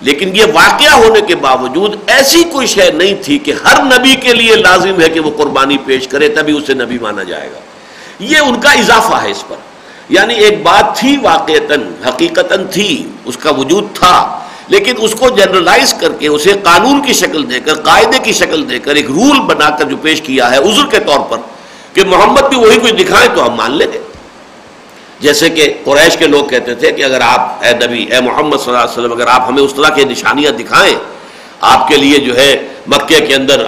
لیکن 0.00 0.36
یہ 0.36 0.44
واقعہ 0.54 0.92
ہونے 0.92 1.20
کے 1.20 1.36
باوجود 1.36 1.96
ایسی 2.06 2.44
کوئی 2.44 2.66
شے 2.66 2.90
نہیں 2.90 3.14
تھی 3.22 3.38
کہ 3.38 3.54
ہر 3.64 3.82
نبی 3.82 4.14
کے 4.14 4.34
لیے 4.34 4.56
لازم 4.56 5.00
ہے 5.00 5.08
کہ 5.08 5.20
وہ 5.20 5.30
قربانی 5.36 5.78
پیش 5.78 6.08
کرے، 6.08 6.28
تبھی 6.28 6.56
اسے 6.56 6.74
نبی 6.74 6.98
مانا 6.98 7.22
جائے 7.22 7.50
گا۔ 7.52 7.58
یہ 8.18 8.38
ان 8.38 8.60
کا 8.60 8.72
اضافہ 8.72 9.14
ہے 9.14 9.30
اس 9.30 9.48
پر۔ 9.48 9.56
یعنی 10.08 10.34
ایک 10.34 10.62
بات 10.62 10.96
تھی 10.96 11.16
واقعتاً، 11.22 11.82
حقیقتاً 12.06 12.66
تھی، 12.66 13.06
اس 13.24 13.36
کا 13.36 13.50
وجود 13.50 13.84
تھا، 13.94 14.40
لیکن 14.68 14.94
اس 14.98 15.14
کو 15.14 15.28
جنرلائز 15.28 15.94
کر 15.94 16.12
کے، 16.12 16.28
اسے 16.28 16.52
قانون 16.62 17.02
کی 17.02 17.12
شکل 17.12 17.50
دے 17.50 17.60
کر، 17.60 17.74
قاعدے 17.74 18.18
کی 18.18 18.32
شکل 18.32 18.68
دے 18.70 18.78
کر، 18.78 18.94
ایک 18.94 19.10
رول 19.10 19.40
بنا 19.40 19.70
کر 19.70 19.84
جو 19.84 19.96
پیش 19.96 20.20
کیا 20.22 20.50
ہے 20.50 20.56
عذر 20.56 20.86
کے 20.90 21.00
طور 21.00 21.20
پر، 21.28 21.38
کہ 21.92 22.04
محمد 22.04 22.48
بھی 22.48 22.56
وہی 22.56 22.78
کچھ 22.82 22.94
دکھائیں 22.94 23.28
تو 23.34 23.46
ہم 23.46 23.54
مان 23.54 23.76
لیں 23.76 23.86
گے۔ 23.92 23.98
جیسے 25.20 25.48
کہ 25.50 25.72
قریش 25.84 26.16
کے 26.16 26.26
لوگ 26.26 26.44
کہتے 26.44 26.74
تھے 26.74 26.92
کہ 26.92 27.04
اگر 27.04 27.20
آپ، 27.20 27.64
اے 27.64 27.72
نبی، 27.84 28.02
اے 28.02 28.20
محمد 28.20 28.56
صلی 28.56 28.72
اللہ 28.72 28.84
علیہ 28.84 28.98
وسلم، 28.98 29.12
اگر 29.12 29.26
آپ 29.26 29.48
ہمیں 29.48 29.62
اس 29.62 29.74
طرح 29.74 29.88
کی 29.88 30.04
نشانیاں 30.04 30.52
دکھائیں، 30.52 30.94
آپ 31.60 31.88
کے 31.88 31.96
لیے 31.96 32.18
جو 32.18 32.36
ہے 32.36 32.50
مکے 32.86 33.20
کے 33.20 33.34
اندر 33.34 33.66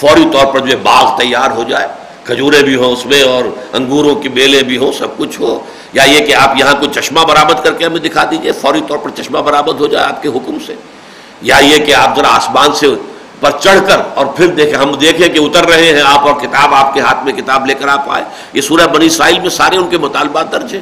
فوری 0.00 0.24
طور 0.32 0.46
پر 0.46 0.60
جو 0.60 0.70
ہے 0.70 0.76
باغ 0.82 1.16
تیار 1.18 1.50
ہو 1.50 1.62
جائے 1.68 1.88
کھجورے 2.24 2.62
بھی 2.62 2.74
ہوں 2.76 2.92
اس 2.92 3.04
میں 3.06 3.22
اور 3.22 3.44
انگوروں 3.72 4.14
کی 4.14 4.28
بیلیں 4.28 4.62
بھی 4.62 4.76
ہوں، 4.76 4.92
سب 4.92 5.16
کچھ 5.16 5.40
ہو۔ 5.40 5.58
یا 5.92 6.02
یہ 6.02 6.26
کہ 6.26 6.34
آپ 6.34 6.56
یہاں 6.58 6.74
کوئی 6.74 7.02
چشمہ 7.02 7.20
برآمد 7.20 7.64
کر 7.64 7.72
کے 7.72 7.84
ہمیں 7.84 8.00
دکھا 8.00 8.24
دیجیے، 8.30 8.52
فوری 8.52 8.80
طور 8.88 8.98
پر 8.98 9.10
چشمہ 9.10 9.38
برآمد 9.38 9.80
ہو 9.80 9.86
جائے 9.86 10.06
آپ 10.06 10.22
کے 10.22 10.28
حکم 10.28 10.56
سے۔ 10.66 10.74
یا 11.42 11.56
یہ 11.58 11.78
کہ 11.78 11.94
آپ 11.94 12.16
ذرا 12.16 12.28
آسمان 12.28 12.74
سے 12.74 12.86
پر 13.40 13.50
چڑھ 13.60 13.80
کر 13.88 14.00
اور 14.14 14.26
پھر 14.26 14.46
دیکھیں، 14.46 14.78
ہم 14.78 14.92
دیکھیں 14.92 15.28
کہ 15.28 15.38
اتر 15.38 15.68
رہے 15.68 15.92
ہیں 15.92 16.02
آپ 16.04 16.20
اور 16.20 16.34
کتاب، 16.40 16.74
آپ 16.74 16.94
کے 16.94 17.00
ہاتھ 17.00 17.24
میں 17.24 17.32
کتاب 17.32 17.66
لے 17.66 17.74
کر 17.74 17.88
آپ 17.88 18.10
آئے۔ 18.10 18.24
یہ 18.52 18.60
سورہ 18.60 18.86
بنی 18.86 19.06
اسرائیل 19.06 19.40
میں 19.40 19.50
سارے 19.50 19.76
ان 19.76 19.88
کے 19.88 19.98
مطالبات 19.98 20.52
درج 20.52 20.74
ہیں۔ 20.74 20.80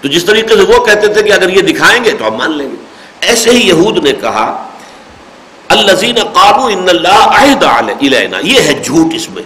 تو 0.00 0.08
جس 0.08 0.24
طریقے 0.24 0.56
سے 0.56 0.62
وہ 0.62 0.84
کہتے 0.84 1.06
تھے 1.06 1.22
کہ 1.22 1.32
اگر 1.32 1.48
یہ 1.48 1.62
دکھائیں 1.62 2.04
گے 2.04 2.12
تو 2.12 2.28
ہم 2.28 2.34
مان 2.34 2.56
لیں 2.56 2.70
گے۔ 2.70 2.76
ایسے 3.20 3.50
ہی 3.50 3.68
یہود 3.68 4.04
نے 4.04 4.12
کہا 4.12 4.68
الزین 5.68 6.14
قابو 6.14 6.66
ان 6.66 6.88
اللہ 6.88 7.08
عہد 7.08 7.64
علینا 7.64 8.38
یہ 8.42 8.60
ہے 8.60 8.72
جھوٹ 8.84 9.14
اس 9.14 9.30
میں۔ 9.30 9.42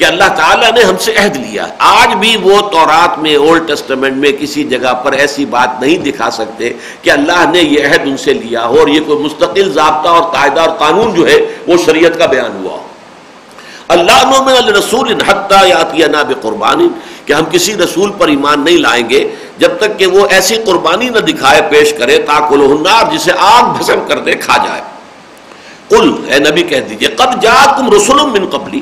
کہ 0.00 0.04
اللہ 0.04 0.28
تعالیٰ 0.36 0.70
نے 0.72 0.82
ہم 0.82 0.96
سے 0.96 1.12
عہد 1.16 1.36
لیا۔ 1.36 1.66
آج 1.78 2.14
بھی 2.14 2.36
وہ 2.42 2.60
تورات 2.70 3.18
میں 3.18 3.34
اولڈ 3.36 3.66
ٹیسٹمنٹ 3.68 4.16
میں 4.16 4.30
کسی 4.32 4.62
جگہ 4.64 4.92
پر 4.94 5.12
ایسی 5.12 5.44
بات 5.44 5.80
نہیں 5.80 5.96
دکھا 5.96 6.30
سکتے 6.30 6.72
کہ 7.02 7.10
اللہ 7.10 7.44
نے 7.52 7.60
یہ 7.60 7.86
عہد 7.86 8.00
ان 8.04 8.16
سے 8.16 8.32
لیا 8.32 8.66
ہو 8.66 8.78
اور 8.78 8.88
یہ 8.88 9.00
کوئی 9.06 9.18
مستقل 9.18 9.72
ضابطہ 9.72 10.08
اور 10.08 10.22
قاعدہ 10.22 10.60
اور 10.60 10.70
قانون 10.78 11.14
جو 11.14 11.26
ہے 11.26 11.36
وہ 11.66 11.76
شریعت 11.84 12.18
کا 12.18 12.26
بیان 12.26 12.56
ہوا 12.62 12.72
ہو۔ 12.72 12.86
اللہ 13.88 14.70
رسول 14.78 15.12
حتیٰ 15.28 15.66
یاتی 15.66 16.06
ناب 16.06 16.32
قربانی 16.42 16.88
کہ 17.26 17.32
ہم 17.32 17.44
کسی 17.50 17.74
رسول 17.74 18.12
پر 18.18 18.28
ایمان 18.28 18.64
نہیں 18.64 18.76
لائیں 18.76 19.10
گے 19.10 19.22
جب 19.58 19.76
تک 19.78 19.98
کہ 19.98 20.06
وہ 20.06 20.26
ایسی 20.30 20.56
قربانی 20.64 21.08
نہ 21.08 21.18
دکھائے، 21.18 21.60
پیش 21.70 21.92
کرے 21.98 22.18
تاکل 22.18 22.60
النار، 22.60 23.04
جسے 23.12 23.32
آگ 23.38 23.72
بھسم 23.78 24.00
کر 24.08 24.18
دے، 24.18 24.32
کھا 24.32 24.56
جائے۔ 24.66 24.82
قل، 25.88 26.12
اے 26.28 26.38
نبی 26.38 26.62
کہہ 26.62 26.88
دیجیے، 26.90 27.08
قد 27.08 27.42
جاءکم 27.42 27.92
رسول 27.92 28.20
من 28.30 28.48
قبلی 28.48 28.80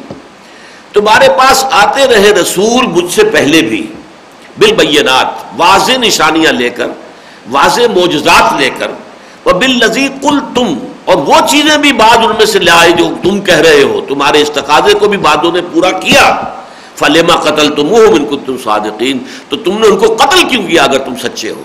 تمہارے 0.92 1.29
پاس 1.29 1.64
آتے 1.70 2.07
رہے 2.07 2.31
رسول 2.31 2.87
مجھ 2.87 3.12
سے 3.12 3.24
پہلے 3.24 3.62
بھی۔ 3.62 3.87
بالبینات، 4.59 5.27
واضح 5.57 5.92
نشانیاں 5.92 6.53
لے 6.53 6.70
کر، 6.70 6.87
واضح 7.51 7.81
معجزات 7.96 8.61
لے 8.61 8.70
کر۔ 8.79 8.90
وہ 9.44 9.53
بال 9.53 9.81
کل 10.22 10.38
تم 10.55 10.74
اور 11.05 11.16
وہ 11.16 11.35
چیزیں 11.51 11.79
بھی 11.79 11.92
بعد 11.92 12.16
ان 12.16 12.33
میں 12.38 12.46
سے 12.46 12.59
لائے 12.59 12.92
جو 12.92 13.11
تم 13.22 13.40
کہہ 13.40 13.55
رہے 13.55 13.83
ہو۔ 13.83 14.01
تمہارے 14.09 14.42
اس 14.42 14.51
تقاضے 14.51 14.94
کو 14.94 15.09
بھی 15.09 15.18
بعدوں 15.18 15.53
نے 15.53 15.61
پورا 15.72 15.90
کیا۔ 15.90 16.40
فلما 16.96 17.37
قتل 17.37 17.74
تم 17.74 18.37
تم 18.46 18.57
صادقین، 18.64 19.18
تو 19.48 19.57
تم 19.57 19.79
نے 19.79 19.87
ان 19.87 19.98
کو 19.98 20.16
قتل 20.16 20.48
کیوں 20.48 20.62
کیا 20.62 20.85
اگر 20.85 20.98
تم 20.98 21.14
سچے 21.16 21.51
ہو؟ 21.51 21.62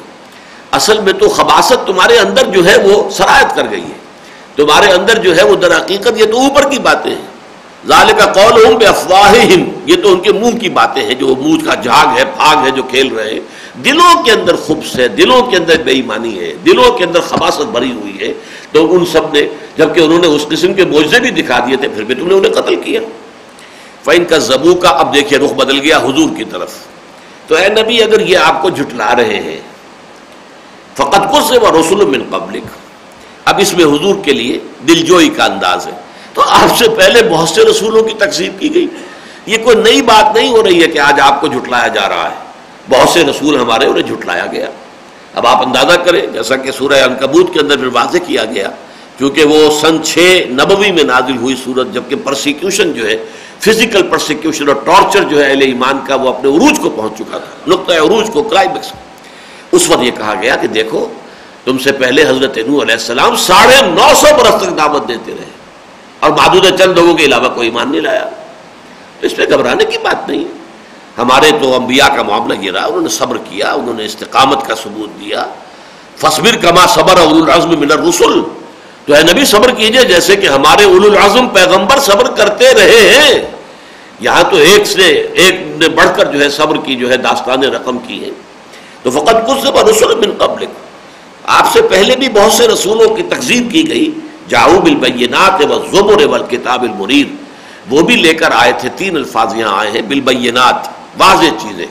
اصل 0.72 1.02
میں 1.02 1.14
تو 1.14 1.30
خباست 1.30 1.88
تمہارے 1.88 2.18
اندر 2.18 2.46
جو 2.46 2.66
ہے 2.66 2.78
وہ 2.78 3.10
سرایت 3.10 3.56
کر 3.56 3.68
گئی 3.72 3.84
ہے۔ 3.84 3.98
تمہارے 4.56 4.92
اندر 4.92 5.18
جو 5.18 5.38
ہے 5.38 5.44
وہ 5.44 5.56
در 5.56 5.78
حقیقت 5.78 6.12
یہ 6.16 6.26
تو 6.26 6.42
اوپر 6.42 6.70
کی 6.70 6.80
باتیں 6.80 7.12
ہیں۔ 7.12 7.33
ظال 7.88 8.12
کا 8.18 8.26
قول 8.34 8.66
ہوں 8.66 8.78
بے 8.80 8.86
افواہ 8.86 9.34
یہ 9.86 9.96
تو 10.04 10.12
ان 10.14 10.20
کے 10.20 10.32
منہ 10.32 10.58
کی 10.58 10.70
باتیں 10.70 11.02
ہیں 11.04 11.16
جو 11.20 11.36
منہ 11.42 11.66
کا 11.66 11.74
جھاگ 11.76 12.18
ہے، 12.18 12.24
پھاگ 12.38 12.66
ہے 12.66 12.72
جو 12.72 12.84
کھیل 12.84 13.08
رہے 13.16 13.30
ہیں. 13.30 13.40
دلوں 13.86 14.24
کے 14.24 14.32
اندر 14.32 14.56
خبص 14.56 14.96
ہے، 15.00 15.08
دلوں 15.18 15.42
کے 15.52 15.58
اندر 15.58 15.82
بے 15.84 15.92
ایمانی 15.92 16.40
ہے، 16.40 16.54
دلوں 16.66 16.98
کے 16.98 17.04
اندر 17.04 17.22
خباست 17.30 17.72
بھری 17.72 17.92
ہوئی 17.92 18.20
ہے. 18.20 18.32
تو 18.72 18.86
ان 18.96 19.06
سب 19.12 19.34
نے، 19.34 19.42
جبکہ 19.78 20.00
انہوں 20.02 20.20
نے 20.20 20.28
اس 20.28 20.46
قسم 20.50 20.74
کے 20.74 20.86
معجزے 20.86 21.20
بھی 21.20 21.32
دکھا 21.42 21.60
دیے 21.68 21.76
تھے، 21.76 21.88
پھر 21.88 22.04
بھی 22.04 22.16
تم 22.16 22.28
نے 22.28 22.34
انہیں 22.34 22.54
قتل 22.54 22.76
کیا. 22.76 23.00
فین 24.04 24.26
کا 24.26 24.38
زبو 24.48 24.76
کا 24.76 24.90
اب 24.90 25.14
دیکھیے، 25.14 25.40
رخ 25.40 25.54
بدل 25.54 25.80
گیا 25.80 25.98
حضور 25.98 26.30
کی 26.38 26.44
طرف. 26.44 26.78
تو 27.48 27.56
اے 27.56 27.68
نبی، 27.70 28.02
اگر 28.04 28.20
یہ 28.20 28.38
آپ 28.38 28.62
کو 28.62 28.70
جھٹلا 28.70 29.16
رہے 29.16 29.40
ہیں 29.42 29.60
فقط 30.96 31.30
کو 31.32 31.42
سے 31.50 31.58
وہ 31.60 31.72
رسول 31.80 32.06
من 32.06 32.24
قبلک 32.30 32.66
اب 33.46 33.60
اس 33.60 33.74
میں 33.74 33.86
حضور 33.86 34.16
کے 34.24 34.34
لیے 34.34 34.58
دل 34.88 35.06
جوئی 35.06 35.30
کا 35.30 35.46
انداز 35.46 35.88
ہے. 35.88 35.94
تو 36.34 36.42
آپ 36.48 36.78
سے 36.78 36.90
پہلے 36.90 37.24
بہت 37.30 37.50
سے 37.50 37.66
رسولوں 37.66 38.04
کی 38.04 38.14
تقسیم 38.18 38.52
کی 38.60 38.76
گئی۔ 38.76 38.88
یہ 39.46 39.58
کوئی 39.64 39.76
نئی 39.76 40.02
بات 40.02 40.36
نہیں 40.36 40.50
ہو 40.50 40.64
رہی 40.64 40.82
ہے 40.82 40.88
کہ 40.88 41.00
آج 41.00 41.20
آپ 41.20 41.42
کو 41.42 41.48
جھٹلایا 41.48 41.88
جا 41.88 42.10
رہا 42.10 42.30
ہے۔ 42.30 42.36
بہت 42.90 43.10
سے 43.10 43.24
رسول 43.24 43.58
ہمارے 43.58 43.86
انہیں 43.86 44.04
جھٹلایا 44.04 44.46
گیا۔ 44.46 44.68
اب 45.34 45.48
آپ 45.48 45.68
اندازہ 45.68 45.98
کریں، 45.98 46.28
جیسا 46.28 46.56
کہ 46.56 46.72
سورہ 46.72 46.94
انکبوت 46.94 47.54
کے 47.54 47.60
اندر 47.60 47.78
پھر 47.78 47.88
واضح 47.88 48.18
کیا 48.28 48.46
گیا، 48.46 48.70
کیونکہ 49.18 49.44
وہ 49.44 49.80
سن 49.82 50.04
چھ 50.04 50.18
نبوی 50.50 50.92
میں 50.92 51.04
نازل 51.04 51.38
ہوئی 51.38 51.56
صورت، 51.64 51.94
جبکہ 51.94 52.16
پرسیکیوشن 52.16 52.94
جو 52.94 53.08
ہے 53.08 53.26
فزیکل 53.60 54.04
پرسیکیوشن 54.04 54.68
اور 54.68 54.76
ٹارچر 54.76 55.24
جو 55.24 55.44
ہے 55.44 55.50
اہل 55.50 55.62
ایمان 55.62 56.00
کا، 56.08 56.16
وہ 56.16 56.30
اپنے 56.30 56.50
عروج 56.50 56.80
کو 56.80 56.90
پہنچ 56.90 57.12
چکا 57.18 57.38
تھا۔ 57.38 57.52
نقطۂ 57.68 57.94
عروج 57.94 58.30
کو 58.34 58.44
کلائمیکس 58.44 58.92
اس 59.72 59.90
وقت 59.90 60.04
یہ 60.04 60.12
کہا 60.12 60.34
گیا 60.42 60.56
کہ 60.56 60.68
دیکھو، 60.68 61.08
تم 61.66 61.78
سے 61.78 61.92
پہلے 61.92 62.24
حضرت 62.24 62.58
نو 62.58 62.82
علیہ 62.82 62.96
السلام 62.96 63.36
ساڑھے 63.36 63.82
نو 63.82 64.12
سو 64.16 64.28
برس 64.38 64.64
تک 64.64 64.78
دعوت 64.78 65.08
دیتے 65.08 65.32
رہے۔ 65.32 65.53
اور 66.24 66.32
بہادر 66.32 66.78
چند 66.78 66.98
لوگوں 66.98 67.14
کے 67.14 67.26
علاوہ 67.26 67.50
کوئی 67.50 67.68
ایمان 67.68 67.92
نہیں 67.92 68.02
لایا۔ 68.02 68.30
تو 69.20 69.28
اس 69.28 69.36
پہ 69.36 69.44
گھبرانے 69.50 69.86
کی 69.86 69.98
بات 69.98 70.30
نہیں۔ 70.30 70.44
ہمارے 71.18 71.52
تو 71.62 71.76
انبیاء 71.76 72.08
کا 72.16 72.24
معاملہ 72.24 72.58
یہ 72.60 72.72
رہا، 72.72 72.86
انہوں 72.86 73.02
نے 73.02 73.10
صبر 73.10 73.38
کیا، 73.38 73.72
انہوں 73.72 73.94
نے 73.94 74.06
استقامت 74.06 74.68
کا 74.68 74.76
ثبوت 74.76 75.20
دیا۔ 75.20 75.46
فصبر 76.18 76.56
کما 76.56 76.88
صبر 76.88 77.20
اول 77.20 77.44
العظم 77.44 77.80
من 77.80 77.92
الرسل۔ 77.92 78.42
تو 79.06 79.14
اے 79.14 79.24
نبی 79.34 79.46
صبر 79.46 79.72
کیجیے، 79.72 80.04
جیسے 80.04 80.36
کہ 80.36 80.48
ہمارے 80.48 80.84
اول 80.84 81.18
العظم 81.18 81.48
پیغمبر 81.48 82.00
صبر 82.00 82.32
کرتے 82.32 82.74
رہے 82.74 83.22
ہیں۔ 83.22 83.52
یہاں 84.20 84.44
تو 84.52 84.58
ایک 84.58 84.88
سے 84.88 85.28
ایک 85.34 85.62
نے 85.78 85.90
بڑھ 85.90 86.10
کر 86.16 86.26
جو 86.26 86.42
ہے 86.42 86.50
صبر 86.50 86.78
کی 86.78 86.96
جو 86.96 87.10
ہے 87.10 87.18
داستان 87.18 87.64
رقم 87.64 87.98
کی 87.98 88.26
ہے 88.26 88.30
تو 89.04 89.12
فقط 89.12 89.48
کچھ 89.48 89.66
رسول 89.90 90.16
من 90.16 90.32
قبل 90.38 90.66
آپ 91.46 91.74
سے 91.74 91.82
پہلے 91.82 92.16
بھی 92.16 92.30
بہت 92.30 92.52
سے 92.52 92.68
رسولوں 92.68 93.16
کی 93.16 93.24
تقزیم 93.24 93.70
کی 93.70 93.90
گئی۔ 93.90 94.12
جاؤ 94.54 94.80
بالبینات 94.80 95.66
و 95.70 95.86
زبر 95.92 96.26
والکتاب 96.26 96.84
المنیر۔ 96.84 97.26
وہ 97.90 98.02
بھی 98.02 98.16
لے 98.16 98.34
کر 98.34 98.52
آئے 98.52 98.72
تھے، 98.72 98.90
تین 98.96 99.16
الفاظ 99.16 99.56
یہاں 99.56 99.80
آئے 99.80 99.92
ہیں، 99.92 100.02
بالبینات، 100.02 100.88
واضح 101.18 101.50
چیزیں۔ 101.62 101.86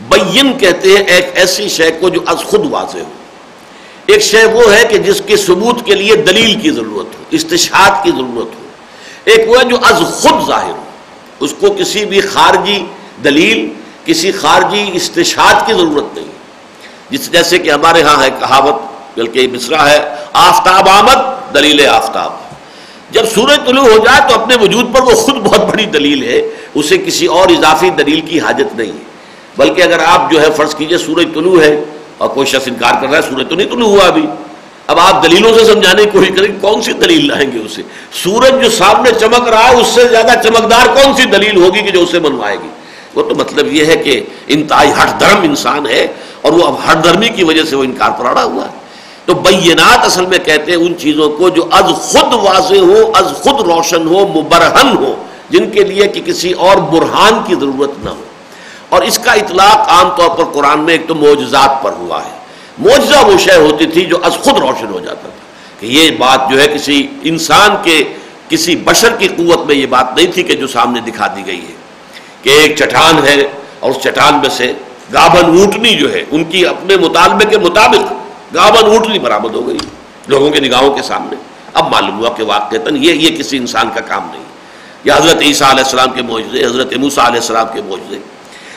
بین 0.00 0.58
کہتے 0.58 0.88
ہیں 0.90 1.04
ایک 1.04 1.26
ایسی 1.34 1.68
شے 1.68 1.90
کو 1.90 2.08
جو 2.08 2.20
از 2.26 2.38
خود 2.38 2.66
واضح 2.70 2.98
ہو۔ 2.98 3.12
ایک 4.06 4.22
شے 4.22 4.44
وہ 4.44 4.74
ہے 4.74 4.84
کہ 4.90 4.98
جس 4.98 5.22
کے 5.26 5.36
ثبوت 5.36 5.86
کے 5.86 5.94
لیے 5.94 6.16
دلیل 6.16 6.60
کی 6.60 6.70
ضرورت 6.70 7.06
ہو 7.06 7.24
استشاد 7.30 8.04
کی 8.04 8.10
ضرورت 8.10 8.46
ہو۔ 8.46 8.68
ایک 9.24 9.50
وہ 9.50 9.58
ہے 9.58 9.64
جو 9.64 9.76
از 9.82 9.96
خود 9.98 10.46
ظاہر 10.46 10.70
ہو۔ 10.70 10.84
اس 11.40 11.54
کو 11.60 11.70
کسی 11.70 12.04
بھی 12.04 12.20
خارجی 12.20 12.86
دلیل، 13.24 13.72
کسی 14.04 14.32
خارجی 14.32 14.90
استشاد 14.92 15.66
کی 15.66 15.72
ضرورت 15.72 16.14
نہیں۔ 16.14 16.28
جس 17.10 17.32
جیسے 17.32 17.58
کہ 17.58 17.70
ہمارے 17.70 18.02
ہاں 18.02 18.22
ہے 18.22 18.30
کہاوت 18.30 18.74
بلکہ 19.18 19.38
یہ 19.38 19.48
مصرا 19.52 19.90
ہے، 19.90 20.14
آفتاب 20.32 20.88
آمد، 20.88 21.54
دلیل 21.54 21.86
آفتاب۔ 21.86 22.32
جب 23.10 23.22
سورج 23.34 23.58
طلوع 23.66 23.84
ہو 23.84 23.98
جائے 23.98 24.20
تو 24.28 24.40
اپنے 24.40 24.56
وجود 24.56 24.94
پر 24.94 25.00
وہ 25.02 25.10
خود 25.10 25.34
بہت 25.34 25.60
بڑی 25.60 25.84
دلیل 25.84 26.22
ہے، 26.22 26.42
اسے 26.74 26.98
کسی 26.98 27.26
اور 27.26 27.48
اضافی 27.48 27.90
دلیل 27.90 28.20
کی 28.20 28.40
حاجت 28.40 28.76
نہیں 28.76 28.92
ہے۔ 28.92 29.04
بلکہ 29.56 29.82
اگر 29.82 29.98
آپ 30.06 30.30
جو 30.30 30.40
ہے 30.40 30.46
فرض 30.56 30.74
کیجیے 30.74 30.98
سورج 30.98 31.26
طلوع 31.34 31.62
ہے 31.62 31.84
اور 32.18 32.28
کوئی 32.28 32.46
شخص 32.46 32.68
انکار 32.68 32.94
کر 33.00 33.08
رہا 33.08 33.18
ہے، 33.18 33.22
سورج 33.22 33.46
تو 33.48 33.54
نہیں 33.54 33.68
طلوع 33.68 33.88
ہوا 33.88 34.06
ابھی۔ 34.06 34.26
اب 34.86 34.98
آپ 35.00 35.24
دلیلوں 35.24 35.58
سے 35.58 35.64
سمجھانے 35.64 36.04
کی 36.04 36.10
کوشش 36.10 36.28
کریں، 36.36 36.60
کون 36.60 36.82
سی 36.82 36.92
دلیل 36.92 37.28
لائیں 37.28 37.52
گے 37.52 37.58
اسے؟ 37.58 37.82
سورج 38.12 38.62
جو 38.62 38.70
سامنے 38.70 39.10
چمک 39.20 39.48
رہا 39.48 39.68
ہے، 39.68 39.74
اس 39.74 39.86
سے 39.86 40.08
زیادہ 40.08 40.32
چمکدار 40.42 40.86
کون 40.86 41.16
سی 41.16 41.24
دلیل 41.24 41.56
ہوگی 41.56 41.80
کہ 41.80 41.90
جو 41.90 42.02
اسے 42.02 42.18
منوائے 42.18 42.56
گی؟ 42.56 42.68
وہ 43.14 43.22
تو 43.22 43.34
مطلب 43.34 43.72
یہ 43.72 43.86
ہے 43.86 43.96
کہ 43.96 44.24
انتہائی 44.46 44.90
ہٹ 44.90 45.20
دھرم 45.20 45.42
انسان 45.42 45.86
ہے 45.86 46.06
اور 46.42 46.52
وہ 46.52 46.66
اب 46.66 46.74
ہٹ 46.90 47.04
دھرمی 47.04 47.28
کی 47.28 47.44
وجہ 47.44 47.62
سے 47.62 47.76
وہ 47.76 47.84
انکار 47.84 48.10
پر 48.10 48.26
اڑا 48.26 48.44
ہوا 48.44 48.64
ہے۔ 48.64 48.77
تو 49.28 49.34
بینات 49.34 50.04
اصل 50.04 50.26
میں 50.26 50.38
کہتے 50.38 50.72
ہیں 50.72 50.78
ان 50.78 50.94
چیزوں 50.98 51.30
کو 51.30 51.48
جو 51.48 51.68
از 51.70 51.84
خود 51.84 52.34
واضح 52.34 52.74
ہو، 52.74 53.10
از 53.14 53.24
خود 53.24 53.60
روشن 53.60 54.06
ہو، 54.06 54.26
مبرہن 54.26 54.96
ہو، 54.96 55.24
جن 55.50 55.70
کے 55.70 55.84
لیے 55.84 56.06
کہ 56.06 56.20
کسی 56.20 56.52
اور 56.52 56.76
برہان 56.76 57.40
کی 57.46 57.54
ضرورت 57.54 57.90
نہ 58.04 58.10
ہو۔ 58.10 58.22
اور 58.88 59.02
اس 59.02 59.18
کا 59.18 59.32
اطلاق 59.32 59.88
عام 59.88 60.08
طور 60.16 60.28
پر 60.28 60.44
قرآن 60.44 60.80
میں 60.80 60.94
ایک 60.94 61.08
تو 61.08 61.14
معجزات 61.14 61.82
پر 61.82 61.92
ہوا 61.92 62.24
ہے۔ 62.24 62.38
معجزہ 62.78 63.26
وہ 63.26 63.38
شے 63.38 63.56
ہوتی 63.56 63.86
تھی 63.86 64.04
جو 64.04 64.16
از 64.22 64.32
خود 64.32 64.58
روشن 64.58 64.86
ہو 64.92 65.00
جاتا 65.00 65.28
تھا 65.28 65.80
کہ 65.80 65.86
یہ 65.86 66.10
بات 66.10 66.50
جو 66.50 66.60
ہے 66.60 66.66
کسی 66.66 67.06
انسان 67.22 67.70
کے، 67.82 68.04
کسی 68.48 68.76
بشر 68.76 69.16
کی 69.18 69.28
قوت 69.28 69.66
میں 69.66 69.74
یہ 69.74 69.86
بات 69.86 70.16
نہیں 70.16 70.32
تھی 70.32 70.42
کہ 70.42 70.54
جو 70.54 70.66
سامنے 70.66 71.00
دکھا 71.00 71.26
دی 71.26 71.46
گئی 71.46 71.60
ہے 71.60 71.74
کہ 72.42 72.48
ایک 72.48 72.76
چٹان 72.76 73.26
ہے 73.26 73.42
اور 73.80 73.90
اس 73.90 73.96
چٹان 74.02 74.34
میں 74.34 74.48
سے 74.48 74.72
گابن 75.12 75.44
اونٹنی 75.44 75.94
جو 75.94 76.12
ہے، 76.12 76.24
ان 76.30 76.44
کی 76.44 76.66
اپنے 76.66 76.96
مطالبے 76.96 77.44
کے 77.50 77.58
مطابق 77.58 78.12
گابن 78.54 78.90
اونٹنی 78.90 79.18
برآمد 79.18 79.54
ہو 79.54 79.68
گئی 79.68 79.78
لوگوں 80.26 80.50
کے 80.50 80.60
نگاہوں 80.60 80.94
کے 80.94 81.02
سامنے۔ 81.02 81.36
اب 81.74 81.92
معلوم 81.92 82.18
ہوا 82.18 82.30
کہ 82.36 82.42
واقع 82.42 82.76
یہ 82.90 83.12
یہ 83.12 83.36
کسی 83.36 83.56
انسان 83.56 83.90
کا 83.94 84.00
کام 84.00 84.30
نہیں۔ 84.30 84.42
یا 85.04 85.16
حضرت 85.16 85.42
عیسیٰ 85.42 85.70
علیہ 85.70 85.84
السلام 85.84 86.10
کے 86.10 86.22
معجزے، 86.22 86.64
حضرت 86.64 86.92
موسیٰ 86.92 87.24
علیہ 87.24 87.40
السلام 87.40 87.66
کے 87.74 87.82
معجزے۔ 87.82 88.18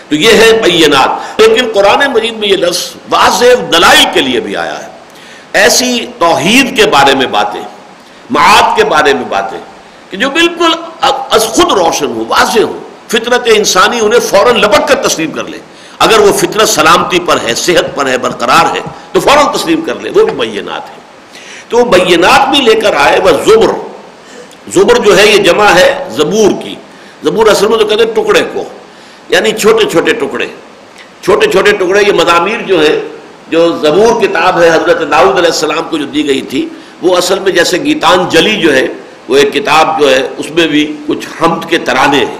تو 0.09 0.15
یہ 0.15 0.29
ہے 0.29 0.61
بینات۔ 0.63 1.41
لیکن 1.41 1.67
قرآن 1.73 2.11
مجید 2.11 2.33
میں 2.33 2.47
یہ 2.47 2.57
لفظ 2.57 2.91
واضح 3.09 3.45
دلائل 3.73 4.05
کے 4.13 4.21
لیے 4.21 4.39
بھی 4.39 4.55
آیا 4.55 4.83
ہے۔ 4.83 4.87
ایسی 5.53 6.05
توحید 6.19 6.75
کے 6.75 6.85
بارے 6.85 7.15
میں 7.15 7.27
باتیں، 7.27 7.61
معاد 8.29 8.77
کے 8.77 8.83
بارے 8.83 9.13
میں 9.13 9.25
باتیں 9.29 9.59
کہ 10.09 10.17
جو 10.17 10.29
بالکل 10.29 10.71
از 11.29 11.47
خود 11.47 11.71
روشن 11.71 12.05
ہو 12.05 12.23
واضح 12.27 12.59
ہو 12.59 12.79
فطرت 13.07 13.41
انسانی 13.45 13.99
انہیں 13.99 14.19
فوراً 14.19 14.55
لپٹ 14.55 14.87
کر 14.87 14.95
تسلیم 14.95 15.31
کر 15.31 15.43
لے۔ 15.43 15.57
اگر 16.01 16.19
وہ 16.19 16.31
فطرت 16.31 16.69
سلامتی 16.69 17.19
پر 17.19 17.37
ہے، 17.43 17.55
صحت 17.55 17.95
پر 17.95 18.07
ہے، 18.07 18.17
برقرار 18.17 18.75
ہے، 18.75 18.81
تو 19.11 19.19
فوراً 19.19 19.45
تسلیم 19.55 19.81
کر 19.81 19.95
لے، 19.95 20.09
وہ 20.09 20.25
بھی 20.25 20.49
بینات 20.49 20.89
ہے۔ 20.89 20.95
تو 21.69 21.77
وہ 21.77 21.85
بینات 21.85 22.49
بھی 22.49 22.61
لے 22.61 22.75
کر 22.75 22.93
آئے، 22.93 23.19
وہ 23.19 23.29
زبر۔ 23.29 23.73
زبر 24.71 24.95
جو 24.95 25.17
ہے، 25.17 25.27
یہ 25.27 25.37
جمع 25.37 25.67
ہے 25.67 26.07
زبور 26.11 26.63
کی۔ 26.63 26.75
زبور 27.23 27.47
اصل 27.47 27.67
میں 27.67 27.77
تو 27.77 27.85
کہتے 27.85 28.03
ہیں 28.03 28.13
ٹکڑے 28.13 28.41
کو۔ 28.53 28.63
یعنی 29.29 29.51
چھوٹے 29.51 29.89
چھوٹے 29.89 30.13
ٹکڑے۔ 30.13 30.47
چھوٹے 31.21 31.51
چھوٹے 31.51 31.71
ٹکڑے، 31.71 32.03
یہ 32.07 32.13
مضامیر 32.13 32.61
جو 32.61 32.83
ہے 32.83 33.01
جو 33.47 33.77
زبور 33.77 34.21
کتاب 34.21 34.61
ہے، 34.61 34.69
حضرت 34.69 35.11
داؤد 35.11 35.37
علیہ 35.37 35.49
السلام 35.49 35.83
کو 35.89 35.97
جو 35.97 36.05
دی 36.05 36.27
گئی 36.27 36.41
تھی، 36.41 36.69
وہ 37.01 37.17
اصل 37.17 37.39
میں 37.39 37.51
جیسے 37.51 37.77
گیتان 37.77 38.29
جلی 38.29 38.55
جو 38.55 38.73
ہے، 38.75 38.87
وہ 39.27 39.37
ایک 39.37 39.53
کتاب 39.53 39.99
جو 39.99 40.11
ہے، 40.11 40.27
اس 40.37 40.51
میں 40.51 40.67
بھی 40.67 40.97
کچھ 41.07 41.27
حمد 41.41 41.69
کے 41.69 41.77
ترانے 41.77 42.25
ہیں۔ 42.25 42.37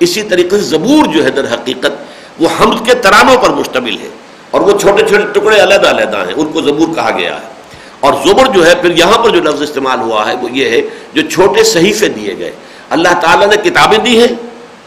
اسی 0.00 0.22
طریقے 0.22 0.50
سے 0.50 0.62
زبور 0.62 1.06
جو 1.06 1.24
ہے، 1.24 1.30
در 1.30 1.54
حقیقت 1.54 2.08
وہ 2.38 2.48
حمد 2.60 2.86
کے 2.86 2.94
ترانوں 2.94 3.42
پر 3.42 3.50
مشتمل 3.50 3.98
ہے 3.98 4.08
اور 4.50 4.60
وہ 4.60 4.78
چھوٹے 4.78 5.08
چھوٹے 5.08 5.40
ٹکڑے 5.40 5.62
علیحدہ 5.62 5.90
علیحدہ 5.90 6.16
ہیں، 6.16 6.34
ان 6.36 6.46
کو 6.46 6.60
زبور 6.60 6.94
کہا 6.94 7.10
گیا 7.10 7.36
ہے۔ 7.36 7.58
اور 8.00 8.12
زبر 8.26 8.46
جو 8.46 8.66
ہے، 8.66 8.74
پھر 8.74 8.90
یہاں 8.90 9.18
پر 9.18 9.30
جو 9.30 9.40
لفظ 9.40 9.62
استعمال 9.62 10.00
ہوا 10.00 10.28
ہے، 10.28 10.36
وہ 10.36 10.50
یہ 10.50 10.70
ہے، 10.70 10.80
جو 11.12 11.30
چھوٹے 11.30 11.64
صحیفے 11.64 12.08
دیے 12.08 12.38
گئے۔ 12.38 12.52
اللہ 12.90 13.08
تعالیٰ 13.20 13.48
نے 13.48 13.70
کتابیں 13.70 13.98
دی 13.98 14.20
ہیں، 14.20 14.28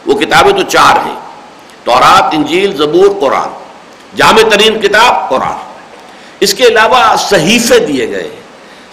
وہ 0.06 0.20
کتابیں 0.20 0.54
تو 0.54 0.62
چار 0.62 1.06
ہیں۔ 1.06 1.16
تورات، 1.84 2.24
انجیل، 2.32 2.78
زبور، 2.78 3.08
قرآن۔ 3.20 3.50
جامع 4.16 4.50
ترین 4.50 4.80
کتاب، 4.80 5.30
قرآن۔ 5.30 5.58
اس 6.40 6.54
کے 6.54 6.68
علاوہ 6.68 7.16
صحیفے 7.30 7.80
دیے 7.80 8.10
گئے 8.10 8.24
ہیں۔ 8.24 8.42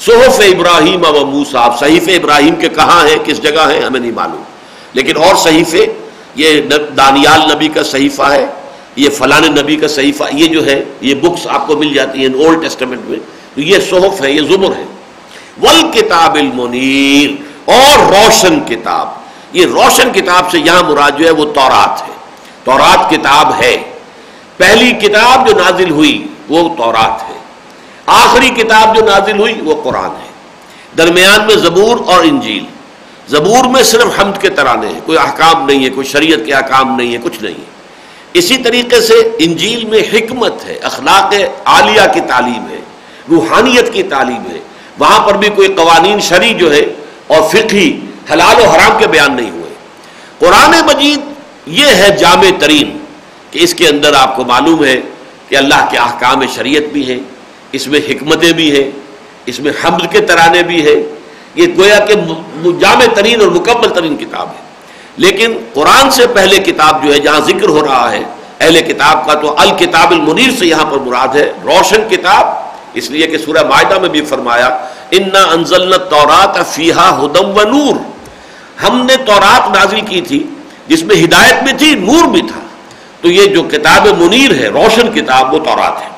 صحف 0.01 0.41
ابراہیم 0.41 1.03
و 1.09 1.27
موسا 1.27 1.77
صحیف 1.81 2.09
ابراہیم 2.09 2.55
کے 2.55 2.69
کہاں 2.69 3.07
ہیں، 3.07 3.17
کس 3.25 3.43
جگہ 3.43 3.71
ہیں، 3.71 3.81
ہمیں 3.83 4.01
نہیں 4.01 4.13
معلوم۔ 4.13 4.43
لیکن 4.93 5.17
اور 5.17 5.37
صحیفے 5.37 5.87
یہ 6.39 6.61
دانیال 6.97 7.41
نبی 7.55 7.68
کا 7.68 7.82
صحیفہ 7.82 8.22
ہے، 8.22 8.47
یہ 8.97 9.11
فلان 9.11 9.43
نبی 9.45 9.76
کا 9.76 9.89
صحیفہ، 9.89 10.24
یہ 10.32 10.47
جو 10.47 10.66
ہے، 10.66 10.84
یہ 11.01 11.14
بکس 11.14 11.47
آپ 11.47 11.66
کو 11.66 11.76
مل 11.76 11.95
جاتی 11.95 12.26
ہیں 12.26 12.34
اولڈ 12.34 12.62
ٹیسٹمنٹ 12.62 13.01
میں، 13.05 13.18
تو 13.55 13.61
یہ 13.61 13.78
صحف 13.91 14.22
ہے، 14.22 14.32
یہ 14.32 14.43
زمر 14.43 14.76
ہے۔ 14.76 14.84
ول 15.62 15.91
کتاب 15.93 16.34
المنیر 16.34 17.30
اور 17.64 18.12
روشن 18.14 18.61
کتاب۔ 18.61 19.09
یہ 19.53 19.66
روشن 19.66 20.12
کتاب 20.12 20.51
سے 20.51 20.59
یہاں 20.59 20.82
مراد 20.82 21.11
جو 21.18 21.26
ہے، 21.26 21.30
وہ 21.30 21.45
تورات 21.45 22.03
ہے۔ 22.03 22.12
تورات 22.64 23.11
کتاب 23.11 23.62
ہے۔ 23.62 23.82
پہلی 24.57 24.91
کتاب 24.91 25.49
جو 25.49 25.55
نازل 25.57 25.91
ہوئی، 25.91 26.26
وہ 26.49 26.76
تورات 26.76 27.28
ہے۔ 27.28 27.39
آخری 28.07 28.49
کتاب 28.49 28.97
جو 28.97 29.05
نازل 29.05 29.39
ہوئی، 29.39 29.61
وہ 29.64 29.82
قرآن 29.84 30.11
ہے۔ 30.11 30.28
درمیان 30.99 31.47
میں 31.47 31.57
زبور 31.57 31.97
اور 32.07 32.24
انجیل۔ 32.24 32.78
زبور 33.29 33.64
میں 33.64 33.83
صرف 33.83 34.20
حمد 34.20 34.41
کے 34.41 34.49
ترانے 34.49 34.87
ہیں، 34.87 35.01
کوئی 35.07 35.18
احکام 35.18 35.66
نہیں 35.66 35.85
ہے، 35.85 35.91
کوئی 35.91 36.07
شریعت 36.07 36.47
کے 36.47 36.55
احکام 36.55 36.97
نہیں 36.97 37.12
ہے، 37.12 37.18
کچھ 37.22 37.43
نہیں 37.43 37.55
ہے۔ 37.55 37.64
اسی 38.33 38.57
طریقے 38.57 39.01
سے 39.01 39.14
انجیل 39.39 39.85
میں 39.85 40.01
حکمت 40.12 40.64
ہے، 40.66 40.79
اخلاق 40.83 41.35
عالیہ 41.64 42.14
کی 42.14 42.20
تعلیم 42.20 42.68
ہے، 42.70 42.81
روحانیت 43.31 43.93
کی 43.93 44.03
تعلیم 44.03 44.51
ہے۔ 44.51 44.59
وہاں 44.99 45.26
پر 45.26 45.35
بھی 45.35 45.49
کوئی 45.49 45.68
قوانین 45.68 46.20
شرعی 46.20 46.55
جو 46.55 46.72
ہے 46.72 46.87
اور 47.26 47.43
فقہی 47.49 48.01
حلال 48.33 48.61
و 48.61 48.64
حرام 48.64 48.99
کے 48.99 49.07
بیان 49.07 49.37
نہیں 49.37 49.51
ہوئے۔ 49.51 49.74
قرآن 50.39 50.70
مجید 50.87 51.20
یہ 51.66 51.87
ہے 51.87 52.16
جامع 52.16 52.51
ترین 52.59 52.99
کہ 53.51 53.59
اس 53.59 53.74
کے 53.74 53.89
اندر 53.89 54.12
آپ 54.12 54.37
کو 54.37 54.45
معلوم 54.45 54.85
ہے 54.85 55.01
کہ 55.49 55.57
اللہ 55.57 55.89
کے 55.91 55.97
احکام 55.97 56.43
شریعت 56.55 56.83
بھی 56.83 57.11
ہیں، 57.11 57.20
اس 57.72 57.87
میں 57.87 58.01
حکمتیں 58.09 58.53
بھی 58.53 58.83
ہیں، 58.83 58.91
اس 59.47 59.61
میں 59.61 59.72
حمد 59.85 60.12
کے 60.12 60.20
ترانے 60.20 60.62
بھی 60.62 60.83
ہیں۔ 60.83 61.18
یہ 61.55 61.67
گویا 61.77 61.99
کہ 61.99 62.15
جامع 62.81 63.05
ترین 63.15 63.41
اور 63.41 63.49
مکمل 63.49 63.89
ترین 63.89 64.17
کتاب 64.17 64.49
ہے۔ 64.49 64.69
لیکن 65.17 65.59
قرآن 65.75 66.11
سے 66.11 66.27
پہلے 66.27 66.59
کتاب 66.59 67.05
جو 67.05 67.13
ہے، 67.13 67.19
جہاں 67.19 67.41
ذکر 67.41 67.69
ہو 67.69 67.85
رہا 67.85 68.13
ہے، 68.13 68.23
اہل 68.61 68.81
کتاب 68.81 69.27
کا، 69.27 69.35
تو 69.35 69.59
الکتاب 69.59 70.11
المنیر 70.11 70.51
سے 70.59 70.67
یہاں 70.67 70.85
پر 70.85 70.99
مراد 70.99 71.29
ہے۔ 71.29 71.53
روشن 71.65 72.09
کتاب، 72.11 72.47
اس 72.95 73.11
لیے 73.11 73.27
کہ 73.27 73.39
سورہ 73.39 73.69
معاہدہ 73.69 73.99
میں 73.99 74.09
بھی 74.09 74.21
فرمایا، 74.21 74.67
انا 75.11 75.43
انزل 75.43 75.93
تورات 76.11 76.67
فیحا 76.67 77.25
ہدم 77.25 77.49
و 77.49 77.63
نور 77.63 77.97
ہم 78.83 79.07
نے 79.07 79.17
تورات 79.17 79.77
نازل 79.77 80.01
کی 80.01 80.21
تھی، 80.21 80.47
جس 80.89 81.03
میں 81.03 81.17
ہدایت 81.25 81.63
بھی 81.63 81.73
تھی، 81.73 81.95
نور 81.95 82.29
بھی 82.29 82.43
تھا۔ 82.43 82.61
تو 83.21 83.29
یہ 83.29 83.47
جو 83.47 83.63
کتاب 83.63 84.07
منیر 84.19 84.55
ہے، 84.55 84.69
روشن 84.69 85.13
کتاب، 85.13 85.55
وہ 85.55 85.59
تورات 85.59 86.03
ہے۔ 86.03 86.09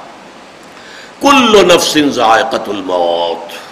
کل 1.21 1.75
نفس 1.75 1.99
ذائقت 2.15 2.69
الموت۔ 2.69 3.70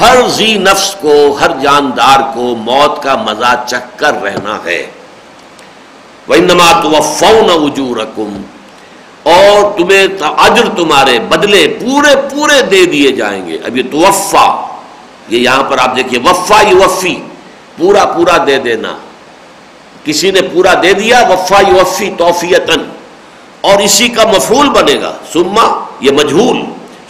ہر 0.00 0.28
زی 0.28 0.54
نفس 0.54 0.96
کو، 1.00 1.38
ہر 1.40 1.50
جاندار 1.62 2.20
کو 2.34 2.40
موت 2.40 3.02
کا 3.02 3.16
مزہ 3.16 3.64
چک 3.66 3.98
کر 3.98 4.22
رہنا 4.22 4.58
ہے۔ 4.64 4.90
وَإِنَّمَا 6.28 6.80
تُوَفَّوْنَ 6.80 7.52
وُجُورَكُمْ۔ 7.52 8.38
اور 9.22 9.78
تمہیں 9.78 10.06
اجر 10.22 10.68
تمہارے 10.76 11.18
بدلے 11.18 11.78
پورے 11.80 12.16
پورے 12.16 12.62
دے 12.62 12.84
دیے 12.84 13.12
جائیں 13.12 13.46
گے۔ 13.46 13.58
اب 13.64 13.76
یہ 13.76 13.82
توفا، 13.92 14.76
یہ 15.28 15.38
یہاں 15.38 15.62
پر 15.62 15.78
آپ 15.78 15.96
دیکھیے، 15.96 16.20
وفا 16.20 16.62
یہ 16.68 16.74
وفی 16.74 17.22
پورا 17.76 18.04
پورا 18.04 18.36
دے 18.46 18.58
دینا۔ 18.58 18.96
کسی 20.04 20.30
نے 20.30 20.40
پورا 20.42 20.74
دے 20.82 20.92
دیا، 20.92 21.22
وفا 21.28 21.60
یہ 21.60 21.80
وفی 21.80 22.14
توفیتن 22.18 22.90
اور 23.60 23.78
اسی 23.78 24.08
کا 24.08 24.22
مفول 24.26 24.68
بنے 24.68 25.00
گا۔ 25.00 25.12
سما 25.32 25.84
یہ 26.00 26.10
مجھول۔ 26.10 26.62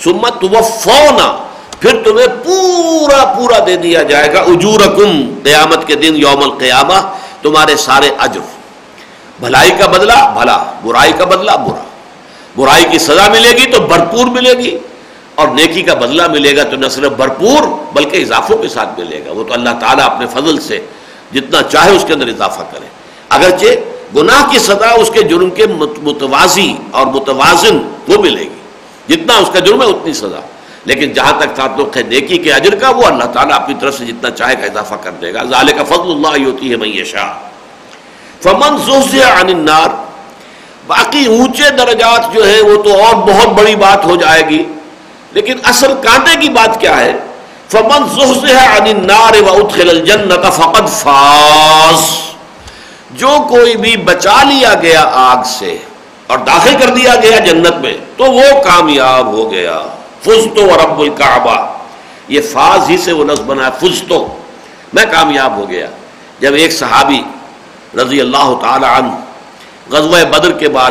سما 0.04 0.28
توفونا 0.28 1.49
پھر 1.80 2.02
تمہیں 2.04 2.26
پورا 2.44 3.24
پورا 3.24 3.58
دے 3.66 3.76
دیا 3.76 4.02
جائے 4.02 4.34
گا، 4.34 4.40
اجورکم، 4.40 5.38
قیامت 5.44 5.86
کے 5.86 5.94
دن، 5.94 6.16
یوم 6.16 6.42
القیامہ، 6.42 7.14
تمہارے 7.42 7.76
سارے 7.76 8.10
اجر۔ 8.18 8.40
بھلائی 9.40 9.70
کا 9.78 9.86
بدلہ، 9.86 10.34
بھلا۔ 10.38 10.64
برائی 10.84 11.12
کا 11.12 11.24
بدلہ، 11.24 11.50
برا۔ 11.50 11.84
برائی 12.56 12.84
کی 12.90 12.98
سزا 12.98 13.28
ملے 13.28 13.48
گی 13.48 13.72
تو 13.72 13.80
بھرپور 13.80 14.26
ملے 14.26 14.52
گی۔ 14.52 14.78
اور 15.34 15.48
نیکی 15.48 15.82
کا 15.82 15.94
بدلہ 15.94 16.28
ملے 16.28 16.56
گا 16.56 16.62
تو 16.62 16.76
نہ 16.76 16.88
صرف 16.88 17.12
بھرپور، 17.12 17.62
بلکہ 17.92 18.22
اضافوں 18.22 18.58
کے 18.58 18.68
ساتھ 18.68 19.00
ملے 19.00 19.24
گا۔ 19.26 19.32
وہ 19.32 19.44
تو 19.44 19.54
اللہ 19.54 19.70
تعالیٰ 19.80 20.04
اپنے 20.04 20.26
فضل 20.26 20.60
سے 20.60 20.86
جتنا 21.32 21.62
چاہے 21.62 21.96
اس 21.96 22.04
کے 22.06 22.12
اندر 22.12 22.26
اضافہ 22.26 22.62
کرے۔ 22.72 22.86
اگرچہ 23.28 23.66
گناہ 24.16 24.50
کی 24.50 24.58
سزا 24.58 24.90
اس 24.90 25.10
کے 25.10 25.22
جرم 25.22 25.50
کے 25.50 25.66
متوازی 26.02 26.74
اور 26.90 27.06
متوازن 27.06 27.78
وہ 28.08 28.22
ملے 28.22 28.42
گی۔ 28.42 29.16
جتنا 29.16 29.36
اس 29.36 29.50
کا 29.52 29.58
جرم 29.58 29.82
ہے، 29.82 29.86
اتنی 29.86 30.12
سزا۔ 30.12 30.40
لیکن 30.84 31.12
جہاں 31.12 31.32
تک 31.40 31.56
تعلق 31.56 31.96
ہے 31.96 32.02
نیکی 32.02 32.38
کے 32.38 32.52
اجر 32.52 32.74
کا، 32.74 32.90
وہ 32.90 33.04
اللہ 33.04 33.24
تعالیٰ 33.24 33.54
اپنی 33.54 33.74
طرف 33.80 33.98
سے 33.98 34.04
جتنا 34.04 34.30
چاہے 34.30 34.54
گا 34.54 34.66
اضافہ 34.66 34.94
کر 34.94 35.10
دے 35.10 35.34
گا۔ 35.34 35.42
ظال 35.42 35.68
کا 35.68 35.84
فضل 35.84 36.10
اللہ 36.10 36.46
ہوتی 36.46 36.70
ہے 36.70 36.76
میں 36.76 37.04
شاہ 37.04 37.32
فمن 38.42 38.76
عن 39.12 39.48
النار، 39.48 39.88
باقی 40.86 41.26
اونچے 41.26 41.70
درجات 41.70 42.34
جو 42.34 42.44
ہیں، 42.44 42.62
وہ 42.62 42.82
تو 42.82 43.04
اور 43.04 43.14
بہت 43.14 43.48
بڑی 43.48 43.76
بات 43.76 44.04
ہو 44.04 44.16
جائے 44.16 44.42
گی۔ 44.48 44.64
لیکن 45.32 45.54
اصل 45.64 45.92
کانٹے 46.02 46.36
کی 46.40 46.48
بات 46.48 46.80
کیا 46.80 47.00
ہے؟ 47.00 47.16
فمن 47.68 48.20
عن 48.42 48.86
النار 48.86 49.42
وادخل 49.42 49.88
الجنت 49.88 50.52
فقد 50.52 50.88
فاز۔ 50.88 52.16
جو 53.10 53.28
کوئی 53.48 53.76
بھی 53.76 53.96
بچا 53.96 54.42
لیا 54.42 54.74
گیا 54.82 55.10
آگ 55.12 55.42
سے 55.44 55.78
اور 56.26 56.38
داخل 56.38 56.74
کر 56.80 56.88
دیا 56.88 57.14
گیا 57.22 57.38
جنت 57.38 57.76
میں، 57.76 57.96
تو 58.16 58.24
وہ 58.24 58.62
کامیاب 58.64 59.26
ہو 59.26 59.50
گیا۔ 59.52 59.82
فزتو 60.22 60.66
رب 60.66 61.00
الکعبہ۔ 61.00 61.76
یہ 62.28 62.40
فاز 62.40 62.90
ہی 62.90 62.96
سے 62.96 63.12
وہ 63.12 63.24
لفظ 63.24 63.40
بنا 63.40 63.70
فزتو۔ 63.70 64.26
میں 64.92 65.04
کامیاب 65.10 65.56
ہو 65.56 65.70
گیا۔ 65.70 65.86
جب 66.40 66.54
ایک 66.54 66.72
صحابی 66.72 67.22
رضی 68.02 68.20
اللہ 68.20 68.54
تعالی 68.62 68.86
عنہ 68.86 69.12
غزوہ 69.90 70.24
بدر 70.24 70.52
کے 70.52 70.68
بعد 70.68 70.90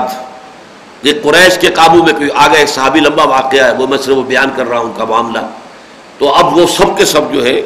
یہ 1.03 1.13
قریش 1.23 1.57
کے 1.57 1.67
قابو 1.67 2.03
میں 2.03 2.13
کوئی 2.13 2.29
آگے 2.35 2.57
ایک 2.57 2.69
صحابی 2.69 2.99
لمبا 2.99 3.23
واقعہ 3.23 3.63
ہے، 3.63 3.73
وہ 3.73 3.87
میں 3.87 3.97
صرف 3.97 4.15
بیان 4.15 4.49
کر 4.55 4.67
رہا 4.67 4.77
ہوں 4.77 4.85
ان 4.85 4.91
کا 4.97 5.05
معاملہ۔ 5.05 5.39
تو 6.17 6.33
اب 6.33 6.57
وہ 6.57 6.67
سب 6.67 6.97
کے 6.97 7.05
سب 7.05 7.33
جو 7.33 7.45
ہے، 7.45 7.61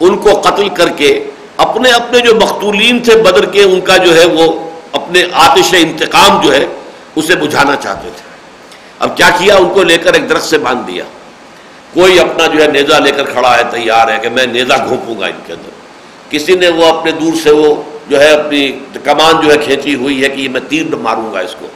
ان 0.00 0.16
کو 0.16 0.40
قتل 0.40 0.68
کر 0.68 0.88
کے 0.88 1.30
اپنے 1.56 1.90
اپنے 1.90 2.18
جو 2.18 2.34
مختولین 2.34 3.02
تھے 3.02 3.16
بدر 3.16 3.46
کے، 3.46 3.62
ان 3.62 3.80
کا 3.80 3.96
جو 3.96 4.16
ہے 4.16 4.26
وہ 4.26 4.70
اپنے 4.92 5.24
آتش 5.32 5.74
انتقام 5.78 6.40
جو 6.40 6.52
ہے، 6.52 6.66
اسے 7.16 7.36
بجھانا 7.36 7.76
چاہتے 7.76 8.08
تھے۔ 8.16 8.29
اب 9.00 9.16
کیا 9.16 9.30
کیا 9.38 9.56
ان 9.56 9.68
کو 9.68 9.82
لے 9.82 9.98
کر 9.98 10.14
ایک 10.14 10.28
درخت 10.28 10.44
سے 10.44 10.58
باندھ 10.58 10.86
دیا؟ 10.86 11.04
کوئی 11.94 12.20
اپنا 12.20 12.46
جو 12.46 12.62
ہے 12.62 12.68
نیزا 12.68 12.98
لے 12.98 13.10
کر 13.10 13.24
کھڑا 13.24 13.58
ہے، 13.58 13.62
تیار 13.70 14.08
ہے 14.08 14.18
کہ 14.22 14.28
میں 14.28 14.46
نیزا 14.46 14.76
گھونپوں 14.76 15.20
گا 15.20 15.26
ان 15.26 15.40
کے 15.46 15.52
اندر۔ 15.52 15.70
کسی 16.30 16.54
نے 16.54 16.68
وہ 16.68 16.86
اپنے 16.86 17.10
دور 17.10 17.32
سے 17.42 17.50
وہ 17.50 17.74
جو 18.08 18.20
ہے 18.20 18.30
اپنی 18.30 18.72
کمان 19.04 19.46
جو 19.46 19.52
ہے 19.52 19.58
کھینچی 19.58 19.94
ہوئی 19.94 20.24
ہے 20.24 20.28
کہ 20.28 20.48
میں 20.48 20.60
تیر 20.68 20.96
ماروں 20.96 21.34
گا 21.34 21.40
اس 21.40 21.54
کو۔ 21.58 21.66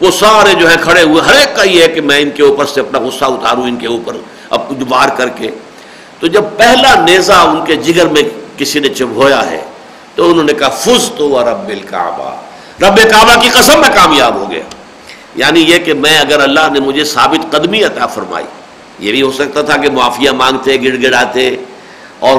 وہ 0.00 0.10
سارے 0.10 0.54
جو 0.54 0.70
ہے 0.70 0.76
کھڑے 0.80 1.02
ہوئے، 1.02 1.22
ہر 1.22 1.34
ایک 1.34 1.56
کا 1.56 1.62
یہ 1.62 1.82
ہے 1.82 1.88
کہ 1.88 2.00
میں 2.00 2.20
ان 2.20 2.30
کے 2.30 2.42
اوپر 2.42 2.66
سے 2.66 2.80
اپنا 2.80 2.98
غصہ 2.98 3.24
اتاروں، 3.24 3.62
ان 3.62 3.76
کے 3.76 3.86
اوپر 3.86 4.16
اب 4.50 4.68
کچھ 4.68 4.84
وار 4.88 5.08
کر 5.08 5.28
کے۔ 5.28 5.50
تو 6.20 6.26
جب 6.26 6.44
پہلا 6.56 6.94
نیزا 7.00 7.40
ان 7.40 7.64
کے 7.64 7.76
جگر 7.76 8.06
میں 8.06 8.22
کسی 8.56 8.78
نے 8.78 8.88
چبھویا 8.88 9.50
ہے، 9.50 9.64
تو 10.14 10.30
انہوں 10.30 10.44
نے 10.44 10.52
کہا، 10.52 10.68
فز 10.68 11.10
تو 11.16 11.42
رب 11.42 11.68
الکعبہ۔ 11.68 12.36
رب 12.80 12.96
کعبہ 13.10 13.40
کی 13.40 13.48
قسم 13.48 13.80
میں 13.80 13.88
کامیاب 13.94 14.34
ہو 14.34 14.50
گیا۔ 14.50 14.62
یعنی 15.36 15.60
یہ 15.60 15.78
کہ 15.78 15.94
میں 15.94 16.18
اگر 16.18 16.40
اللہ 16.40 16.68
نے 16.72 16.80
مجھے 16.80 17.04
ثابت 17.04 17.52
قدمی 17.52 17.82
عطا 17.84 18.06
فرمائی، 18.06 18.44
یہ 18.98 19.12
بھی 19.12 19.22
ہو 19.22 19.32
سکتا 19.32 19.62
تھا 19.62 19.76
کہ 19.76 19.90
معافیا 19.90 20.32
مانگتے 20.32 20.76
گڑ 20.82 20.96
گڑاتے 21.02 21.56
اور 22.18 22.36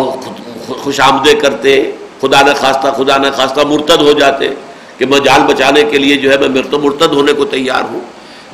خوش 0.67 0.99
آمدے 0.99 1.33
کرتے، 1.33 1.91
خدا 2.21 2.41
نہ 2.41 2.51
خواستہ، 2.59 2.87
خدا 2.97 3.17
نہ 3.17 3.27
خواستہ 3.35 3.61
مرتد 3.67 4.01
ہو 4.01 4.11
جاتے 4.11 4.49
کہ 4.97 5.05
میں 5.05 5.19
جان 5.19 5.45
بچانے 5.45 5.83
کے 5.83 5.97
لیے 5.97 6.15
جو 6.15 6.31
ہے 6.31 6.47
میں 6.47 6.61
تو 6.71 6.79
مرتد 6.79 7.13
ہونے 7.13 7.33
کو 7.33 7.45
تیار 7.45 7.83
ہوں۔ 7.91 7.99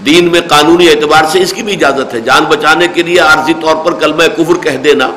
دین 0.05 0.31
میں 0.31 0.41
قانونی 0.41 0.87
اعتبار 0.87 1.23
سے 1.31 1.41
اس 1.41 1.53
کی 1.53 1.63
بھی 1.63 1.73
اجازت 1.73 2.13
ہے۔ 2.13 2.21
جان 2.21 2.43
بچانے 2.43 2.87
کے 2.87 3.03
لیے 3.03 3.19
عارضی 3.19 3.53
طور 3.61 3.75
پر 3.75 3.93
کلمہ 3.93 4.23
کفر 4.37 4.57
کہہ 4.63 4.77
دینا، 4.77 5.09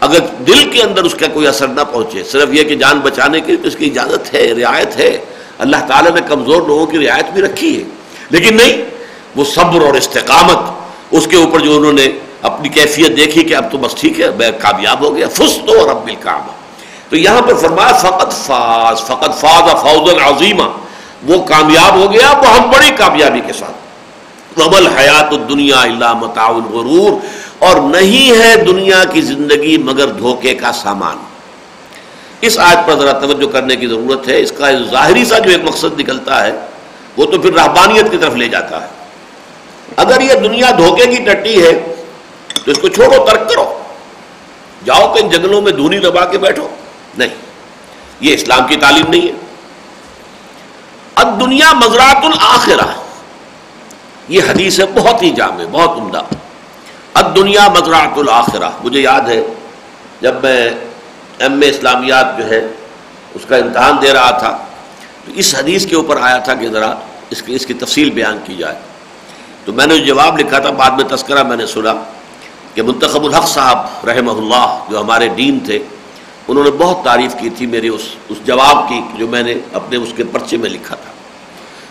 اگر 0.00 0.18
دل 0.46 0.70
کے 0.70 0.82
اندر 0.82 1.02
اس 1.02 1.14
کا 1.14 1.26
کوئی 1.32 1.46
اثر 1.46 1.68
نہ 1.68 1.80
پہنچے، 1.80 2.22
صرف 2.24 2.48
یہ 2.52 2.64
کہ 2.64 2.74
جان 2.74 3.00
بچانے 3.00 3.40
کے 3.40 3.46
لیے 3.46 3.56
تو 3.56 3.68
اس 3.68 3.76
کی 3.76 3.86
اجازت 3.86 4.34
ہے، 4.34 4.52
رعایت 4.52 4.96
ہے۔ 4.96 5.18
اللہ 5.58 5.76
تعالیٰ 5.88 6.12
نے 6.12 6.20
کمزور 6.28 6.62
لوگوں 6.62 6.86
کی 6.86 7.06
رعایت 7.06 7.30
بھی 7.32 7.42
رکھی 7.42 7.78
ہے۔ 7.78 7.84
لیکن 8.30 8.56
نہیں، 8.56 8.84
وہ 9.36 9.44
صبر 9.44 9.80
اور 9.80 9.94
استقامت، 9.94 10.58
اس 11.10 11.26
کے 11.26 11.36
اوپر 11.36 11.60
جو 11.60 11.76
انہوں 11.76 11.92
نے 11.92 12.08
اپنی 12.42 12.68
کیفیت 12.68 13.16
دیکھی 13.16 13.44
کہ 13.44 13.54
اب 13.54 13.72
تو 13.72 13.78
بس 13.78 13.94
ٹھیک 13.94 14.20
ہے، 14.20 14.30
میں 14.38 14.50
کامیاب 14.60 15.00
ہو 15.00 15.16
گیا 15.16 15.28
فس 15.28 15.58
تو 15.66 15.80
اور 15.80 15.88
اب 15.88 16.04
بل 16.04 16.14
تو 17.08 17.16
یہاں 17.16 17.42
پہ 17.42 17.54
فرمایا 17.54 17.92
فقط 17.92 18.32
فاز 18.32 19.00
فقط 19.00 19.40
فاز 19.40 19.82
فوز 19.82 20.14
العظیمہ 20.14 20.62
وہ 21.22 21.44
کامیاب 21.44 21.94
ہو 21.94 22.12
گیا 22.12 22.32
بہت 22.32 22.76
بڑی 22.76 22.90
کامیابی 22.96 23.40
کے 23.46 23.52
ساتھ۔ 23.52 23.72
ربل 24.60 24.86
حیات 24.86 25.32
الدنیا 25.32 25.80
اللہ 25.80 26.14
متاع 26.14 26.48
الغرور۔ 26.48 27.12
اور 27.58 27.80
نہیں 27.80 28.38
ہے 28.38 28.56
دنیا 28.56 29.04
کی 29.04 29.20
زندگی 29.20 29.78
مگر 29.78 30.06
دھوکے 30.06 30.54
کا 30.54 30.72
سامان۔ 30.72 31.16
اس 32.40 32.58
آیت 32.58 32.86
پر 32.86 32.94
ذرا 32.94 33.12
توجہ 33.12 33.52
کرنے 33.52 33.76
کی 33.76 33.86
ضرورت 33.86 34.28
ہے۔ 34.28 34.40
اس 34.40 34.52
کا 34.52 34.66
ظاہری 34.90 35.24
سا 35.24 35.38
جو 35.38 35.50
ایک 35.50 35.64
مقصد 35.64 36.00
نکلتا 36.00 36.46
ہے 36.46 36.52
وہ 37.16 37.26
تو 37.26 37.40
پھر 37.40 37.54
رحبانیت 37.54 38.10
کی 38.10 38.18
طرف 38.18 38.34
لے 38.34 38.48
جاتا 38.48 38.82
ہے۔ 38.82 38.86
اگر 39.96 40.20
یہ 40.20 40.34
دنیا 40.34 40.70
دھوکے 40.78 41.06
کی 41.06 41.24
ٹٹی 41.24 41.66
ہے، 41.66 41.94
تو 42.64 42.70
اس 42.70 42.78
کو 42.78 42.88
چھوڑو، 42.88 43.24
ترک 43.24 43.50
کرو۔ 43.50 43.82
جاؤ 44.84 45.14
کہ 45.14 45.22
ان 45.22 45.28
جنگلوں 45.28 45.62
میں 45.62 45.72
دھونی 45.72 45.98
دبا 45.98 46.24
کے 46.24 46.38
بیٹھو۔ 46.38 46.68
نہیں، 47.18 47.28
یہ 48.20 48.34
اسلام 48.34 48.66
کی 48.66 48.76
تعلیم 48.76 49.04
نہیں 49.08 49.28
ہے۔ 49.28 49.32
اب 51.14 51.40
دنیا 51.40 51.72
مزرات 51.72 52.24
الآخرہ 52.24 53.00
یہ 54.28 54.42
حدیث 54.42 54.80
ہے، 54.80 54.84
بہت 54.86 55.22
ہی 55.22 55.30
جامع، 55.30 55.64
بہت 55.70 55.98
عمدہ۔ 55.98 56.22
اب 57.14 57.36
دنیا 57.36 57.68
مزرات 57.68 58.18
الآخرہ 58.18 58.70
مجھے 58.84 59.00
یاد 59.00 59.20
ہے، 59.20 59.42
جب 60.20 60.34
میں 60.42 60.70
ایم 61.38 61.60
اے 61.62 61.68
اسلامیات 61.68 62.38
جو 62.38 62.50
ہے، 62.50 62.66
اس 63.34 63.42
کا 63.48 63.56
امتحان 63.56 63.96
دے 64.02 64.12
رہا 64.12 64.30
تھا۔ 64.30 64.65
تو 65.26 65.32
اس 65.34 65.54
حدیث 65.58 65.86
کے 65.86 65.96
اوپر 65.96 66.20
آیا 66.20 66.38
تھا 66.38 66.54
کہ 66.54 66.68
ذرا 66.68 66.94
اس 67.30 67.42
کی 67.42 67.54
اس 67.54 67.66
کی 67.66 67.74
تفصیل 67.74 68.10
بیان 68.10 68.38
کی 68.44 68.54
جائے۔ 68.54 68.74
تو 69.64 69.72
میں 69.72 69.86
نے 69.86 69.98
جو 69.98 70.04
جواب 70.04 70.40
لکھا 70.40 70.58
تھا، 70.58 70.70
بعد 70.70 70.90
میں 70.90 71.04
تذکرہ 71.04 71.42
میں 71.42 71.56
نے 71.56 71.66
سنا 71.66 71.92
کہ 72.74 72.82
منتخب 72.82 73.24
الحق 73.24 73.48
صاحب 73.48 74.08
رحمہ 74.08 74.30
اللہ 74.30 74.84
جو 74.90 75.00
ہمارے 75.00 75.28
دین 75.28 75.58
تھے، 75.60 75.78
انہوں 76.48 76.64
نے 76.64 76.70
بہت 76.70 77.04
تعریف 77.04 77.34
کی 77.40 77.50
تھی 77.50 77.66
میری 77.66 77.88
اس 77.88 78.00
اس 78.28 78.38
جواب 78.44 78.88
کی 78.88 79.00
جو 79.14 79.26
میں 79.26 79.42
نے 79.42 79.54
اپنے 79.72 79.96
اس 79.96 80.08
کے 80.16 80.24
پرچے 80.24 80.56
میں 80.56 80.70
لکھا 80.70 80.96
تھا۔ 80.96 81.12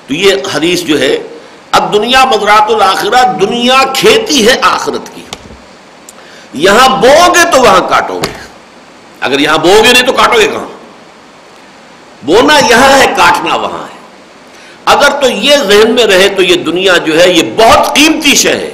تو 0.08 0.14
یہ 0.14 0.36
حدیث 0.54 0.82
جو 0.82 1.00
ہے، 1.00 1.18
اب 1.72 1.94
دنیا 1.94 2.26
مزرات 2.26 2.72
الآخرہ 2.72 3.34
دنیا 3.34 3.84
کھیتی 3.94 4.48
ہے، 4.48 4.56
آخرت 4.62 5.16
کی۔ 5.16 5.22
یہاں 6.54 6.90
بو 6.90 7.34
گے 7.34 7.52
تو 7.52 7.62
وہاں 7.62 7.90
کاٹو 7.90 8.20
گے۔ 8.20 8.32
اگر 9.22 9.40
یہاں 9.40 9.58
بو 9.58 9.74
گے 9.84 9.94
نہیں 9.94 10.04
تو 10.04 10.14
کاٹو 10.14 10.40
گے 10.40 10.48
کہاں؟ 10.48 10.74
بونا 12.26 12.59
یہاں 12.69 12.99
ہے، 12.99 13.13
کاٹنا 13.17 13.55
وہاں 13.55 13.84
ہے۔ 13.84 13.95
اگر 14.86 15.09
تو 15.21 15.30
یہ 15.30 15.55
ذہن 15.55 15.91
میں 15.91 16.05
رہے 16.05 16.30
تو 16.30 16.41
یہ 16.41 16.55
دنیا 16.55 16.97
جو 16.97 17.19
ہے، 17.19 17.30
یہ 17.30 17.43
بہت 17.57 17.95
قیمتی 17.95 18.36
شے 18.36 18.49
ہے۔ 18.49 18.71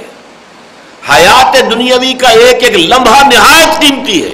حیات 1.10 1.70
دنیاوی 1.70 2.12
کا 2.12 2.28
ایک 2.28 2.64
ایک 2.64 2.78
لمحہ 2.78 3.28
نہایت 3.28 3.80
قیمتی 3.80 4.24
ہے۔ 4.24 4.30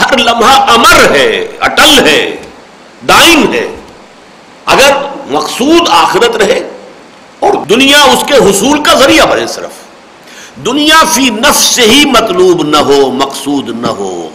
ہر 0.00 0.18
لمحہ 0.18 0.70
امر 0.70 1.14
ہے، 1.14 1.46
اٹل 1.60 2.06
ہے، 2.06 2.36
دائم 3.08 3.52
ہے۔ 3.52 3.68
اگر 4.64 4.92
مقصود 5.26 5.88
آخرت 5.90 6.36
رہے 6.36 6.70
اور 7.38 7.52
دنیا 7.52 8.02
اس 8.02 8.24
کے 8.26 8.34
حصول 8.34 8.82
کا 8.82 8.94
ذریعہ 8.94 9.26
بنے 9.26 9.46
صرف۔ 9.46 9.70
دنیا 10.66 11.02
فی 11.14 11.30
نفس 11.30 11.60
سے 11.60 11.82
ہی 11.82 12.04
مطلوب 12.04 12.62
نہ 12.62 12.76
ہو، 12.76 13.10
مقصود 13.10 13.80
نہ 13.80 13.86
ہو، 13.86 14.28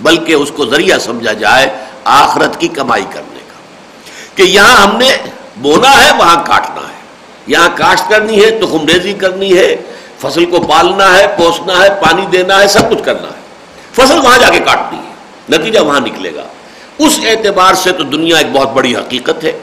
بلکہ 0.00 0.32
اس 0.32 0.52
کو 0.56 0.66
ذریعہ 0.66 0.98
سمجھا 0.98 1.32
جائے 1.32 1.66
آخرت 2.08 2.60
کی 2.60 2.68
کمائی 2.68 3.04
کرنے 3.10 3.38
کا۔ 3.38 3.58
کہ 4.34 4.42
یہاں 4.42 4.76
ہم 4.76 4.96
نے 4.96 5.16
بونا 5.56 6.04
ہے، 6.04 6.10
وہاں 6.18 6.44
کاٹنا 6.46 6.88
ہے۔ 6.88 6.98
یہاں 7.46 7.68
کاشت 7.74 8.10
کرنی 8.10 8.44
ہے 8.44 8.50
تو 8.50 8.66
خمریزی 8.66 9.12
کرنی 9.12 9.58
ہے، 9.58 9.76
فصل 10.20 10.44
کو 10.44 10.60
پالنا 10.60 11.18
ہے، 11.18 11.26
پوسنا 11.38 11.82
ہے، 11.82 11.88
پانی 11.90 12.26
دینا 12.26 12.60
ہے، 12.60 12.68
سب 12.68 12.90
کچھ 12.90 13.04
کرنا 13.04 13.28
ہے۔ 13.28 13.40
فصل 13.92 14.18
وہاں 14.18 14.38
جا 14.38 14.48
کے 14.48 14.58
کاٹنی 14.58 14.98
ہے، 14.98 15.12
نتیجہ 15.58 15.80
وہاں 15.80 16.00
نکلے 16.00 16.34
گا۔ 16.34 16.42
اس 16.98 17.20
اعتبار 17.22 17.74
سے 17.74 17.92
تو 17.92 18.02
دنیا 18.02 18.36
ایک 18.36 18.46
بہت 18.52 18.72
بڑی 18.72 18.96
حقیقت 18.96 19.44
ہے۔ 19.44 19.58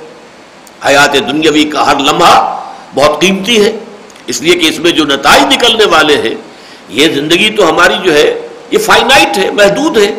حیات 0.86 1.14
دنیاوی 1.14 1.64
کا 1.64 1.88
ہر 1.88 2.00
لمحہ 2.00 2.64
بہت 2.96 3.22
قیمتی 3.22 3.66
ہے۔ 3.66 3.72
اس 4.28 4.42
لیے 4.42 4.54
کہ 4.54 4.66
اس 4.66 4.80
میں 4.80 4.92
جو 4.92 5.06
نتائج 5.06 5.54
نکلنے 5.54 5.86
والے 5.86 6.22
ہیں، 6.22 6.36
یہ 6.90 7.08
زندگی 7.08 7.50
تو 7.50 7.70
ہماری 7.70 7.94
جو 8.04 8.14
ہے، 8.14 8.48
یہ 8.72 8.78
فائنائٹ 8.78 9.38
ہے، 9.38 9.52
محدود 9.52 9.98
ہے۔ 9.98 10.16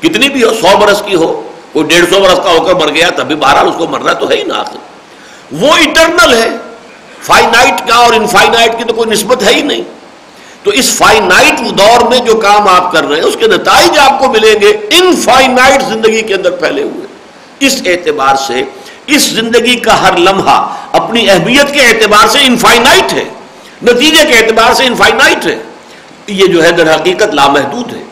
کتنی 0.00 0.28
بھی 0.28 0.42
ہو، 0.42 0.50
سو 0.60 0.78
برس 0.78 1.02
کی 1.06 1.14
ہو 1.14 1.45
کوئی 1.76 1.88
ڈیڑھ 1.88 2.14
سو 2.14 2.20
برس 2.20 2.40
کا 2.44 2.50
ہو 2.50 2.64
کر 2.64 2.74
مر 2.74 2.88
گیا 2.88 3.08
تبھی 3.16 3.34
بہرحال 3.34 3.68
اس 3.68 3.74
کو 3.78 3.86
مرنا 3.86 4.12
تو 4.12 4.30
ہے 4.30 4.36
ہی 4.36 4.42
نا 4.42 4.54
آخر 4.60 4.76
وہ 5.52 5.72
انٹرنل 5.72 6.34
ہے۔ 6.34 6.48
فائنائٹ 7.22 7.88
کا 7.88 7.94
اور 7.94 8.12
انفائنائٹ 8.12 8.78
کی 8.78 8.84
تو 8.84 8.94
کوئی 8.94 9.10
نسبت 9.10 9.42
ہے 9.42 9.54
ہی 9.54 9.62
نہیں۔ 9.62 9.82
تو 10.62 10.70
اس 10.70 10.90
فائنائٹ 10.90 11.78
دور 11.78 12.08
میں 12.08 12.18
جو 12.18 12.34
کام 12.34 12.68
آپ 12.68 12.92
کر 12.92 13.04
رہے 13.04 13.16
ہیں، 13.16 13.22
اس 13.22 13.36
کے 13.40 13.46
نتائج 13.46 13.98
آپ 13.98 14.18
کو 14.18 14.32
ملیں 14.32 14.60
گے 14.60 14.68
انفائنائٹ 14.90 15.82
زندگی 15.82 16.22
کے 16.22 16.34
اندر 16.34 16.50
پھیلے 16.50 16.82
ہوئے۔ 16.82 17.06
اس 17.60 17.82
اعتبار 17.86 18.34
سے، 18.36 18.62
اس 19.06 19.22
زندگی 19.22 19.76
کا 19.76 20.08
ہر 20.08 20.16
لمحہ 20.16 20.74
اپنی 20.92 21.30
اہمیت 21.30 21.74
کے 21.74 21.80
اعتبار 21.80 22.28
سے 22.28 22.38
انفائنائٹ 22.42 23.12
ہے۔ 23.12 23.24
نتیجے 23.82 24.24
کے 24.24 24.34
اعتبار 24.34 24.74
سے 24.74 24.86
انفائنائٹ 24.86 25.46
ہے۔ 25.46 25.58
یہ 26.26 26.46
جو 26.46 26.64
ہے 26.64 26.70
در 26.70 26.94
حقیقت 26.94 27.34
لامحدود 27.34 27.92
ہے۔ 27.92 28.02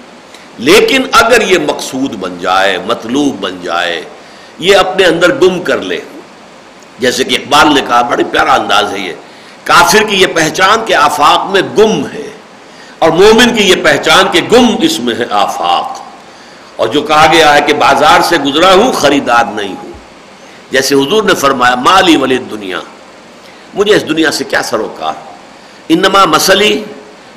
لیکن 0.58 1.02
اگر 1.12 1.40
یہ 1.40 1.58
مقصود 1.58 2.14
بن 2.14 2.38
جائے، 2.38 2.78
مطلوب 2.86 3.40
بن 3.40 3.58
جائے، 3.62 4.02
یہ 4.58 4.76
اپنے 4.76 5.04
اندر 5.04 5.34
گم 5.34 5.62
کر 5.62 5.78
لے۔ 5.78 6.00
جیسے 6.98 7.24
کہ 7.24 7.34
اقبال 7.34 7.74
نے 7.74 7.80
کہا 7.80 8.02
بڑی 8.02 8.24
پیارا 8.24 8.54
انداز 8.54 8.92
ہے 8.92 8.98
یہ۔ 8.98 9.12
کافر 9.64 10.02
کی 10.08 10.16
یہ 10.16 10.26
پہچان 10.26 10.78
کے 10.86 10.94
آفاق 10.94 11.50
میں 11.50 11.62
گم 11.78 12.06
ہے 12.06 12.30
اور 12.98 13.10
مومن 13.10 13.56
کی 13.56 13.62
یہ 13.62 13.74
پہچان 13.84 14.24
کے 14.32 14.40
گم 14.52 14.76
اس 14.80 15.00
میں 15.00 15.14
ہے 15.14 15.24
آفاق۔ 15.30 16.00
اور 16.76 16.88
جو 16.88 17.02
کہا 17.02 17.26
گیا 17.32 17.54
ہے 17.54 17.60
کہ 17.60 17.72
بازار 17.72 18.20
سے 18.20 18.38
گزرا 18.38 18.74
ہوں، 18.74 18.92
خریدار 18.92 19.44
نہیں 19.44 19.74
ہوں۔ 19.82 19.92
جیسے 20.70 20.94
حضور 20.94 21.22
نے 21.22 21.34
فرمایا، 21.34 21.74
مالی 21.74 22.16
ولی 22.16 22.38
دنیا، 22.38 22.80
مجھے 23.74 23.96
اس 23.96 24.08
دنیا 24.08 24.30
سے 24.30 24.44
کیا 24.44 24.62
سروکار؟ 24.62 25.12
انما 25.88 26.24
مسلی 26.24 26.84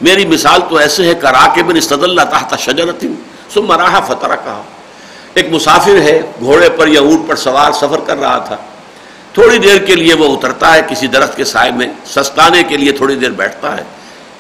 میری 0.01 0.25
مثال 0.25 0.61
تو 0.69 0.75
ایسے 0.75 1.05
ہے 1.05 1.13
کرا 1.13 1.47
کے 1.55 1.63
بن 1.63 1.75
استد 1.75 2.03
اللہ 2.03 2.21
تحت 2.21 2.59
شجرت 2.59 3.05
سم 3.53 3.61
مراحا 3.61 3.99
فتح 3.99 4.27
کہا 4.27 4.61
ایک 5.33 5.47
مسافر 5.51 6.01
ہے، 6.01 6.21
گھوڑے 6.39 6.69
پر 6.69 6.87
یا 6.87 6.99
اونٹ 6.99 7.29
پر 7.29 7.35
سوار 7.35 7.71
سفر 7.71 7.99
کر 8.07 8.17
رہا 8.17 8.37
تھا۔ 8.37 8.55
تھوڑی 9.33 9.57
دیر 9.57 9.77
کے 9.77 9.95
لیے 9.95 10.13
وہ 10.13 10.37
اترتا 10.37 10.73
ہے، 10.73 10.81
کسی 10.89 11.07
درخت 11.07 11.37
کے 11.37 11.43
سائے 11.43 11.71
میں 11.71 11.87
سستانے 12.05 12.63
کے 12.63 12.77
لیے 12.77 12.91
تھوڑی 12.91 13.15
دیر 13.15 13.29
بیٹھتا 13.29 13.77
ہے۔ 13.77 13.83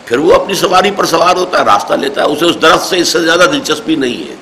پھر 0.05 0.17
وہ 0.17 0.33
اپنی 0.33 0.53
سواری 0.53 0.91
پر 0.91 1.05
سوار 1.05 1.35
ہوتا 1.35 1.59
ہے، 1.59 1.63
راستہ 1.65 1.93
لیتا 1.93 2.21
ہے، 2.21 2.25
اسے 2.25 2.45
اس 2.45 2.61
درخت 2.61 2.85
سے 2.85 2.97
اس 2.97 3.07
سے 3.07 3.19
زیادہ 3.19 3.45
دلچسپی 3.53 3.95
نہیں 3.95 4.29
ہے۔ 4.29 4.35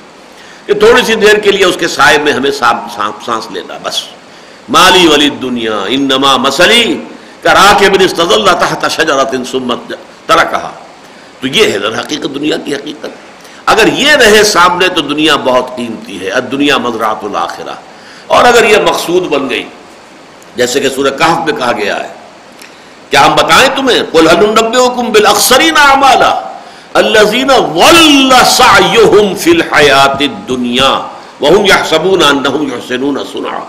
کہ 0.65 0.73
تھوڑی 0.73 1.01
سی 1.03 1.15
دیر 1.15 1.37
کے 1.37 1.51
لیے 1.51 1.65
اس 1.65 1.75
کے 1.79 1.87
سائے 1.87 2.17
میں 2.17 2.33
ہمیں 2.33 2.51
سانس 2.51 3.47
لینا، 3.51 3.77
بس۔ 3.83 4.01
مالی 4.69 5.07
ولی 5.07 5.29
دنیا، 5.29 5.83
انما 5.87 6.37
مسلی 6.37 7.03
کرا 7.41 7.77
کے 7.79 7.89
بن 7.89 8.01
استضل 8.01 8.45
تحت 8.45 8.91
شجرت 8.91 9.35
سمت 9.51 9.93
ترا 10.25 10.43
کہا 10.43 10.71
تو 11.45 11.57
یہ 11.57 11.71
ہے 11.71 11.77
در 11.77 11.99
حقیقت 11.99 12.35
دنیا 12.35 12.57
کی 12.57 12.75
حقیقت۔ 12.75 13.09
اگر 13.65 13.87
یہ 13.87 14.11
رہے 14.11 14.43
سامنے 14.43 14.87
تو 14.87 15.01
دنیا 15.01 15.35
بہت 15.35 15.75
قیمتی 15.75 16.25
ہے 16.25 16.41
دنیا 16.41 16.77
مذرات 16.77 17.23
الاخرہ۔ 17.23 17.73
اور 18.27 18.45
اگر 18.45 18.63
یہ 18.63 18.77
مقصود 18.77 19.23
بن 19.23 19.49
گئی، 19.49 19.63
جیسے 20.55 20.79
کہ 20.79 20.89
سورہ 20.89 21.09
کہف 21.09 21.45
میں 21.45 21.53
کہا 21.53 21.71
گیا 21.71 22.03
ہے، 22.03 22.07
کیا 23.09 23.25
ہم 23.25 23.35
بتائیں 23.35 23.69
تمہیں، 23.75 24.03
قل 24.11 24.27
هل 24.31 24.45
ننبئكم 24.45 25.11
بالاخسرین 25.11 25.77
اعمالا 25.77 26.57
الذين 26.93 27.51
ضل 27.73 28.33
سعيهم 28.45 29.35
في 29.35 29.51
الحياه 29.51 30.17
الدنيا 30.19 30.93
وهم 31.41 31.65
يحسبون 31.65 32.23
انهم 32.23 32.67
يحسنون 32.67 33.17
صنعا۔ 33.33 33.59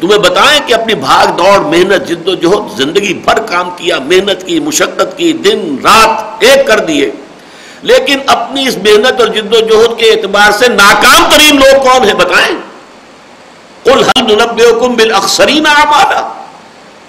تمہیں 0.00 0.18
بتائیں 0.18 0.60
کہ 0.66 0.74
اپنی 0.74 0.94
بھاگ 0.94 1.26
دوڑ، 1.26 1.58
محنت، 1.58 2.08
جد 2.08 2.28
و 2.28 2.34
جہد، 2.34 2.78
زندگی 2.78 3.14
بھر 3.14 3.38
کام 3.38 3.70
کیا، 3.70 3.98
محنت 3.98 4.46
کی، 4.46 4.60
مشقت 4.60 5.18
کی، 5.18 5.32
دن، 5.32 5.76
رات 5.84 6.24
ایک 6.38 6.66
کر 6.66 6.78
دیے۔ 6.78 7.10
لیکن 7.82 8.18
اپنی 8.26 8.68
اس 8.68 8.76
محنت 8.76 9.20
اور 9.20 9.28
جد 9.28 9.54
و 9.54 9.60
جہد 9.60 9.98
کے 9.98 10.06
اعتبار 10.06 10.50
سے 10.50 10.68
ناکام 10.68 11.30
ترین 11.30 11.56
لوگ 11.56 11.82
کون 11.82 12.04
ہیں 12.04 12.14
بتائیں؟ 12.14 12.56
قل 13.82 14.02
هل 14.02 14.34
ننبئكم 14.34 14.94
بالاخسرین 14.94 15.66
اعمالا؟ 15.66 16.28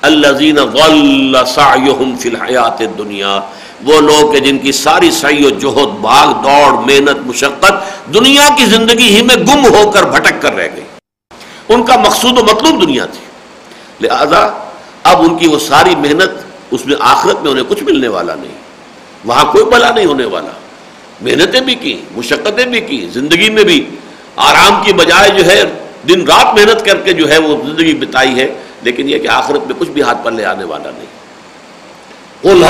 الذين 0.01 0.57
ضل 0.57 1.37
سعيهم 1.47 2.15
في 2.15 2.29
الحیات 2.29 2.81
الدنیا۔ 2.81 3.39
وہ 3.83 4.01
لوگ 4.01 4.33
کہ 4.33 4.39
جن 4.39 4.57
کی 4.57 4.71
ساری 4.71 5.11
سعی 5.11 5.45
و 5.45 5.49
جہد، 5.49 5.99
بھاگ 6.01 6.27
دوڑ، 6.43 6.71
محنت، 6.71 7.17
مشقت 7.25 7.73
دنیا 8.13 8.47
کی 8.57 8.65
زندگی 8.65 9.15
ہی 9.15 9.21
میں 9.21 9.35
گم 9.35 9.65
ہو 9.65 9.91
کر 9.91 10.03
بھٹک 10.03 10.41
کر 10.41 10.55
رہ 10.55 10.67
گئی 10.75 10.83
ان 11.73 11.83
کا 11.83 11.95
مقصود 11.95 12.39
و 12.39 12.43
مطلوب 12.43 12.81
دنیا 12.81 13.05
تھی۔ 13.05 13.25
لہذا 14.07 14.49
اب 15.03 15.21
ان 15.21 15.37
کی 15.37 15.47
وہ 15.47 15.59
ساری 15.59 15.95
محنت 15.95 16.29
اس 16.71 16.85
میں 16.85 16.95
آخرت 16.99 17.41
میں 17.41 17.51
انہیں 17.51 17.65
کچھ 17.67 17.83
ملنے 17.83 18.07
والا 18.07 18.35
نہیں۔ 18.35 18.51
وہاں 19.25 19.51
کوئی 19.51 19.63
بلا 19.63 19.91
نہیں 19.91 20.05
ہونے 20.05 20.25
والا۔ 20.25 20.49
محنتیں 21.21 21.61
بھی 21.61 21.75
کی 21.75 22.01
مشقتیں 22.15 22.65
بھی 22.65 22.81
کی 22.81 23.09
زندگی 23.13 23.49
میں 23.49 23.63
بھی۔ 23.63 23.89
آرام 24.35 24.83
کی 24.83 24.93
بجائے 24.93 25.29
جو 25.29 25.45
ہے، 25.45 25.63
دن 26.07 26.27
رات 26.27 26.53
محنت 26.53 26.85
کر 26.85 26.97
کے 26.97 27.13
جو 27.13 27.29
ہے 27.29 27.37
وہ 27.37 27.57
زندگی 27.63 27.93
بتائی 27.93 28.39
ہے، 28.39 28.53
لیکن 28.81 29.09
یہ 29.09 29.19
کہ 29.19 29.27
آخرت 29.27 29.67
میں 29.67 29.75
کچھ 29.79 29.89
بھی 29.89 30.01
ہاتھ 30.01 30.17
پر 30.23 30.31
لے 30.31 30.45
آنے 30.45 30.63
والا 30.63 30.91
نہیں۔ 30.91 31.21
قل 32.41 32.63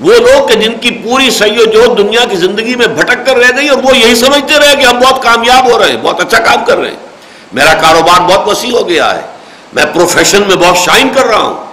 وہ 0.00 0.14
لوگ 0.14 0.48
کہ 0.48 0.54
جن 0.54 0.72
کی 0.72 0.90
پوری 0.90 1.30
سعی 1.30 1.58
و 1.58 1.64
جو 1.64 1.94
دنیا 1.94 2.20
کی 2.30 2.36
زندگی 2.36 2.74
میں 2.74 2.86
بھٹک 2.86 3.26
کر 3.26 3.36
رہ 3.36 3.56
گئی 3.56 3.68
اور 3.68 3.82
وہ 3.82 3.96
یہی 3.96 4.14
سمجھتے 4.14 4.54
رہے 4.58 4.76
کہ 4.76 4.86
ہم 4.86 4.98
بہت 4.98 5.22
کامیاب 5.22 5.72
ہو 5.72 5.78
رہے 5.78 5.88
ہیں، 5.88 5.96
بہت 6.02 6.20
اچھا 6.20 6.38
کام 6.38 6.64
کر 6.64 6.76
رہے 6.76 6.90
ہیں۔ 6.90 6.96
میرا 7.52 7.74
کاروبار 7.74 8.20
بہت 8.20 8.48
وسیع 8.48 8.70
ہو 8.70 8.88
گیا 8.88 9.14
ہے۔ 9.16 9.20
میں 9.72 9.84
پروفیشن 9.94 10.42
میں 10.48 10.56
بہت 10.56 10.76
شائن 10.76 11.08
کر 11.14 11.26
رہا 11.26 11.40
ہوں۔ 11.40 11.64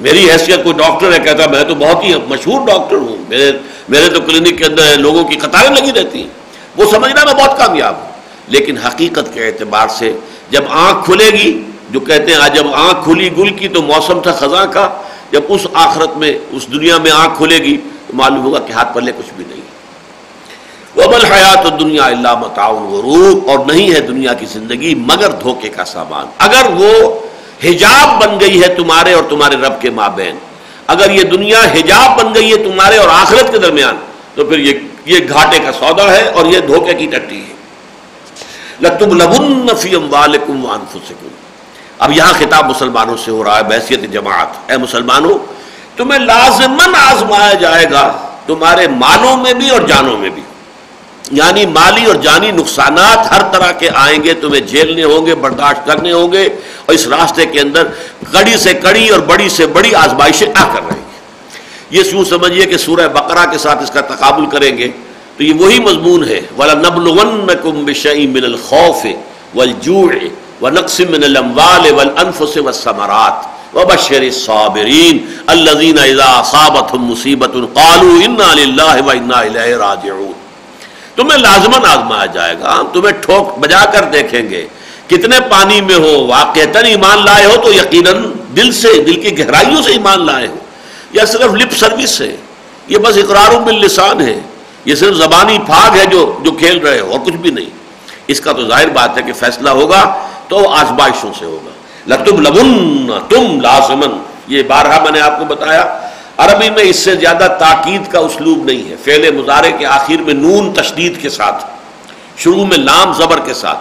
میری 0.00 0.30
حیثیت 0.30 0.64
کوئی 0.64 0.72
ڈاکٹر 0.72 1.12
ہے، 1.12 1.18
کہتا 1.18 1.50
میں 1.50 1.64
تو 1.64 1.74
بہت 1.74 2.04
ہی 2.04 2.14
مشہور 2.28 2.66
ڈاکٹر 2.66 2.96
ہوں۔ 2.96 3.16
میرے 3.28 3.52
میرے 3.88 4.08
تو 4.08 4.20
کلینک 4.20 4.58
کے 4.58 4.64
اندر 4.64 4.98
لوگوں 4.98 5.24
کی 5.24 5.36
قطاریں 5.36 5.70
لگی 5.70 6.00
رہتی 6.00 6.20
ہیں۔ 6.20 6.28
وہ 6.76 6.90
سمجھنا 6.90 7.24
میں 7.24 7.34
بہت 7.34 7.58
کامیاب 7.58 7.96
ہوں۔ 7.96 8.08
لیکن 8.46 8.78
حقیقت 8.78 9.34
کے 9.34 9.46
اعتبار 9.46 9.88
سے 9.88 10.16
جب 10.50 10.62
آنکھ 10.70 11.04
کھلے 11.04 11.26
گی، 11.26 11.62
جو 11.90 12.00
کہتے 12.00 12.32
ہیں 12.32 12.54
جب 12.54 12.66
آنکھ 12.74 13.04
کھلی 13.04 13.36
گل 13.36 13.50
کی 13.50 13.68
تو 13.68 13.82
موسم 13.82 14.20
تھا 14.20 14.32
خزاں 14.32 14.66
کا 14.66 14.90
جب 15.32 15.42
اس 15.48 15.66
آخرت 15.74 16.16
میں، 16.16 16.32
اس 16.50 16.66
دنیا 16.72 16.98
میں 16.98 17.10
آنکھ 17.10 17.36
کھلے 17.38 17.58
گی، 17.58 17.76
تو 18.06 18.16
معلوم 18.16 18.44
ہوگا 18.44 18.58
کہ 18.66 18.72
ہاتھ 18.72 18.94
پلے 18.94 19.12
کچھ 19.18 19.32
بھی 19.36 19.44
نہیں 19.48 19.64
وہ 20.96 21.06
بل 21.12 21.24
حیات 21.24 21.64
دنیا 21.80 22.04
اللہ 22.04 22.34
متعاون 22.40 22.84
غروب 22.90 23.48
اور 23.50 23.58
نہیں 23.66 23.90
ہے 23.94 24.00
دنیا 24.00 24.32
کی 24.32 24.46
زندگی 24.46 24.94
مگر 25.06 25.30
دھوکے 25.42 25.68
کا 25.68 25.84
سامان۔ 25.84 26.26
اگر 26.38 26.70
وہ 26.76 26.92
حجاب 27.64 28.22
بن 28.22 28.40
گئی 28.40 28.62
ہے 28.62 28.68
تمہارے 28.74 29.12
اور 29.12 29.22
تمہارے 29.28 29.56
رب 29.56 29.80
کے 29.80 29.90
مابین، 29.90 30.36
اگر 30.86 31.10
یہ 31.10 31.22
دنیا 31.22 31.60
حجاب 31.74 32.18
بن 32.20 32.34
گئی 32.34 32.50
ہے 32.52 32.56
تمہارے 32.64 32.96
اور 32.96 33.08
آخرت 33.08 33.52
کے 33.52 33.58
درمیان، 33.58 33.96
تو 34.34 34.44
پھر 34.44 34.58
یہ 34.58 34.72
یہ 35.06 35.28
گھاٹے 35.28 35.58
کا 35.58 35.72
سودا 35.72 36.10
ہے 36.12 36.22
اور 36.28 36.46
یہ 36.46 36.60
دھوکے 36.68 36.94
کی 36.94 37.06
ٹٹی 37.06 37.40
ہے۔ 37.40 37.54
لتب 38.80 39.14
لبن 39.14 39.74
فی 39.80 39.94
اموالکم 39.94 40.64
وانفسکم 40.64 41.28
اب 41.98 42.12
یہاں 42.12 42.32
خطاب 42.32 42.70
مسلمانوں 42.70 43.16
سے 43.16 43.30
ہو 43.30 43.44
رہا 43.44 43.58
ہے، 43.58 43.62
بحثیت 43.62 44.00
جماعت۔ 44.12 44.70
اے 44.70 44.76
مسلمانوں، 44.76 45.38
تمہیں 45.96 46.20
لازمن 46.20 46.94
آزمایا 46.94 47.54
جائے 47.54 47.86
گا 47.90 48.28
تمہارے 48.46 48.88
مالوں 48.88 49.36
میں 49.36 49.54
بھی 49.54 49.70
اور 49.70 49.80
جانوں 49.80 50.18
میں 50.18 50.30
بھی۔ 50.30 50.42
یعنی 51.30 51.66
مالی 51.66 52.04
اور 52.04 52.14
جانی 52.14 52.50
نقصانات 52.50 53.32
ہر 53.32 53.52
طرح 53.52 53.72
کے 53.72 53.88
آئیں 53.94 54.24
گے، 54.24 54.34
تمہیں 54.34 54.60
جھیلنے 54.60 55.04
ہوں 55.04 55.26
گے، 55.26 55.34
برداشت 55.34 55.86
کرنے 55.86 56.12
ہوں 56.12 56.32
گے 56.32 56.44
اور 56.86 56.94
اس 56.94 57.06
راستے 57.06 57.46
کے 57.46 57.60
اندر 57.60 57.82
کڑی 58.32 58.56
سے 58.56 58.74
کڑی 58.74 59.08
اور 59.08 59.20
بڑی 59.20 59.48
سے 59.48 59.66
بڑی 59.66 59.94
آزمائشیں 59.94 60.46
آ 60.54 60.74
کر 60.74 60.80
رہیں 60.82 61.00
گی 61.00 61.98
یہ 61.98 62.02
سیوں 62.02 62.24
سمجھیے 62.24 62.66
کہ 62.66 62.76
سورہ 62.76 63.08
بقرہ 63.08 63.50
کے 63.50 63.58
ساتھ 63.58 63.82
اس 63.82 63.90
کا 63.90 64.00
تقابل 64.00 64.46
کریں 64.46 64.78
گے 64.78 64.90
تو 65.36 65.44
یہ 65.44 65.54
وہی 65.54 65.78
مضمون 65.78 66.28
ہے۔ 66.28 66.40
ولا 66.58 66.74
نبل 66.74 67.06
ون 67.08 67.84
بشئی 67.84 68.26
من 68.26 68.44
الخوف 68.44 69.06
ونقص 70.62 71.00
من 71.00 71.24
الاموال 71.24 71.92
والانفس 71.92 72.56
والثمرات 72.56 73.56
وبشر 73.76 74.20
الصابرین 74.20 75.34
الذين 75.46 75.98
اذا 75.98 76.24
اصابتهم 76.24 77.04
مصیبت 77.04 77.52
قالوا 77.52 78.24
انا 78.24 78.54
لله 78.54 79.06
وانا 79.06 79.38
الیہ 79.38 79.76
راجعون۔ 79.76 80.32
تمہیں 81.16 81.38
لازمن 81.38 81.86
آزمایا 81.86 82.26
جائے 82.26 82.54
گا۔ 82.60 82.80
ہم 82.80 82.86
تمہیں 82.92 83.12
ٹھوک 83.12 83.58
بجا 83.58 83.84
کر 83.84 84.04
دیکھیں 84.04 84.50
گے۔ 84.50 84.66
کتنے 85.06 85.36
پانی 85.50 85.80
میں 85.80 85.94
ہو 85.94 86.26
واقع 86.26 86.78
ایمان 86.84 87.24
لائے 87.24 87.44
ہو 87.44 87.56
تو 87.62 87.72
یقیناً 87.72 88.32
دل 88.56 88.72
سے، 88.72 89.02
دل 89.02 89.22
کی 89.22 89.38
گہرائیوں 89.38 89.82
سے 89.82 89.90
ایمان 89.92 90.26
لائے 90.26 90.46
ہو۔ 90.46 90.56
یا 91.12 91.26
صرف 91.26 91.54
لپ 91.54 91.76
سروس 91.76 92.20
ہے؟ 92.20 92.36
یہ 92.88 92.98
بس 92.98 93.16
اقرار 93.16 93.60
باللسان 93.60 94.20
ہے۔ 94.20 94.40
یہ 94.84 94.94
صرف 94.94 95.14
زبانی 95.14 95.58
پھاگ 95.66 95.96
ہے 95.96 96.06
جو 96.06 96.38
جو 96.42 96.50
کھیل 96.50 96.78
رہے 96.78 97.00
ہو 97.00 97.10
اور 97.10 97.20
کچھ 97.20 97.34
بھی 97.34 97.50
نہیں۔ 97.50 97.70
اس 98.26 98.40
کا 98.40 98.52
تو 98.52 98.68
ظاہر 98.68 98.88
بات 98.88 99.18
ہے 99.18 99.22
کہ 99.22 99.32
فیصلہ 99.32 99.70
ہوگا۔ 99.70 100.26
تو 100.48 100.68
آزمائشوں 100.68 101.30
سے 101.38 101.44
ہوگا۔ 101.44 101.70
لتب 102.14 102.40
لبن 102.40 103.06
تم 103.28 103.60
لازمن 103.60 104.22
یہ 104.46 104.62
بارہا 104.62 105.02
میں 105.02 105.10
نے 105.10 105.20
آپ 105.20 105.38
کو 105.38 105.44
بتایا۔ 105.44 106.00
عربی 106.36 106.70
میں 106.70 106.82
اس 106.82 106.96
سے 106.96 107.16
زیادہ 107.16 107.56
تاکید 107.58 108.12
کا 108.12 108.18
اسلوب 108.18 108.64
نہیں 108.64 108.90
ہے۔ 108.90 108.96
فعل 109.04 109.30
مظاہرے 109.30 109.72
کے 109.72 109.86
آخر 109.86 110.22
میں 110.22 110.34
نون 110.34 110.72
تشدید 110.72 111.22
کے 111.22 111.28
ساتھ، 111.28 111.64
شروع 112.36 112.64
میں 112.64 112.78
لام 112.78 113.12
زبر 113.12 113.38
کے 113.38 113.54
ساتھ۔ 113.54 113.78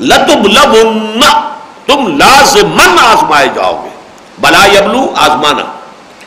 لتب 0.00 0.46
لبن 0.46 1.20
تم 1.86 2.16
لازمن 2.16 2.98
آزمائے 3.00 3.48
جاؤ 3.54 3.84
گے۔ 3.84 3.88
بلا 4.38 4.66
یبلو 4.66 5.12
آزمانا۔ 5.16 5.72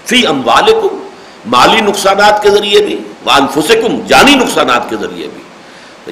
فی 0.06 0.28
اموالکم 0.28 1.00
مالی 1.46 1.82
نقصانات 1.82 2.44
کے 2.44 2.50
ذریعے 2.50 2.82
بھی 2.82 3.00
وانفسکم 3.26 4.00
جانی 4.08 4.36
نقصانات 4.36 4.90
کے 4.90 4.96
ذریعے 4.96 5.28
بھی۔ 5.34 5.42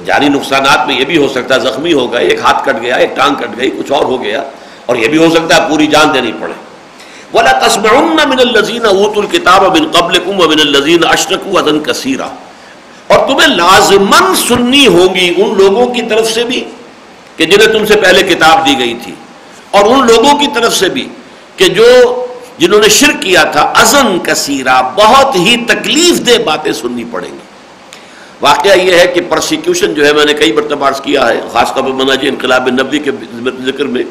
جانی 0.00 0.28
نقصانات 0.28 0.86
میں 0.86 0.94
یہ 0.94 1.04
بھی 1.04 1.16
ہو 1.16 1.28
سکتا 1.28 1.54
ہے 1.54 1.60
زخمی 1.60 1.92
ہو 1.92 2.12
گئے، 2.12 2.26
ایک 2.26 2.40
ہاتھ 2.40 2.64
کٹ 2.64 2.82
گیا، 2.82 2.96
ایک 2.96 3.16
ٹانگ 3.16 3.34
کٹ 3.34 3.60
گئی، 3.60 3.70
کچھ 3.70 3.92
اور 3.92 4.04
ہو 4.04 4.22
گیا 4.22 4.42
اور 4.86 4.96
یہ 4.96 5.08
بھی 5.08 5.18
ہو 5.18 5.30
سکتا 5.30 5.56
ہے 5.56 5.68
پوری 5.68 5.86
جان 5.86 6.14
دینی 6.14 6.32
پڑے۔ 6.40 6.52
ولا 7.34 7.52
تسمعن 7.52 8.16
من 8.28 8.38
الذين 8.38 8.86
اوتوا 8.86 9.24
الكتاب 9.24 9.80
من 9.80 9.90
قبلكم 9.90 10.40
ومن 10.40 10.60
الذين 10.60 11.04
اشركوا 11.04 11.60
اذن 11.60 11.82
كثيرا۔ 11.82 12.28
اور 13.06 13.28
تمہیں 13.28 13.48
لازمن 13.48 14.36
سننی 14.48 14.86
ہوگی 14.86 15.34
ان 15.36 15.54
لوگوں 15.56 15.94
کی 15.94 16.02
طرف 16.02 16.32
سے 16.32 16.44
بھی 16.44 16.64
کہ 17.36 17.44
جنہیں 17.44 17.78
تم 17.78 17.86
سے 17.86 17.96
پہلے 17.96 18.22
کتاب 18.22 18.66
دی 18.66 18.78
گئی 18.78 18.94
تھی۔ 19.04 19.12
اور 19.70 19.84
ان 19.84 20.06
لوگوں 20.06 20.38
کی 20.38 20.46
طرف 20.54 20.74
سے 20.76 20.88
بھی 20.88 21.08
کہ 21.56 21.68
جو 21.68 21.84
جنہوں 22.58 22.80
نے 22.80 22.88
شرک 22.88 23.22
کیا 23.22 23.44
تھا 23.44 23.60
ازن 23.60 24.18
کثیرہ، 24.22 24.82
بہت 24.94 25.34
ہی 25.34 25.56
تکلیف 25.68 26.26
دہ 26.26 26.42
باتیں 26.42 26.72
سننی 26.72 27.04
پڑیں 27.10 27.32
گی۔ 27.32 27.43
واقعہ 28.40 28.76
یہ 28.78 28.98
ہے 28.98 29.06
کہ 29.06 29.20
پرسیکیوشن 29.28 29.94
جو 29.94 30.06
ہے 30.06 30.12
میں 30.12 30.24
نے 30.24 30.34
کئی 30.34 30.52
مرتبہ 30.52 30.90
کیا 31.02 31.28
ہے، 31.28 31.40
خاص 31.52 31.74
طور 31.74 31.82
پر 31.82 31.92
مناجی 31.92 32.28
انقلاب 32.28 32.68
نبی 32.68 32.98
کے 32.98 33.10
ذکر 33.64 33.84
میں، 33.84 34.02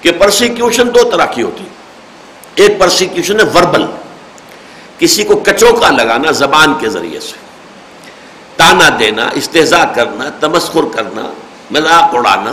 کہ 0.00 0.12
پرسیکیوشن 0.12 0.94
دو 0.94 1.02
طرح 1.10 1.26
کی 1.26 1.42
ہوتی 1.42 1.64
ایک 2.54 2.78
پرسیکیوشن 2.78 3.40
ہے 3.40 3.44
وربل 3.54 3.84
کسی 4.98 5.24
کو 5.24 5.36
کچوکا 5.36 5.90
لگانا 5.90 6.30
زبان 6.30 6.74
کے 6.80 6.88
ذریعے 6.88 7.20
سے، 7.20 7.36
تانا 8.56 8.88
دینا، 8.98 9.28
استحضا 9.34 9.84
کرنا، 9.84 10.28
تمسخر 10.40 10.84
کرنا، 10.94 11.22
مذاق 11.70 12.14
اڑانا، 12.14 12.52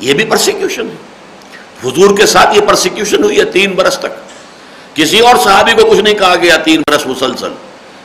یہ 0.00 0.14
بھی 0.14 0.24
پرسیکیوشن 0.24 0.88
ہے۔ 0.88 1.88
حضور 1.88 2.16
کے 2.16 2.26
ساتھ 2.26 2.56
یہ 2.56 2.60
پرسیکیوشن 2.60 3.24
ہوئی 3.24 3.38
ہے 3.38 3.44
تین 3.44 3.72
برس 3.72 3.98
تک۔ 3.98 4.96
کسی 4.96 5.20
اور 5.20 5.36
صحابی 5.36 5.72
کو 5.72 5.90
کچھ 5.90 6.00
نہیں 6.00 6.14
کہا 6.14 6.34
گیا، 6.36 6.56
تین 6.56 6.82
برس 6.90 7.06
مسلسل۔ 7.06 7.52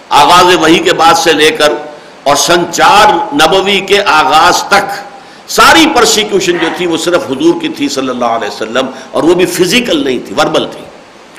آغاز 0.09 0.55
وہی 0.55 0.79
کے 0.79 0.93
بعد 0.93 1.13
سے 1.13 1.33
لے 1.33 1.49
کر 1.51 1.73
اور 2.25 2.35
سن 2.35 2.63
چار 2.71 3.35
نبوی 3.35 3.79
کے 3.79 4.03
آغاز 4.05 4.63
تک 4.63 4.85
ساری 5.47 5.85
پرسیکیوشن 5.95 6.57
جو 6.57 6.67
تھی 6.77 6.87
وہ 6.87 6.97
صرف 6.97 7.23
حضور 7.31 7.61
کی 7.61 7.69
تھی 7.69 7.89
صلی 7.89 8.09
اللہ 8.09 8.25
علیہ 8.25 8.47
وسلم 8.47 8.85
اور 9.11 9.23
وہ 9.23 9.33
بھی 9.33 9.45
فزیکل 9.45 10.03
نہیں 10.05 10.19
تھی 10.25 10.35
وربل 10.37 10.67
تھی۔ 10.67 10.85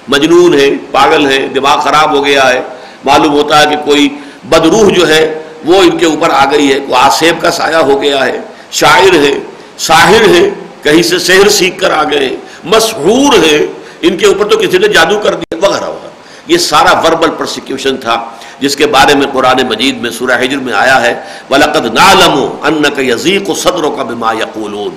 مجنون 0.08 0.54
ہے، 0.54 0.70
پاگل 0.90 1.26
ہے، 1.26 1.48
دماغ 1.48 1.80
خراب 1.80 2.12
ہو 2.12 2.24
گیا 2.24 2.48
ہے۔ 2.48 2.60
معلوم 3.04 3.32
ہوتا 3.32 3.60
ہے 3.60 3.66
کہ 3.66 3.76
کوئی 3.76 4.08
بدروح 4.44 4.92
جو 4.92 5.08
ہے 5.08 5.42
وہ 5.64 5.82
ان 5.82 5.98
کے 5.98 6.06
اوپر 6.06 6.30
آ 6.30 6.44
گئی 6.50 6.72
ہے 6.72 6.78
کوئی 6.80 6.94
آسیب 6.94 7.42
کا 7.42 7.50
سایہ 7.50 7.76
ہو 7.76 8.02
گیا 8.02 8.26
ہے۔ 8.26 8.40
شاعر 8.70 9.14
ہے، 9.14 9.32
ساحر 9.78 10.28
ہے، 10.28 10.50
کہیں 10.82 11.02
سے 11.02 11.18
شہر 11.18 11.48
سیکھ 11.48 11.78
کر 11.78 11.90
آ 11.90 12.04
گئے۔ 12.04 12.36
مشہور 12.64 13.44
ہے، 13.44 13.66
ان 14.02 14.16
کے 14.16 14.26
اوپر 14.26 14.48
تو 14.48 14.58
کسی 14.58 14.78
نے 14.78 14.88
جادو 14.88 15.18
کر 15.18 15.34
دیا، 15.34 15.68
وغیرہ 15.68 15.84
وغیرہ۔ 15.84 16.05
یہ 16.46 16.58
سارا 16.58 16.98
وربل 16.98 17.30
پرسیکیوشن 17.30 17.96
تھا، 17.96 18.30
جس 18.60 18.76
کے 18.76 18.86
بارے 18.86 19.14
میں 19.14 19.26
قرآن 19.32 19.66
مجید 19.68 20.00
میں 20.00 20.10
سورہ 20.10 20.40
حجر 20.40 20.56
میں 20.56 20.72
آیا 20.72 21.02
ہے، 21.02 21.22
وَلَقَدْ 21.50 21.86
نَعْلَمُ 21.94 22.66
أَنَّكَ 22.66 23.00
يَزِيقُ 23.00 23.54
صَدْرُكَ 23.56 24.02
بِمَا 24.02 24.32
يَقُولُونَ۔ 24.32 24.90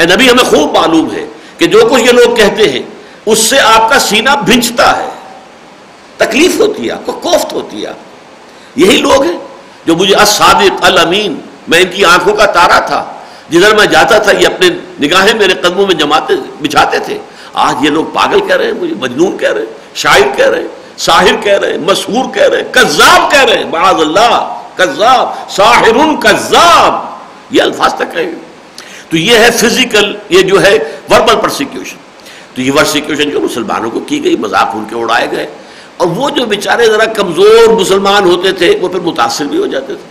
اے 0.00 0.06
نبی، 0.06 0.30
ہمیں 0.30 0.44
خوب 0.44 0.78
معلوم 0.78 1.12
ہے 1.12 1.26
کہ 1.58 1.66
جو 1.66 1.88
کچھ 1.90 2.02
یہ 2.02 2.12
لوگ 2.12 2.34
کہتے 2.34 2.70
ہیں، 2.70 2.82
اس 3.26 3.38
سے 3.38 3.60
آپ 3.60 3.90
کا 3.90 3.98
سینہ 3.98 4.30
بھنچتا 4.44 4.96
ہے۔ 4.96 5.08
تکلیف 6.16 6.60
ہوتی 6.60 6.86
ہے، 6.86 6.92
آپ 6.92 7.06
کو 7.06 7.12
کوفت 7.12 7.52
ہوتی 7.52 7.86
ہے۔ 7.86 7.92
یہی 8.76 8.96
لوگ 8.96 9.22
ہیں 9.22 9.38
جو 9.86 9.96
مجھے 9.96 10.14
الصادق، 10.14 10.84
الامین، 10.84 11.40
میں 11.68 11.78
ان 11.78 11.86
کی 11.94 12.04
آنکھوں 12.04 12.34
کا 12.34 12.46
تارا 12.46 12.78
تھا۔ 12.78 13.12
جدھر 13.50 13.74
میں 13.74 13.86
جاتا 13.86 14.18
تھا، 14.18 14.32
یہ 14.32 14.46
اپنے 14.46 14.68
نگاہیں 15.00 15.34
میرے 15.34 15.54
قدموں 15.54 15.86
میں 15.86 15.94
جماتے، 15.94 16.34
بچھاتے 16.60 16.98
تھے۔ 16.98 17.18
آج 17.52 17.76
یہ 17.82 17.90
لوگ 17.90 18.04
پاگل 18.04 18.46
کہہ 18.46 18.56
رہے 18.56 18.64
ہیں، 18.64 18.72
مجھے 18.72 18.94
مجنون 19.00 19.38
کہہ 19.38 19.52
رہے 19.52 19.60
ہیں، 19.60 19.66
شاعر 19.94 20.36
کہہ 20.36 20.46
رہے 20.46 20.60
ہیں۔ 20.60 20.68
ساحر 21.00 21.36
کہہ 21.40 21.58
رہے 21.58 21.70
ہیں، 21.70 21.78
مشہور 21.78 22.34
کہہ 22.34 22.42
رہے 22.42 22.56
ہیں، 22.56 22.72
کذاب 22.72 23.30
کہہ 23.30 23.44
رہے 23.44 23.58
ہیں۔ 23.58 23.70
معاذ 23.70 23.94
اللہ، 23.94 24.62
کذاب 24.76 25.50
ساحر 25.50 26.20
کذاب۔ 26.20 26.92
یہ 27.50 27.62
الفاظ 27.62 27.94
تک 27.94 28.12
کہیں 28.12 28.34
تو 29.08 29.16
یہ 29.16 29.38
ہے 29.38 29.50
فزیکل 29.50 30.16
یہ 30.28 30.42
جو 30.42 30.62
ہے 30.62 30.78
وربل 31.10 31.34
پرسیکیوشن 31.42 31.96
تو 32.54 32.62
یہ 32.62 32.72
ورسیکیوشن 32.72 33.30
جو 33.30 33.40
مسلمانوں 33.40 33.90
کو 33.90 34.00
کی 34.00 34.24
گئی، 34.24 34.36
مذاق 34.36 34.70
ان 34.74 34.84
کے 34.90 34.96
اڑائے 34.96 35.26
گئے۔ 35.30 35.46
اور 35.96 36.08
وہ 36.08 36.30
جو 36.30 36.44
بیچارے 36.44 36.86
ذرا 36.86 37.04
کمزور 37.04 37.68
مسلمان 37.68 38.24
ہوتے 38.24 38.52
تھے، 38.52 38.78
وہ 38.80 38.88
پھر 38.88 39.00
متاثر 39.00 39.44
بھی 39.44 39.58
ہو 39.58 39.66
جاتے 39.66 39.86
تھے۔ 39.86 40.08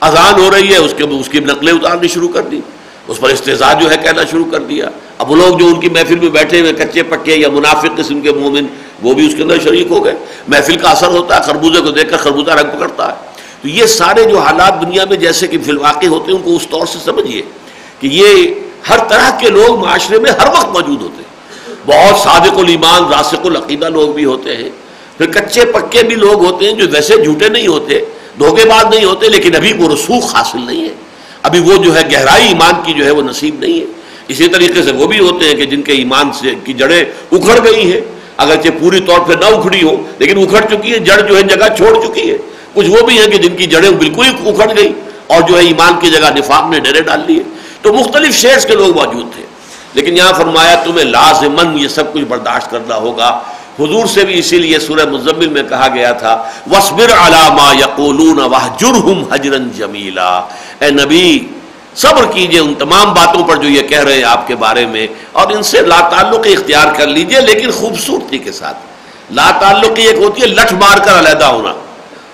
اذان 0.00 0.40
ہو 0.40 0.50
رہی 0.50 0.72
ہے، 0.72 0.76
اس 0.76 0.94
کے، 0.96 1.04
اس 1.04 1.28
کی 1.28 1.40
نقلیں 1.40 1.72
اتارنی 1.72 2.08
شروع 2.08 2.28
کر 2.28 2.42
دی۔ 2.42 2.60
اس 3.08 3.20
پر 3.20 3.28
استحصال 3.28 3.82
جو 3.82 3.90
ہے 3.90 3.96
کہنا 3.96 4.22
شروع 4.30 4.44
کر 4.50 4.60
دیا۔ 4.60 4.88
اب 5.18 5.30
وہ 5.30 5.36
لوگ 5.36 5.58
جو 5.58 5.66
ان 5.66 5.80
کی 5.80 5.88
محفل 5.88 6.18
میں 6.18 6.28
بیٹھے 6.28 6.60
ہوئے، 6.60 6.72
کچے 6.72 7.02
پکے 7.02 7.36
یا 7.36 7.48
منافق 7.48 7.96
قسم 7.96 8.20
کے 8.20 8.32
مومن 8.32 8.66
وہ 9.02 9.14
بھی 9.14 9.26
اس 9.26 9.34
کے 9.34 9.42
اندر 9.42 9.60
شریک 9.60 9.86
ہو 9.90 10.04
گئے۔ 10.04 10.14
محفل 10.48 10.76
کا 10.76 10.90
اثر 10.90 11.06
ہوتا 11.06 11.36
ہے، 11.36 11.40
خربوزے 11.40 11.80
کو 11.80 11.90
دیکھ 11.90 12.10
کر 12.10 12.16
خربوزہ 12.16 12.50
رنگ 12.50 12.76
پکڑتا 12.76 13.08
ہے۔ 13.08 13.14
تو 13.62 13.68
یہ 13.68 13.86
سارے 13.86 14.24
جو 14.24 14.38
حالات 14.38 14.82
دنیا 14.82 15.04
میں 15.10 15.16
جیسے 15.16 15.46
کہ 15.46 15.58
فی 15.64 15.70
الواقع 15.70 16.06
ہوتے 16.06 16.32
ہیں، 16.32 16.38
ان 16.38 16.44
کو 16.44 16.56
اس 16.56 16.66
طور 16.70 16.86
سے 16.86 16.98
سمجھیے 17.04 17.42
کہ 18.00 18.06
یہ 18.06 18.54
ہر 18.88 18.98
طرح 19.08 19.38
کے 19.38 19.50
لوگ 19.50 19.78
معاشرے 19.78 20.18
میں 20.18 20.30
ہر 20.30 20.48
وقت 20.48 20.68
موجود 20.68 21.02
ہوتے 21.02 21.22
ہیں۔ 21.22 21.30
بہت 21.86 22.20
صادق 22.20 22.58
الایمان 22.58 23.02
راسق 23.12 23.46
العقیدہ 23.46 23.88
لوگ 23.88 24.08
بھی 24.08 24.24
ہوتے 24.24 24.56
ہیں۔ 24.56 24.68
پھر 25.18 25.30
کچے 25.30 25.64
پکے 25.64 26.02
بھی 26.02 26.16
لوگ 26.16 26.44
ہوتے 26.44 26.64
ہیں 26.64 26.72
جو 26.72 26.86
ویسے 26.92 27.24
جھوٹے 27.24 27.48
نہیں 27.48 27.66
ہوتے، 27.66 28.00
دھوکے 28.38 28.64
باز 28.64 28.94
نہیں 28.94 29.04
ہوتے، 29.04 29.28
لیکن 29.28 29.56
ابھی 29.56 29.72
وہ 29.72 29.94
رسوخ 29.94 30.36
حاصل 30.36 30.60
نہیں 30.66 30.84
ہے۔ 30.84 30.94
ابھی 31.42 31.60
وہ 31.60 31.76
جو 31.76 31.96
ہے 31.96 32.02
گہرائی 32.12 32.46
ایمان 32.46 32.72
کی 32.86 32.92
جو 32.92 33.04
ہے 33.04 33.10
وہ 33.10 33.22
نصیب 33.22 33.56
نہیں 33.58 33.80
ہے۔ 33.80 33.84
اسی 34.28 34.48
طریقے 34.48 34.82
سے 34.82 34.92
وہ 34.92 35.06
بھی 35.06 35.18
ہوتے 35.18 35.46
ہیں 35.46 35.54
کہ 35.54 35.66
جن 35.66 35.82
کے 35.82 35.92
ایمان 35.92 36.32
سے 36.32 36.54
کی 36.64 36.72
جڑیں 36.72 37.04
اکھڑ 37.32 37.64
گئی 37.64 37.92
ہیں۔ 37.92 38.00
اگرچہ 38.40 38.68
پوری 38.80 39.00
طور 39.00 39.20
پہ 39.20 39.32
نہ 39.32 39.44
اکھڑی 39.44 39.82
ہو، 39.82 40.06
لیکن 40.18 40.38
اکھڑ 40.38 40.60
چکی 40.60 40.92
ہے، 40.92 40.98
جڑ 40.98 41.20
جو 41.20 41.36
ہے 41.36 41.42
جگہ 41.42 41.76
چھوڑ 41.76 42.06
چکی 42.06 42.30
ہے۔ 42.30 42.38
کچھ 42.74 42.90
وہ 42.90 43.06
بھی 43.06 43.18
ہیں 43.18 43.26
کہ 43.26 43.38
جن 43.38 43.56
کی 43.56 43.66
جڑیں 43.66 43.90
بالکل 43.90 44.24
ہی 44.24 44.50
اکھڑ 44.50 44.76
گئی 44.76 44.92
اور 45.26 45.42
جو 45.42 45.58
ہے 45.58 45.64
ایمان 45.64 45.92
کی 46.00 46.10
جگہ 46.10 46.30
نفاق 46.38 46.70
نے 46.70 46.80
ڈیرے 46.80 47.00
ڈال 47.00 47.20
لیے۔ 47.26 47.42
تو 47.82 47.92
مختلف 47.92 48.34
شیئرس 48.34 48.66
کے 48.66 48.74
لوگ 48.74 48.96
موجود 48.96 49.34
تھے۔ 49.34 49.42
لیکن 49.94 50.16
یہاں 50.16 50.32
فرمایا، 50.32 50.74
تمہیں 50.74 51.04
لازمن 51.04 51.78
یہ 51.78 51.88
سب 51.88 52.12
کچھ 52.12 52.22
برداشت 52.22 52.70
کرنا 52.70 52.96
ہوگا۔ 52.96 53.40
حضور 53.78 54.06
سے 54.06 54.24
بھی 54.24 54.38
اسی 54.38 54.58
لیے 54.58 54.78
سورہ 54.78 55.04
مزمل 55.10 55.48
میں 55.48 55.62
کہا 55.62 55.88
گیا 55.94 56.12
تھا 56.12 56.44
وسبر 56.70 57.04
علامہ 57.04 57.76
یقولون 57.76 58.38
وحجرہم 58.38 59.24
حجرن 59.32 59.70
جمیلا 59.70 60.38
اے 60.78 60.90
نبی 60.90 61.38
صبر 61.96 62.26
کیجیے 62.32 62.60
ان 62.60 62.74
تمام 62.74 63.12
باتوں 63.12 63.44
پر 63.44 63.56
جو 63.56 63.68
یہ 63.68 63.82
کہہ 63.82 64.00
رہے 64.00 64.14
ہیں 64.14 64.24
آپ 64.24 64.46
کے 64.46 64.54
بارے 64.54 64.86
میں 64.86 65.06
اور 65.32 65.50
ان 65.50 65.62
سے 65.62 65.80
لا 65.80 66.00
تعلق 66.00 66.46
اختیار 66.46 66.86
کر 66.96 67.06
لیجیے 67.06 67.40
لیکن 67.40 67.70
خوبصورتی 67.70 68.38
کے 68.38 68.52
ساتھ۔ 68.52 68.76
لا 69.30 69.50
تعلق 69.60 69.92
ایک 69.96 70.16
ہوتی 70.18 70.42
ہے 70.42 70.46
لٹھ 70.46 70.74
مار 70.74 70.98
کر 70.98 71.18
علیحدہ 71.18 71.44
ہونا 71.44 71.72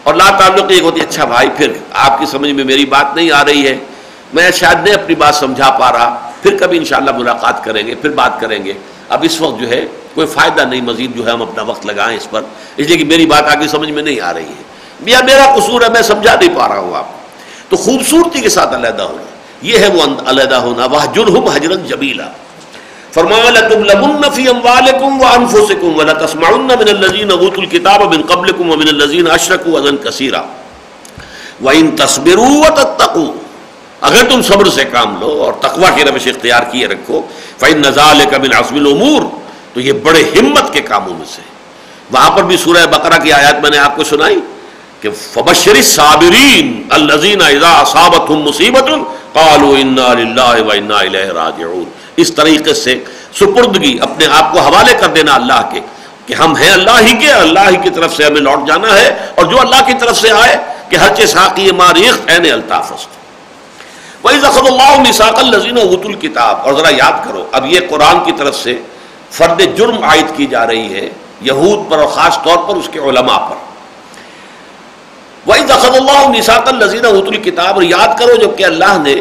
اور 0.02 0.14
لا 0.14 0.30
تعلق 0.30 0.64
ایک 0.68 0.82
ہوتی 0.82 1.00
اچھا 1.00 1.24
بھائی، 1.24 1.48
پھر 1.56 1.72
آپ 1.92 2.18
کی 2.18 2.26
سمجھ 2.26 2.50
میں 2.50 2.64
میری 2.64 2.84
بات 2.86 3.16
نہیں 3.16 3.30
آ 3.30 3.44
رہی 3.44 3.66
ہے۔ 3.66 3.78
میں 4.34 4.50
شاید 4.50 4.84
نہیں 4.84 4.94
اپنی 4.94 5.14
بات 5.14 5.34
سمجھا 5.34 5.70
پا 5.70 5.92
رہا۔ 5.92 6.30
پھر 6.42 6.56
کبھی 6.60 6.78
انشاءاللہ 6.78 7.10
ملاقات 7.12 7.64
کریں 7.64 7.86
گے، 7.86 7.94
پھر 7.94 8.10
بات 8.10 8.40
کریں 8.40 8.64
گے۔ 8.64 8.72
اب 9.08 9.20
اس 9.22 9.40
وقت 9.40 9.60
جو 9.60 9.68
ہے 9.68 9.84
کوئی 10.14 10.26
فائدہ 10.26 10.62
نہیں، 10.62 10.80
مزید 10.80 11.16
جو 11.16 11.26
ہے 11.26 11.30
ہم 11.30 11.42
اپنا 11.42 11.62
وقت 11.62 11.86
لگائیں 11.86 12.16
اس 12.16 12.30
پر۔ 12.30 12.42
اس 12.76 12.86
لیے 12.86 12.96
کہ 12.96 13.04
میری 13.04 13.26
بات 13.26 13.44
آگے 13.44 13.68
سمجھ 13.68 13.90
میں 13.90 14.02
نہیں 14.02 14.20
آ 14.20 14.34
رہی 14.34 14.42
ہے۔ 14.42 14.62
یا 15.06 15.20
میرا 15.24 15.56
قصور 15.56 15.82
ہے، 15.82 15.88
میں 15.88 16.02
سمجھا 16.02 16.34
نہیں 16.34 16.56
پا 16.56 16.68
رہا 16.68 16.78
ہوں 16.78 16.96
آپ 16.96 17.04
تو 17.68 17.76
خوبصورتی 17.76 18.40
کے 18.40 18.48
ساتھ 18.48 18.74
علیحدہ 18.74 19.02
ہونا۔ 19.02 19.22
یہ 19.62 19.78
ہے 19.78 19.88
وہ 19.88 20.02
علیحدہ 20.26 20.54
ہونا 20.54 20.86
وہ 20.86 21.06
جرم 21.14 21.86
جبیلا 21.86 22.28
فرمایا، 23.12 23.50
لتبلغن 23.50 24.24
ولا 25.96 26.12
تسمعن 26.12 26.60
من 26.60 27.30
اوتوا 27.30 27.62
الكتاب 27.62 28.14
من 28.14 28.22
ومن 28.70 28.88
وان 31.62 31.96
تصبروا 31.96 32.66
وتتقوا۔ 32.66 33.32
اگر 34.00 34.22
تم 34.30 34.42
صبر 34.42 34.68
سے 34.68 34.84
کام 34.84 35.20
لو 35.20 35.42
اور 35.42 35.52
تقوی 35.52 35.86
کی 35.94 36.04
روش 36.04 36.26
اختیار 36.26 36.62
کیے 36.72 36.86
رکھو، 36.86 37.22
فإن 37.58 37.82
ذلك 37.82 38.34
من 38.34 38.52
عزم 38.58 38.74
الامور 38.74 39.22
تو 39.74 39.80
یہ 39.80 39.92
بڑے 39.92 40.22
ہمت 40.22 40.72
کے 40.72 40.80
کاموں 40.80 41.14
میں 41.18 41.26
سے 41.36 41.42
وہاں 42.10 42.30
پر 42.30 42.42
بھی 42.42 42.56
سورہ 42.56 42.86
بقرہ 42.86 43.18
کی 43.22 43.32
آیات 43.32 43.60
میں 43.62 43.70
نے 43.70 43.78
آپ 43.78 43.96
کو 43.96 44.04
سنائی۔ 44.04 44.40
کہ 45.00 45.10
فبشر 45.32 45.74
الصابرین 45.76 46.82
الذين 46.98 47.42
اذا 47.42 47.72
مصیبت 48.28 48.88
قالوا 49.32 49.74
انا 49.78 50.12
لله 50.20 50.62
وانا 50.68 50.98
الیہ 50.98 51.32
راجعون۔ 51.38 51.84
اس 52.22 52.32
طریقے 52.34 52.74
سے 52.74 52.94
سپردگی 53.38 53.96
اپنے 54.02 54.26
آپ 54.38 54.52
کو 54.52 54.60
حوالے 54.60 54.94
کر 55.00 55.08
دینا 55.16 55.34
اللہ 55.34 55.60
کے 55.72 55.80
کہ 56.26 56.34
ہم 56.34 56.56
ہیں 56.56 56.72
اللہ 56.72 56.98
ہی 57.00 57.12
کے، 57.20 57.32
اللہ 57.32 57.68
ہی 57.70 57.76
کی 57.82 57.90
طرف 57.90 58.16
سے 58.16 58.24
ہمیں 58.24 58.40
لوٹ 58.40 58.66
جانا 58.68 58.94
ہے 58.98 59.10
اور 59.34 59.44
جو 59.44 59.60
اللہ 59.60 59.84
کی 59.86 59.94
طرف 60.00 60.16
سے 60.18 60.30
آئے 60.30 60.56
کہ 60.90 60.96
ہر 60.96 61.14
چیز 61.16 61.36
حاقی 61.36 61.70
ماریخ، 61.82 62.20
این 62.26 62.50
الطافست 62.52 64.24
وہی 64.24 64.38
زخم 64.40 64.66
اللہ 64.66 64.98
مساق 65.00 65.38
الزین 65.38 65.78
وط 65.92 66.06
الکتاب 66.06 66.66
اور 66.66 66.74
ذرا 66.74 66.94
یاد 66.94 67.24
کرو، 67.24 67.44
اب 67.52 67.66
یہ 67.72 67.80
قرآن 67.90 68.24
کی 68.24 68.32
طرف 68.38 68.56
سے 68.56 68.78
فرد 69.36 69.60
جرم 69.76 70.02
عائد 70.04 70.36
کی 70.36 70.46
جا 70.46 70.66
رہی 70.66 70.92
ہے 70.94 71.08
یہود 71.50 71.90
پر 71.90 71.98
اور 71.98 72.08
خاص 72.16 72.38
طور 72.44 72.58
پر 72.68 72.76
اس 72.76 72.88
کے 72.92 72.98
علماء 72.98 73.38
پر۔ 73.48 73.65
وہی 75.46 75.60
زخم 75.66 75.94
اللہ 75.94 76.38
مساق 76.38 76.68
الزین 76.68 77.06
وط 77.06 77.28
الکتاب 77.28 77.74
اور 77.74 77.82
یاد 77.82 78.18
کرو 78.18 78.36
جبکہ 78.36 78.64
اللہ 78.64 78.98
نے 79.02 79.14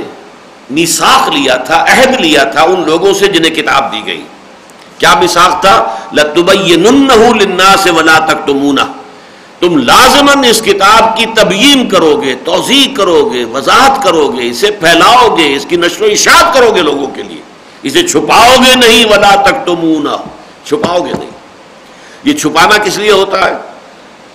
میساخ 0.70 1.30
لیا 1.30 1.56
تھا، 1.56 1.86
عہد 1.90 2.22
لیا 2.22 2.44
تھا 2.44 2.62
ان 2.62 2.84
لوگوں 2.86 3.14
سے 3.14 3.28
جنہیں 3.28 3.56
کتاب 3.56 3.92
دی 3.92 4.02
گئی۔ 4.06 4.24
کیا 4.98 5.14
میساخ 5.20 5.62
تھا؟ 5.62 5.96
لِلنَّاسِ 6.12 7.90
وَلَا 7.90 8.20
تَكْتُمُونَ 8.20 8.82
تم 9.60 9.78
لازمن 9.78 10.44
اس 10.44 10.62
کتاب 10.62 11.18
کی 11.18 11.26
تبیین 11.26 11.90
کرو 11.90 12.22
گے 12.22 12.36
توضیح 12.44 12.96
کرو 12.96 13.30
گے 13.34 13.46
وضاحت 13.46 14.04
کرو 14.04 14.28
گے 14.28 14.50
اسے 14.50 14.72
پھیلاؤ 14.72 15.36
گے 15.36 15.56
اس 15.56 15.66
کی 15.70 15.76
نشر 15.76 16.02
و 16.02 16.06
اشاعت 16.06 16.54
کرو 16.54 16.72
گے 16.76 16.82
لوگوں 16.82 17.08
کے 17.08 17.24
لیے۔ 17.24 17.42
اسے 17.84 18.08
چھپاؤ 18.08 18.56
گے 18.66 18.76
نہیں، 18.76 19.06
ولا 19.06 19.36
تک 19.36 19.70
چھپاؤ 20.68 21.00
گے 21.00 21.12
نہیں۔ 21.20 21.30
یہ 22.24 22.34
چھپانا 22.34 22.78
کس 22.78 22.98
لیے 22.98 23.12
ہوتا 23.12 23.46
ہے؟ 23.46 23.75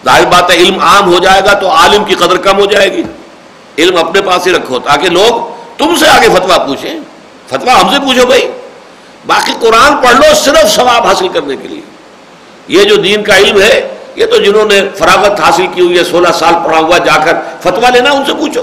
ظاہر 0.05 0.25
بات 0.25 0.51
ہے، 0.51 0.57
علم 0.57 0.79
عام 0.81 1.13
ہو 1.13 1.19
جائے 1.19 1.41
گا 1.45 1.53
تو 1.53 1.71
عالم 1.71 2.05
کی 2.05 2.15
قدر 2.15 2.37
کم 2.37 2.59
ہو 2.59 2.65
جائے 2.65 2.93
گی۔ 2.93 3.03
علم 3.79 3.97
اپنے 3.97 4.21
پاس 4.21 4.47
ہی 4.47 4.53
رکھو، 4.53 4.79
تاکہ 4.79 5.09
لوگ 5.09 5.61
تم 5.79 5.97
سے 5.97 6.09
آگے 6.09 6.29
فتوا 6.29 6.59
پوچھیں۔ 6.59 7.01
فتوا 7.49 7.81
ہم 7.81 7.91
سے 7.91 7.99
پوچھو 7.99 8.27
بھائی، 8.27 8.51
باقی 9.27 9.53
قرآن 9.61 9.97
پڑھ 9.97 10.15
لو 10.15 10.35
صرف 10.35 10.71
ثواب 10.75 11.07
حاصل 11.07 11.29
کرنے 11.29 11.57
کے 11.57 11.69
لیے۔ 11.69 11.81
یہ 12.69 12.85
جو 12.85 12.97
دین 12.97 13.25
کا 13.25 13.39
علم 13.39 13.61
ہے، 13.61 13.97
یہ 14.17 14.27
تو 14.27 14.37
جنہوں 14.37 14.65
نے 14.65 14.83
فراغت 14.99 15.41
حاصل 15.41 15.67
کی 15.75 15.81
ہوئی 15.81 15.99
ہے، 15.99 16.05
سولہ 16.05 16.29
سال 16.39 16.55
پڑھا 16.65 16.79
ہوا 16.79 16.99
جا 16.99 17.17
کر 17.25 17.33
فتوا 17.61 17.91
لینا 17.91 18.11
ان 18.11 18.25
سے 18.27 18.35
پوچھو۔ 18.35 18.63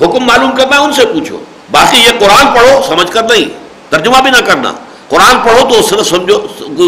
حکم 0.00 0.24
معلوم 0.24 0.56
کرنا 0.56 0.78
ان 0.78 0.92
سے 0.92 1.06
پوچھو۔ 1.06 1.38
باقی 1.70 1.96
یہ 1.96 2.10
قرآن 2.18 2.46
پڑھو، 2.46 2.82
سمجھ 2.88 3.12
کر 3.12 3.22
نہیں، 3.22 3.44
ترجمہ 3.90 4.20
بھی 4.22 4.30
نہ 4.30 4.40
کرنا۔ 4.46 4.72
قرآن 5.08 5.36
پڑھو 5.44 5.68
تو 5.70 5.82
صرف 5.82 6.06
سمجھو، 6.06 6.38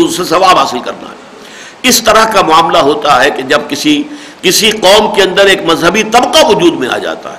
اس 0.07 0.17
سے 0.17 0.25
ثواب 0.25 0.59
حاصل 0.59 0.79
کرنا۔ 0.79 1.11
ہے 1.11 1.16
اس 1.89 2.03
طرح 2.03 2.25
کا 2.25 2.43
معاملہ 2.43 2.79
ہوتا 2.79 3.25
ہے 3.25 3.31
کہ 3.31 3.43
جب 3.43 3.61
کسی 3.69 4.03
کسی 4.43 4.71
قوم 4.71 5.15
کے 5.15 5.23
اندر 5.23 5.47
ایک 5.47 5.63
مذہبی 5.65 6.03
طبقہ 6.03 6.47
وجود 6.47 6.75
میں 6.75 6.89
آ 6.89 6.99
جاتا 6.99 7.33
ہے۔ 7.33 7.39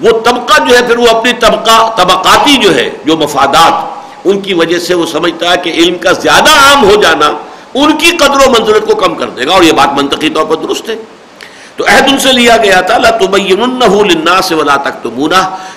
وہ 0.00 0.20
طبقہ 0.20 0.68
جو 0.68 0.76
ہے 0.76 0.82
پھر 0.82 0.98
وہ 0.98 1.06
اپنی 1.08 1.32
طبقہ 1.32 1.94
طبقاتی 1.96 2.56
جو 2.56 2.74
ہے، 2.74 2.90
جو 3.04 3.16
مفادات، 3.16 4.00
ان 4.24 4.40
کی 4.40 4.54
وجہ 4.54 4.78
سے 4.78 4.94
وہ 4.94 5.06
سمجھتا 5.06 5.50
ہے 5.50 5.56
کہ 5.62 5.70
علم 5.70 5.98
کا 5.98 6.12
زیادہ 6.12 6.50
عام 6.50 6.90
ہو 6.90 7.02
جانا 7.02 7.26
ان 7.74 7.96
کی 7.98 8.10
قدر 8.10 8.48
و 8.48 8.50
منظرت 8.50 8.86
کو 8.86 8.94
کم 8.94 9.14
کر 9.14 9.28
دے 9.28 9.46
گا 9.46 9.52
اور 9.52 9.62
یہ 9.62 9.72
بات 9.72 9.88
منطقی 9.92 10.30
طور 10.30 10.44
پر 10.44 10.56
درست 10.56 10.88
ہے۔ 10.88 10.94
تو 11.76 11.84
عہد 11.86 12.12
ان 12.12 12.18
سے 12.18 12.32
لیا 12.32 12.56
گیا 12.56 12.80
تھا 12.80 14.40
سے 14.44 14.54
ولا 14.54 14.76
تک 14.76 15.06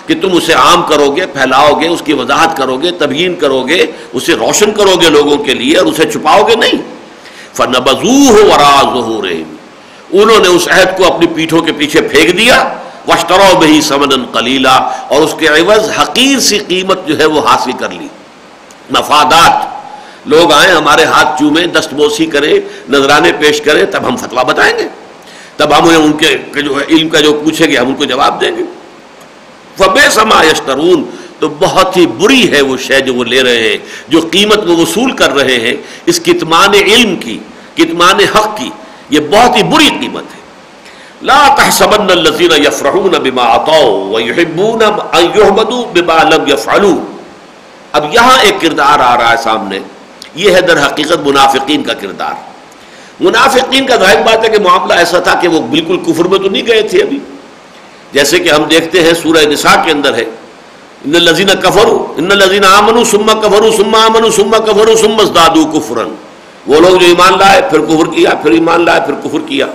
کہ 0.07 0.16
تم 0.22 0.30
اسے 0.32 0.53
عام 0.53 0.84
کرو 0.84 1.16
گے 1.16 1.26
پھیلاؤ 1.26 1.80
گے 1.80 1.88
اس 1.88 2.01
کی 2.05 2.14
وضاحت 2.14 2.57
کرو 2.57 2.78
گے 2.78 2.91
تبیین 2.91 3.36
کرو 3.36 3.61
گے 3.61 3.86
اسے 4.14 4.34
روشن 4.34 4.72
کرو 4.72 4.95
گے 5.01 5.09
لوگوں 5.09 5.38
کے 5.38 5.53
لیے 5.53 5.78
اور 5.78 5.86
اسے 5.86 6.11
چھپاؤ 6.11 6.47
گے 6.47 6.55
نہیں۔ 6.55 6.82
فن 7.53 7.71
بزو 7.71 8.29
ہو 8.29 8.45
وراز 8.45 8.97
انہوں 10.11 10.39
نے 10.39 10.47
اس 10.47 10.67
عہد 10.67 10.97
کو 10.97 11.13
اپنی 11.13 11.27
پیٹھوں 11.27 11.61
کے 11.61 11.71
پیچھے 11.71 12.01
پھینک 12.01 12.37
دیا۔ 12.37 12.73
وشترو 13.07 13.59
بہی 13.59 13.81
سمن 13.81 14.25
کلیلہ 14.33 14.91
اور 15.07 15.21
اس 15.21 15.35
کے 15.39 15.47
عوض 15.47 15.89
حقیر 16.01 16.39
سی 16.39 16.57
قیمت 16.57 17.07
جو 17.07 17.19
ہے 17.19 17.25
وہ 17.25 17.41
حاصل 17.47 17.71
کر 17.71 17.89
لی۔ 17.89 18.07
مفادات۔ 18.89 19.73
لوگ 20.27 20.51
آئیں 20.51 20.73
ہمارے 20.73 21.03
ہاتھ 21.03 21.39
چومیں، 21.39 21.65
دست 21.65 21.93
بوسی 21.93 22.25
کریں، 22.25 22.59
نذرانے 22.89 23.31
پیش 23.39 23.61
کریں، 23.61 23.85
تب 23.85 24.07
ہم 24.07 24.17
فتوا 24.17 24.43
بتائیں 24.43 24.77
گے۔ 24.77 24.87
تب 25.57 25.77
ہم 25.77 25.83
انہیں 25.83 26.03
ان 26.03 26.13
کے 26.13 26.61
جو 26.61 26.79
علم 26.89 27.09
کا 27.09 27.19
جو 27.19 27.33
پوچھیں 27.33 27.67
گے، 27.67 27.77
ہم 27.77 27.87
ان 27.87 27.95
کو 27.95 28.05
جواب 28.05 28.41
دیں 28.41 28.51
گے۔ 28.51 28.63
فبے 29.77 30.09
سما 30.11 30.43
یشترون 30.43 31.03
تو 31.43 31.49
بہت 31.59 31.97
ہی 31.97 32.07
بری 32.07 32.51
ہے 32.51 32.61
وہ 32.61 32.77
شے 32.77 32.99
جو 32.99 33.13
وہ 33.13 33.23
لے 33.23 33.43
رہے 33.43 33.69
ہیں، 33.69 33.77
جو 34.07 34.21
قیمت 34.31 34.57
وہ 34.57 34.77
وصول 34.77 35.11
کر 35.11 35.33
رہے 35.33 35.59
ہیں، 35.59 35.73
اس 36.05 36.19
کتمان 36.19 36.73
علم 36.73 37.15
کی، 37.15 37.39
کتمان 37.75 38.19
حق 38.19 38.57
کی، 38.57 38.69
یہ 39.09 39.19
بہت 39.19 39.55
ہی 39.55 39.63
بری 39.63 39.89
قیمت 39.99 40.23
ہے۔ 40.23 40.43
لا 41.21 41.55
تحسبن 41.57 42.11
الذين 42.11 42.51
يفرحون 42.51 43.11
بما 43.11 43.55
عطوا 43.55 44.09
ويحبون 44.15 44.81
ان 45.11 45.25
يحمدوا 45.35 45.83
بما 45.93 46.23
لم 46.23 46.47
يفعلوا 46.47 46.95
اب 47.91 48.13
یہاں 48.13 48.39
ایک 48.39 48.61
کردار 48.61 48.99
آ 48.99 49.17
رہا 49.17 49.31
ہے 49.31 49.37
سامنے۔ 49.43 49.79
یہ 50.35 50.51
ہے 50.51 50.61
در 50.61 50.85
حقیقت 50.85 51.27
منافقین 51.27 51.83
کا 51.83 51.93
کردار۔ 51.93 52.33
منافقین 53.19 53.85
کا 53.85 53.95
ظاہر 53.95 54.21
بات 54.21 54.43
ہے 54.43 54.49
کہ 54.49 54.63
معاملہ 54.63 54.93
ایسا 54.93 55.19
تھا 55.19 55.33
کہ 55.33 55.47
وہ 55.47 55.59
بالکل 55.59 55.97
کفر 55.97 56.25
میں 56.25 56.39
تو 56.39 56.49
نہیں 56.49 56.67
گئے 56.67 56.81
تھے 56.81 57.01
ابھی۔ 57.01 57.19
جیسے 58.11 58.39
کہ 58.39 58.49
ہم 58.49 58.63
دیکھتے 58.63 59.03
ہیں 59.03 59.13
سورہ 59.13 59.45
نساء 59.45 59.83
کے 59.85 59.91
اندر 59.91 60.13
ہے۔ 60.13 60.23
ان 61.05 61.15
الذين 61.15 61.47
كفروا، 61.47 62.13
ان 62.17 62.31
الذين 62.31 62.63
امنوا 62.63 63.03
ثم 63.03 63.39
كفروا، 63.41 63.71
ثم 63.77 63.95
امنوا 63.95 64.29
ثم 64.29 64.51
كفروا، 64.51 64.95
ثم 64.95 65.19
ازدادوا 65.19 65.79
كفرا۔ 65.79 66.03
وہ 66.67 66.79
لوگ 66.79 66.97
جو 66.97 67.07
ایمان 67.07 67.33
لائے، 67.39 67.61
پھر 67.69 67.79
کفر 67.79 68.13
کیا، 68.13 68.29
پھر 68.29 68.51
ایمان 68.51 68.85
لائے، 68.85 68.99
پھر 69.05 69.13
کفر 69.13 69.37
کیا۔ 69.45 69.65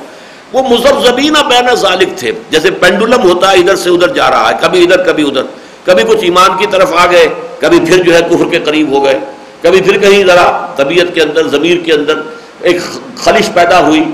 وہ 0.53 0.63
مذبذبین 0.63 1.33
بین 1.33 1.75
ذالک 1.75 2.09
تھے۔ 2.17 2.33
جیسے 2.51 2.71
پینڈولم 2.71 3.23
ہوتا 3.23 3.53
ہے، 3.53 3.57
ادھر 3.57 3.77
سے 3.77 3.91
ادھر 3.91 4.09
جا 4.09 4.31
رہا 4.31 4.51
ہے، 4.51 4.55
کبھی 4.61 4.83
ادھر 4.83 5.03
کبھی 5.03 5.23
ادھر۔ 5.29 5.43
کبھی 5.85 6.03
کچھ 6.03 6.25
ایمان 6.25 6.51
کی 6.59 6.67
طرف 6.71 6.93
آ 6.93 7.07
گئے، 7.07 7.29
کبھی 7.61 7.81
پھر 7.81 8.03
جو 8.03 8.15
ہے 8.15 8.21
کفر 8.31 8.49
کے 8.51 8.59
قریب 8.59 8.93
ہو 8.93 9.05
گئے۔ 9.05 9.19
کبھی 9.63 9.81
پھر 9.81 9.99
کہیں 9.99 10.25
ذرا 10.25 10.67
طبیعت 10.77 11.15
کے 11.15 11.23
اندر، 11.23 11.49
ضمیر 11.49 11.79
کے 11.79 11.93
اندر 11.93 12.21
ایک 12.61 12.77
خلش 13.17 13.51
پیدا 13.55 13.87
ہوئی۔ 13.87 14.05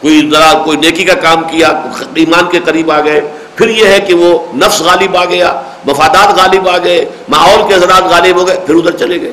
کوئی 0.00 0.30
ذرا 0.30 0.62
کوئی 0.64 0.78
نیکی 0.78 1.04
کا 1.04 1.14
کام 1.14 1.42
کیا، 1.42 1.68
ایمان 2.14 2.44
کے 2.50 2.60
قریب 2.64 2.90
آ 2.90 3.00
گئے۔ 3.00 3.20
پھر 3.56 3.68
یہ 3.68 3.86
ہے 3.86 4.00
کہ 4.00 4.14
وہ 4.14 4.38
نفس 4.56 4.80
غالب 4.80 5.16
آ 5.16 5.24
گیا 5.24 5.62
مفادات 5.84 6.40
غالب 6.40 6.68
آ 6.68 6.78
گئے، 6.78 7.04
ماحول 7.28 7.68
کے 7.68 7.74
حضرات 7.74 8.02
غالب 8.02 8.36
ہو 8.36 8.48
گئے، 8.48 8.58
پھر 8.66 8.74
ادھر 8.74 8.96
چلے 8.96 9.20
گئے۔ 9.20 9.32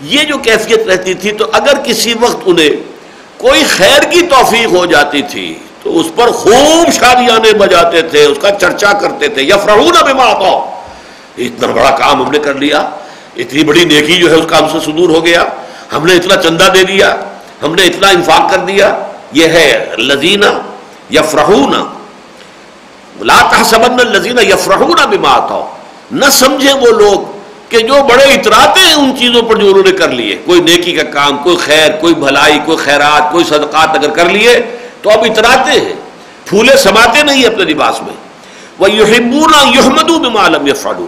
یہ 0.00 0.24
جو 0.24 0.38
کیفیت 0.38 0.86
رہتی 0.86 1.14
تھی 1.14 1.32
تو 1.32 1.44
اگر 1.52 1.72
کسی 1.84 2.14
وقت 2.20 2.36
انہیں 2.46 2.70
کوئی 3.36 3.64
خیر 3.64 4.02
کی 4.02 4.20
توفیق 4.22 4.66
ہو 4.66 4.86
جاتی 4.86 5.22
تھی 5.22 5.54
تو 5.82 5.98
اس 5.98 6.06
پر 6.16 6.28
خوب 6.28 6.92
شادیاں 6.92 7.54
بجاتے 7.54 8.02
تھے، 8.02 8.24
اس 8.24 8.38
کا 8.40 8.50
چرچا 8.50 8.92
کرتے 8.92 9.28
تھے۔ 9.28 9.42
یا 9.42 9.56
فرون 9.56 9.96
اب 10.00 10.08
اتنا 11.38 11.66
بڑا 11.66 11.90
کام 11.90 12.24
ہم 12.24 12.30
نے 12.30 12.38
کر 12.38 12.54
لیا، 12.54 12.90
اتنی 13.36 13.64
بڑی 13.64 13.84
نیکی 13.84 14.14
جو 14.14 14.30
ہے 14.30 14.36
اس 14.36 14.44
کا 14.48 14.58
ہم 14.58 14.68
سے 14.72 14.78
صدور 14.84 15.08
ہو 15.08 15.26
گیا۔ 15.26 15.44
ہم 15.92 16.06
نے 16.06 16.14
اتنا 16.14 16.36
چندہ 16.36 16.64
دے 16.74 16.82
دیا، 16.82 17.16
ہم 17.62 17.74
نے 17.74 17.82
اتنا 17.82 18.08
انفاق 18.08 18.50
کر 18.50 18.58
دیا۔ 18.58 18.98
یہ 19.32 19.48
ہے 19.48 19.94
لذینہ 19.98 20.46
یا 21.10 21.22
فرحون 21.22 21.97
لاتا 23.20 23.62
سبند 23.64 24.00
لذینہ 24.00 24.40
یا 24.40 24.56
بما 25.10 25.30
آتا 25.30 25.60
نہ 26.10 26.26
سمجھے 26.32 26.72
وہ 26.72 26.90
لوگ 26.92 27.36
کہ 27.68 27.78
جو 27.78 27.94
بڑے 28.08 28.24
اتراتے 28.24 28.80
ہیں 28.80 28.94
ان 28.94 29.12
چیزوں 29.18 29.42
پر 29.42 29.56
جو 29.56 29.68
انہوں 29.68 29.82
نے 29.86 29.92
کر 29.92 30.08
لیے. 30.08 30.36
کوئی 30.44 30.60
نیکی 30.60 30.92
کا 30.92 31.02
کام، 31.02 31.36
کوئی 31.38 31.56
خیر، 31.56 31.90
کوئی 32.00 32.14
بھلائی، 32.14 32.58
کوئی 32.64 32.78
خیرات، 32.78 33.30
کوئی 33.32 33.44
صدقات 33.44 33.96
اگر 33.96 34.10
کر 34.10 34.28
لیے 34.28 34.60
تو 35.02 35.10
اب 35.10 35.24
اتراتے 35.24 35.80
ہیں. 35.80 35.94
پھولے 36.44 36.76
سماتے 36.76 37.22
نہیں 37.22 37.44
اپنے 37.46 37.64
لباس 37.64 38.02
میں. 38.02 38.14
وہ 38.78 38.90
یحبونا 38.90 39.62
یحمدو 39.74 40.18
بمعلم 40.18 40.66
یفعلو 40.66 41.06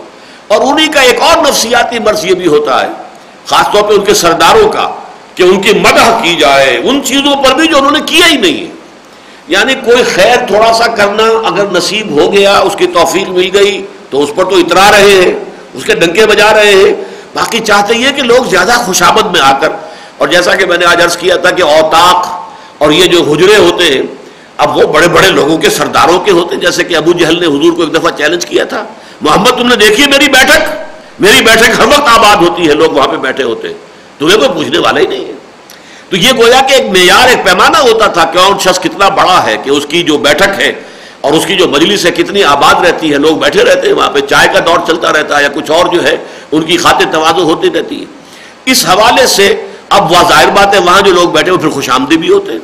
اور 0.48 0.60
انہیں 0.60 0.92
کا 0.92 1.00
ایک 1.00 1.22
اور 1.22 1.36
نفسیاتی 1.48 1.98
مرض 1.98 2.24
یہ 2.24 2.34
بھی 2.34 2.46
ہوتا 2.46 2.80
ہے، 2.82 2.88
خاص 3.46 3.72
طور 3.72 3.82
پہ 3.82 3.94
ان 3.94 4.04
کے 4.04 4.14
سرداروں 4.14 4.68
کا، 4.68 4.88
کہ 5.34 5.42
ان 5.42 5.60
کی 5.60 5.72
مدح 5.78 6.18
کی 6.22 6.34
جائے، 6.34 6.76
ان 6.84 7.00
چیزوں 7.04 7.36
پر 7.44 7.54
بھی 7.54 7.66
جو 7.66 7.76
انہوں 7.78 7.92
نے 7.92 8.00
کیا 8.06 8.26
ہی 8.26 8.36
نہیں 8.36 8.60
ہے. 8.60 8.70
یعنی 9.50 9.74
کوئی 9.74 10.02
خیر 10.04 10.46
تھوڑا 10.46 10.72
سا 10.72 10.86
کرنا 10.96 11.24
اگر 11.48 11.70
نصیب 11.72 12.10
ہو 12.10 12.32
گیا، 12.32 12.52
اس 12.58 12.74
کی 12.78 12.86
توفیق 12.94 13.28
مل 13.28 13.48
گئی، 13.54 13.80
تو 14.10 14.22
اس 14.22 14.30
پر 14.34 14.44
تو 14.44 14.56
اترا 14.56 14.90
رہے 14.90 15.10
ہیں، 15.12 15.32
اس 15.74 15.84
کے 15.84 15.94
ڈنکے 15.94 16.26
بجا 16.26 16.52
رہے 16.54 16.74
ہیں۔ 16.74 16.92
باقی 17.34 17.58
چاہتے 17.60 17.94
یہ 17.94 18.12
کہ 18.16 18.22
لوگ 18.22 18.44
زیادہ 18.50 18.76
خوشامد 18.86 19.26
میں 19.32 19.40
آ 19.40 19.52
کر، 19.60 19.72
اور 20.18 20.28
جیسا 20.28 20.54
کہ 20.54 20.66
میں 20.66 20.78
نے 20.78 20.86
آج 20.86 21.02
عرض 21.02 21.16
کیا 21.16 21.36
تھا 21.36 21.50
کہ 21.50 21.62
اوتاق 21.62 22.26
اور 22.78 22.90
یہ 22.90 23.06
جو 23.06 23.22
حجرے 23.22 23.56
ہوتے 23.56 23.84
ہیں، 23.84 24.02
اب 24.56 24.76
وہ 24.76 24.86
بڑے 24.92 25.08
بڑے 25.08 25.28
لوگوں 25.30 25.58
کے 25.58 25.70
سرداروں 25.70 26.18
کے 26.20 26.30
ہوتے 26.30 26.54
ہیں، 26.54 26.62
جیسے 26.62 26.84
کہ 26.84 26.96
ابو 26.96 27.12
جہل 27.12 27.40
نے 27.40 27.46
حضور 27.46 27.72
کو 27.72 27.82
ایک 27.82 27.94
دفعہ 27.94 28.10
چیلنج 28.10 28.46
کیا 28.46 28.64
تھا۔ 28.64 28.84
محمد، 29.20 29.58
تم 29.58 29.68
نے 29.68 29.76
دیکھی 29.76 30.06
میری 30.06 30.28
بیٹھک؟ 30.28 30.62
میری 31.20 31.44
بیٹھک 31.44 31.78
ہر 31.78 31.86
وقت 31.86 32.08
آباد 32.08 32.36
ہوتی 32.36 32.68
ہے، 32.68 32.74
لوگ 32.74 32.90
وہاں 32.90 33.08
پہ 33.08 33.16
بیٹھے 33.16 33.44
ہوتے 33.44 33.68
ہیں۔ 33.68 33.78
تمہیں 34.18 34.36
کوئی 34.36 34.48
پوچھنے 34.48 34.78
والا 34.78 35.00
ہی 35.00 35.06
نہیں 35.06 35.24
ہے۔ 35.24 35.38
تو 36.10 36.16
یہ 36.16 36.32
گویا 36.36 36.60
کہ 36.60 36.74
ایک 36.74 36.90
معیار، 36.90 37.28
ایک 37.28 37.44
پیمانہ 37.44 37.76
ہوتا 37.76 38.06
تھا 38.06 38.24
کہ 38.24 38.38
کون 38.38 38.58
شخص 38.58 38.80
کتنا 38.80 39.08
بڑا 39.08 39.46
ہے 39.46 39.56
کہ 39.64 39.70
اس 39.70 39.86
کی 39.86 40.02
جو 40.02 40.18
بیٹھک 40.18 40.60
ہے 40.60 40.72
اور 41.20 41.32
اس 41.32 41.46
کی 41.46 41.56
جو 41.56 41.68
مجلس 41.68 42.06
ہے 42.06 42.10
کتنی 42.10 42.44
آباد 42.44 42.74
رہتی 42.74 43.12
ہے، 43.12 43.18
لوگ 43.18 43.36
بیٹھے 43.36 43.64
رہتے 43.64 43.86
ہیں، 43.86 43.94
وہاں 43.94 44.10
پہ 44.10 44.20
چائے 44.20 44.48
کا 44.52 44.58
دور 44.58 44.78
چلتا 44.86 45.12
رہتا 45.12 45.38
ہے 45.38 45.42
یا 45.42 45.48
کچھ 45.54 45.70
اور 45.70 45.86
جو 45.86 46.04
ہے، 46.04 46.16
ان 46.52 46.62
کی 46.62 46.76
خاطر 46.76 47.04
توازو 47.12 47.42
ہوتی 47.42 47.70
رہتی 47.74 48.00
ہے۔ 48.00 48.04
اس 48.64 48.86
حوالے 48.86 49.26
سے 49.26 49.66
اب 49.88 50.12
وہ 50.12 50.16
ظاہر 50.28 50.48
بات 50.48 50.74
ہے، 50.74 50.78
وہاں 50.78 51.00
جو 51.00 51.12
لوگ 51.12 51.28
بیٹھے 51.28 51.52
وہ 51.52 51.56
پھر 51.56 51.68
خوش 51.68 51.90
آمدی 51.90 52.16
بھی 52.16 52.28
ہوتے 52.28 52.52
ہیں۔ 52.52 52.58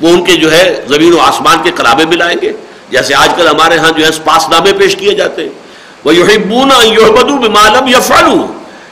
وہ 0.00 0.08
ان 0.08 0.24
کے 0.24 0.32
جو 0.32 0.52
ہے 0.52 0.84
زمین 0.88 1.12
و 1.12 1.20
آسمان 1.20 1.56
کے 1.62 1.70
قلابے 1.76 2.04
ملائیں 2.06 2.36
گے۔ 2.42 2.52
جیسے 2.90 3.14
آج 3.14 3.28
کل 3.36 3.48
ہمارے 3.48 3.78
ہاں 3.78 3.90
جو 3.90 4.04
ہے 4.04 4.10
پاس 4.24 4.48
نامے 4.48 4.72
پیش 4.72 4.96
کیے 4.96 5.14
جاتے 5.14 5.42
ہیں۔ 5.42 5.50
وہ 6.04 6.14
یوہی 6.14 6.38
بونا 6.38 6.74
یوہبدو 6.82 7.50
معلوم 7.50 7.88
یا 7.88 7.98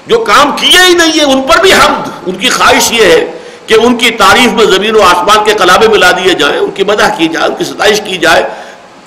جو 0.07 0.19
کام 0.19 0.57
کیے 0.57 0.81
ہی 0.89 0.95
نہیں 0.95 1.19
ہے 1.19 1.25
ان 1.25 1.43
پر 1.43 1.61
بھی 1.61 1.73
حمد۔ 1.73 2.09
ان 2.27 2.35
کی 2.35 2.49
خواہش 2.49 2.93
یہ 2.93 3.05
ہے 3.05 3.33
کہ 3.69 3.75
ان 3.83 3.97
کی 3.97 4.11
تعریف 4.19 4.53
میں 4.53 4.65
زمین 4.67 4.97
و 4.97 5.03
آسمان 5.03 5.45
کے 5.45 5.55
قلابے 5.59 5.89
ملا 5.89 6.11
دیے 6.19 6.35
جائیں، 6.35 6.59
ان 6.59 6.71
کی 6.71 6.85
مدح 6.85 7.09
کی 7.17 7.29
جائے، 7.29 7.49
ان 7.49 7.55
کی 7.55 7.65
ستائش 7.65 8.01
کی 8.05 8.17
جائے، 8.19 8.43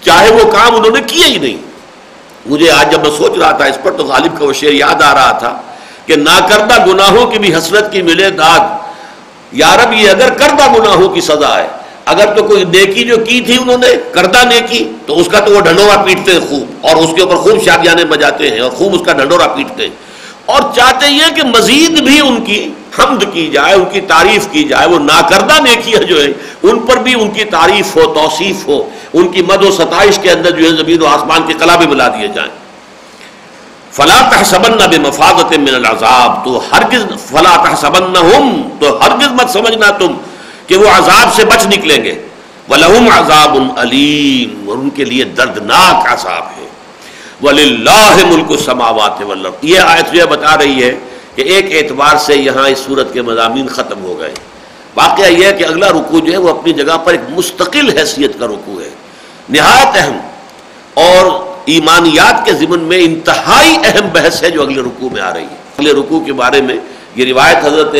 چاہے 0.05 0.30
وہ 0.32 0.51
کام 0.51 0.76
انہوں 0.76 0.91
نے 0.91 1.01
کیے 1.07 1.26
ہی 1.26 1.38
نہیں۔ 1.38 1.57
مجھے 2.45 2.70
آج 2.72 2.91
جب 2.91 3.01
میں 3.01 3.12
سوچ 3.18 3.38
رہا 3.38 3.51
تھا 3.51 3.66
اس 3.66 3.78
پر 3.84 3.91
تو 3.97 4.05
غالب 4.05 4.38
کا 4.39 4.45
وہ 4.45 4.53
شعر 4.59 4.74
یاد 4.74 5.01
آ 5.01 5.14
رہا 5.14 5.32
تھا 5.39 5.51
کہ 6.05 6.16
نہ 6.16 6.38
کردہ 6.49 6.78
گناہوں 6.86 7.26
کی 7.32 7.39
بھی 7.39 7.53
حسرت 7.55 7.91
کی 7.91 8.01
ملے 8.01 8.30
داد۔ 8.38 8.59
یارب 9.57 9.93
یہ 9.93 10.09
اگر 10.09 10.34
کردہ 10.34 10.72
گناہوں 10.74 11.09
کی 11.14 11.22
سزا 11.22 11.55
ہے، 11.57 11.68
اگر 12.05 12.34
تو 12.36 12.43
کوئی 12.43 12.64
نیکی 12.64 13.03
جو 13.03 13.18
کی 13.26 13.39
تھی 13.41 13.57
انہوں 13.62 13.78
نے، 13.78 13.88
کردہ 14.14 14.43
نیکی، 14.45 14.84
تو 15.05 15.20
اس 15.20 15.28
کا 15.32 15.39
تو 15.39 15.51
وہ 15.51 15.62
ڈھنڈورا 15.62 16.01
پیٹتے 16.03 16.32
ہیں 16.32 16.39
خوب، 16.49 16.86
اور 16.88 16.95
اس 16.95 17.09
کے 17.16 17.22
اوپر 17.22 17.36
خوب 17.36 17.64
شادیانے 17.66 18.05
بجاتے 18.05 18.49
ہیں 18.51 18.59
اور 18.59 18.72
خوب 18.72 18.95
اس 18.95 19.01
کا 19.05 19.14
ڈھنڈورا 19.14 19.47
پیٹتے 19.47 19.84
ہیں۔ 19.84 19.95
اور 20.51 20.61
چاہتے 20.75 21.07
یہ 21.07 21.35
کہ 21.35 21.43
مزید 21.43 21.99
بھی 22.03 22.19
ان 22.19 22.43
کی 22.43 22.59
حمد 22.99 23.23
کی 23.33 23.47
جائے، 23.47 23.73
ان 23.73 23.85
کی 23.91 24.01
تعریف 24.01 24.47
کی 24.51 24.63
جائے، 24.63 24.87
وہ 24.87 24.99
ناکردہ 24.99 25.59
نیکیاں 25.61 26.01
جو 26.03 26.21
ہے 26.21 26.27
ان 26.63 26.79
پر 26.79 26.97
بھی 26.97 27.13
ان 27.13 27.29
کی 27.29 27.43
تعریف 27.43 27.95
ہو، 27.95 28.13
توصیف 28.13 28.67
ہو، 28.67 28.89
ان 29.13 29.27
کی 29.27 29.41
مد 29.41 29.63
و 29.63 29.71
ستائش 29.71 30.19
کے 30.19 30.31
اندر 30.31 30.51
جو 30.51 30.63
ہے 30.65 30.69
زمین 30.69 31.01
و 31.01 31.05
آسمان 31.05 31.41
کے 31.47 31.53
کلا 31.53 31.75
بھی 31.75 31.87
ملا 31.87 32.07
دیے 32.07 32.27
جائیں۔ 32.27 32.51
فلا 33.91 34.19
تحسبن 34.31 34.77
بے 34.89 34.97
مفادت 34.97 35.51
من 35.57 35.75
العذاب، 35.75 36.45
تو 36.45 36.61
ہرگز، 36.71 37.05
فلا 37.29 37.55
تحسبن 37.63 38.13
تو 38.79 38.97
ہرگز 39.01 39.31
مت 39.31 39.49
سمجھنا 39.49 39.89
تم 39.89 40.13
کہ 40.67 40.77
وہ 40.77 40.89
عذاب 40.89 41.33
سے 41.35 41.45
بچ 41.45 41.67
نکلیں 41.67 42.03
گے۔ 42.03 42.15
ولہم 42.69 43.07
عذاب 43.13 43.57
علیم 43.77 44.69
اور 44.69 44.77
ان 44.77 44.89
کے 44.89 45.05
لیے 45.05 45.23
دردناک 45.23 46.11
عذاب 46.13 46.45
ہے۔ 46.57 46.67
وَلِلَّهِ 47.43 48.33
مُلْكُ 48.33 48.51
السَّمَاوَاتِ 48.51 49.23
وَالْأَرْضِ۔ 49.23 49.57
یہ 49.61 49.79
آیت 49.79 50.15
یہ 50.15 50.23
بتا 50.23 50.57
رہی 50.57 50.83
ہے 50.83 50.99
کہ 51.35 51.41
ایک 51.41 51.65
اعتبار 51.71 52.17
سے 52.17 52.35
یہاں 52.35 52.69
اس 52.69 52.79
صورت 52.79 53.13
کے 53.13 53.21
مضامین 53.21 53.67
ختم 53.67 54.03
ہو 54.03 54.19
گئے۔ 54.19 54.33
واقعہ 54.95 55.25
یہ 55.25 55.45
ہے 55.45 55.53
کہ 55.53 55.63
اگلا 55.63 55.89
رکوع 55.89 56.19
جو 56.19 56.31
ہے 56.31 56.37
وہ 56.37 56.49
اپنی 56.49 56.73
جگہ 56.73 56.97
پر 56.97 57.11
ایک 57.11 57.21
مستقل 57.29 57.97
حیثیت 57.97 58.39
کا 58.39 58.47
رکوع 58.47 58.81
ہے۔ 58.81 58.89
نہایت 59.49 59.87
اہم 59.95 60.17
اور 60.93 61.55
ایمانیات 61.65 62.45
کے 62.45 62.53
ضمن 62.53 62.79
میں 62.79 62.97
انتہائی 63.01 63.75
اہم 63.83 64.07
بحث 64.13 64.43
ہے 64.43 64.49
جو 64.49 64.61
اگلے 64.61 64.81
رکوع 64.81 65.09
میں 65.11 65.21
آ 65.21 65.33
رہی 65.33 65.41
ہے۔ 65.41 65.55
اگلے 65.77 65.93
رکوع 65.93 66.19
کے 66.19 66.33
بارے 66.33 66.61
میں 66.61 66.75
یہ 67.15 67.25
روایت 67.25 67.57
حضرت 67.65 67.95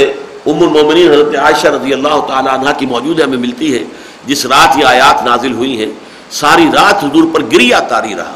ام 0.46 0.64
المومنین، 0.64 1.12
حضرت 1.12 1.36
عائشہ 1.36 1.68
رضی 1.68 1.94
اللہ 1.94 2.22
تعالیٰ 2.28 2.60
عنہ 2.60 2.70
کی 2.78 2.86
موجود 2.86 3.20
ہے 3.20 3.24
ہمیں 3.24 3.38
ملتی 3.38 3.74
ہے۔ 3.74 3.84
جس 4.26 4.46
رات 4.46 4.78
یہ 4.78 4.86
آیات 4.86 5.24
نازل 5.24 5.52
ہوئی 5.52 5.80
ہیں، 5.80 5.92
ساری 6.32 6.66
رات 6.74 7.04
حضور 7.04 7.24
پر 7.34 7.42
گریا 7.52 7.80
تاری 7.80 8.16
رہا۔ 8.16 8.34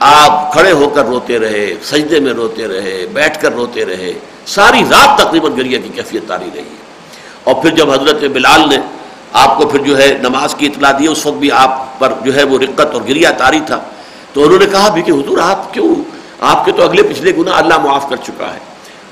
آپ 0.00 0.52
کھڑے 0.52 0.72
ہو 0.72 0.88
کر 0.88 1.04
روتے 1.04 1.38
رہے، 1.38 1.74
سجدے 1.82 2.20
میں 2.20 2.32
روتے 2.32 2.68
رہے، 2.68 3.06
بیٹھ 3.12 3.42
کر 3.42 3.52
روتے 3.52 3.84
رہے، 3.84 4.12
ساری 4.46 4.82
رات 4.90 5.18
تقریباً 5.18 5.52
گریا 5.56 5.78
کی 5.84 5.88
کیفیت 5.94 6.28
تاری 6.28 6.50
رہی۔ 6.54 6.62
ہے 6.62 6.88
اور 7.44 7.54
پھر 7.54 7.70
جب 7.70 7.90
حضرت 7.90 8.24
بلال 8.24 8.68
نے 8.68 8.76
آپ 9.32 9.56
کو 9.56 9.66
پھر 9.66 9.80
جو 9.80 9.98
ہے 9.98 10.18
نماز 10.22 10.54
کی 10.54 10.66
اطلاع 10.66 10.92
دی، 10.98 11.06
اس 11.06 11.26
وقت 11.26 11.36
بھی 11.36 11.52
آپ 11.52 11.98
پر 11.98 12.12
جو 12.24 12.34
ہے 12.34 12.42
وہ 12.42 12.58
رقت 12.58 12.94
اور 12.94 13.02
گریا 13.02 13.30
تاری 13.30 13.60
تھا۔ 13.60 13.80
تو 14.32 14.44
انہوں 14.44 14.58
نے 14.58 14.66
کہا 14.66 14.88
بھی 14.88 15.02
کہ 15.02 15.10
حضور 15.10 15.38
آپ 15.38 15.74
کیوں؟ 15.74 15.94
آپ 16.40 16.64
کے 16.64 16.72
تو 16.72 16.82
اگلے 16.82 17.02
پچھلے 17.02 17.32
گناہ 17.38 17.54
اللہ 17.54 17.78
معاف 17.78 18.08
کر 18.08 18.16
چکا 18.16 18.46
ہے۔ 18.46 18.58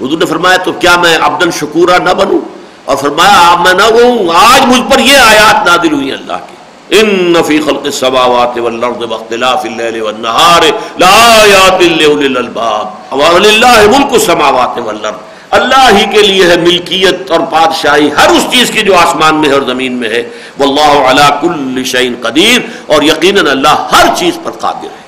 حضور 0.01 0.19
نے 0.19 0.27
فرمایا، 0.27 0.57
تو 0.57 0.73
کیا 0.73 0.97
میں 0.97 1.19
عبدن 1.21 1.51
شکورہ 1.51 1.99
نہ 1.99 2.11
بنوں؟ 2.11 2.41
اور 2.85 2.97
فرمایا 2.97 3.51
آپ 3.51 3.61
میں 3.61 3.75
نہ 3.75 3.83
ہوں 3.83 4.29
آج 4.35 4.67
مجھ 4.67 4.93
پر 4.93 4.99
یہ 4.99 5.17
آیات 5.17 5.67
نادل 5.67 5.93
ہوئی 5.93 6.13
اللہ 6.13 6.33
کی۔ 6.33 6.56
ان 6.91 7.37
فی 7.47 7.61
خلق 7.61 7.85
السماوات 7.85 8.59
والارض 8.65 9.03
واختلاف 9.11 9.65
الليل 9.67 10.03
والنهار 10.03 10.63
لآیات 10.99 11.81
لاولی 11.83 12.27
الالباب 12.27 13.15
وللہ 13.21 13.79
ملک 13.97 14.13
السماوات 14.13 14.79
والارض 14.79 15.25
اللہ 15.57 15.89
ہی 15.97 16.05
کے 16.13 16.23
لیے 16.23 16.47
ہے 16.47 16.57
ملکیت 16.61 17.31
اور 17.31 17.41
بادشاہی. 17.51 18.09
ہر 18.19 18.31
اس 18.37 18.47
چیز 18.53 18.71
کی 18.75 18.83
جو 18.87 18.95
آسمان 18.99 19.35
میں 19.41 19.49
ہے 19.49 19.55
اور 19.55 19.63
زمین 19.67 19.93
میں 19.99 20.09
ہے. 20.09 20.23
واللہ 20.59 20.95
علی 21.11 21.27
کل 21.41 21.85
شیء 21.93 22.11
قدیر. 22.23 22.61
اور 22.87 23.03
یقینا 23.03 23.51
اللہ 23.51 23.87
ہر 23.93 24.15
چیز 24.19 24.39
پر 24.45 24.51
قادر 24.65 24.91
ہے. 24.97 25.05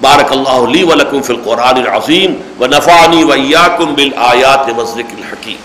بارک 0.00 0.32
اللہ 0.32 0.64
لی 0.70 0.82
ولکم 0.84 1.22
فی 1.22 1.32
القرآن 1.32 1.76
العظیم. 1.84 2.34
ونفعنی 2.60 3.22
وإیاکم 3.24 3.94
بالآیات 3.94 4.70
والذکر 4.76 5.16
الحکیم. 5.18 5.60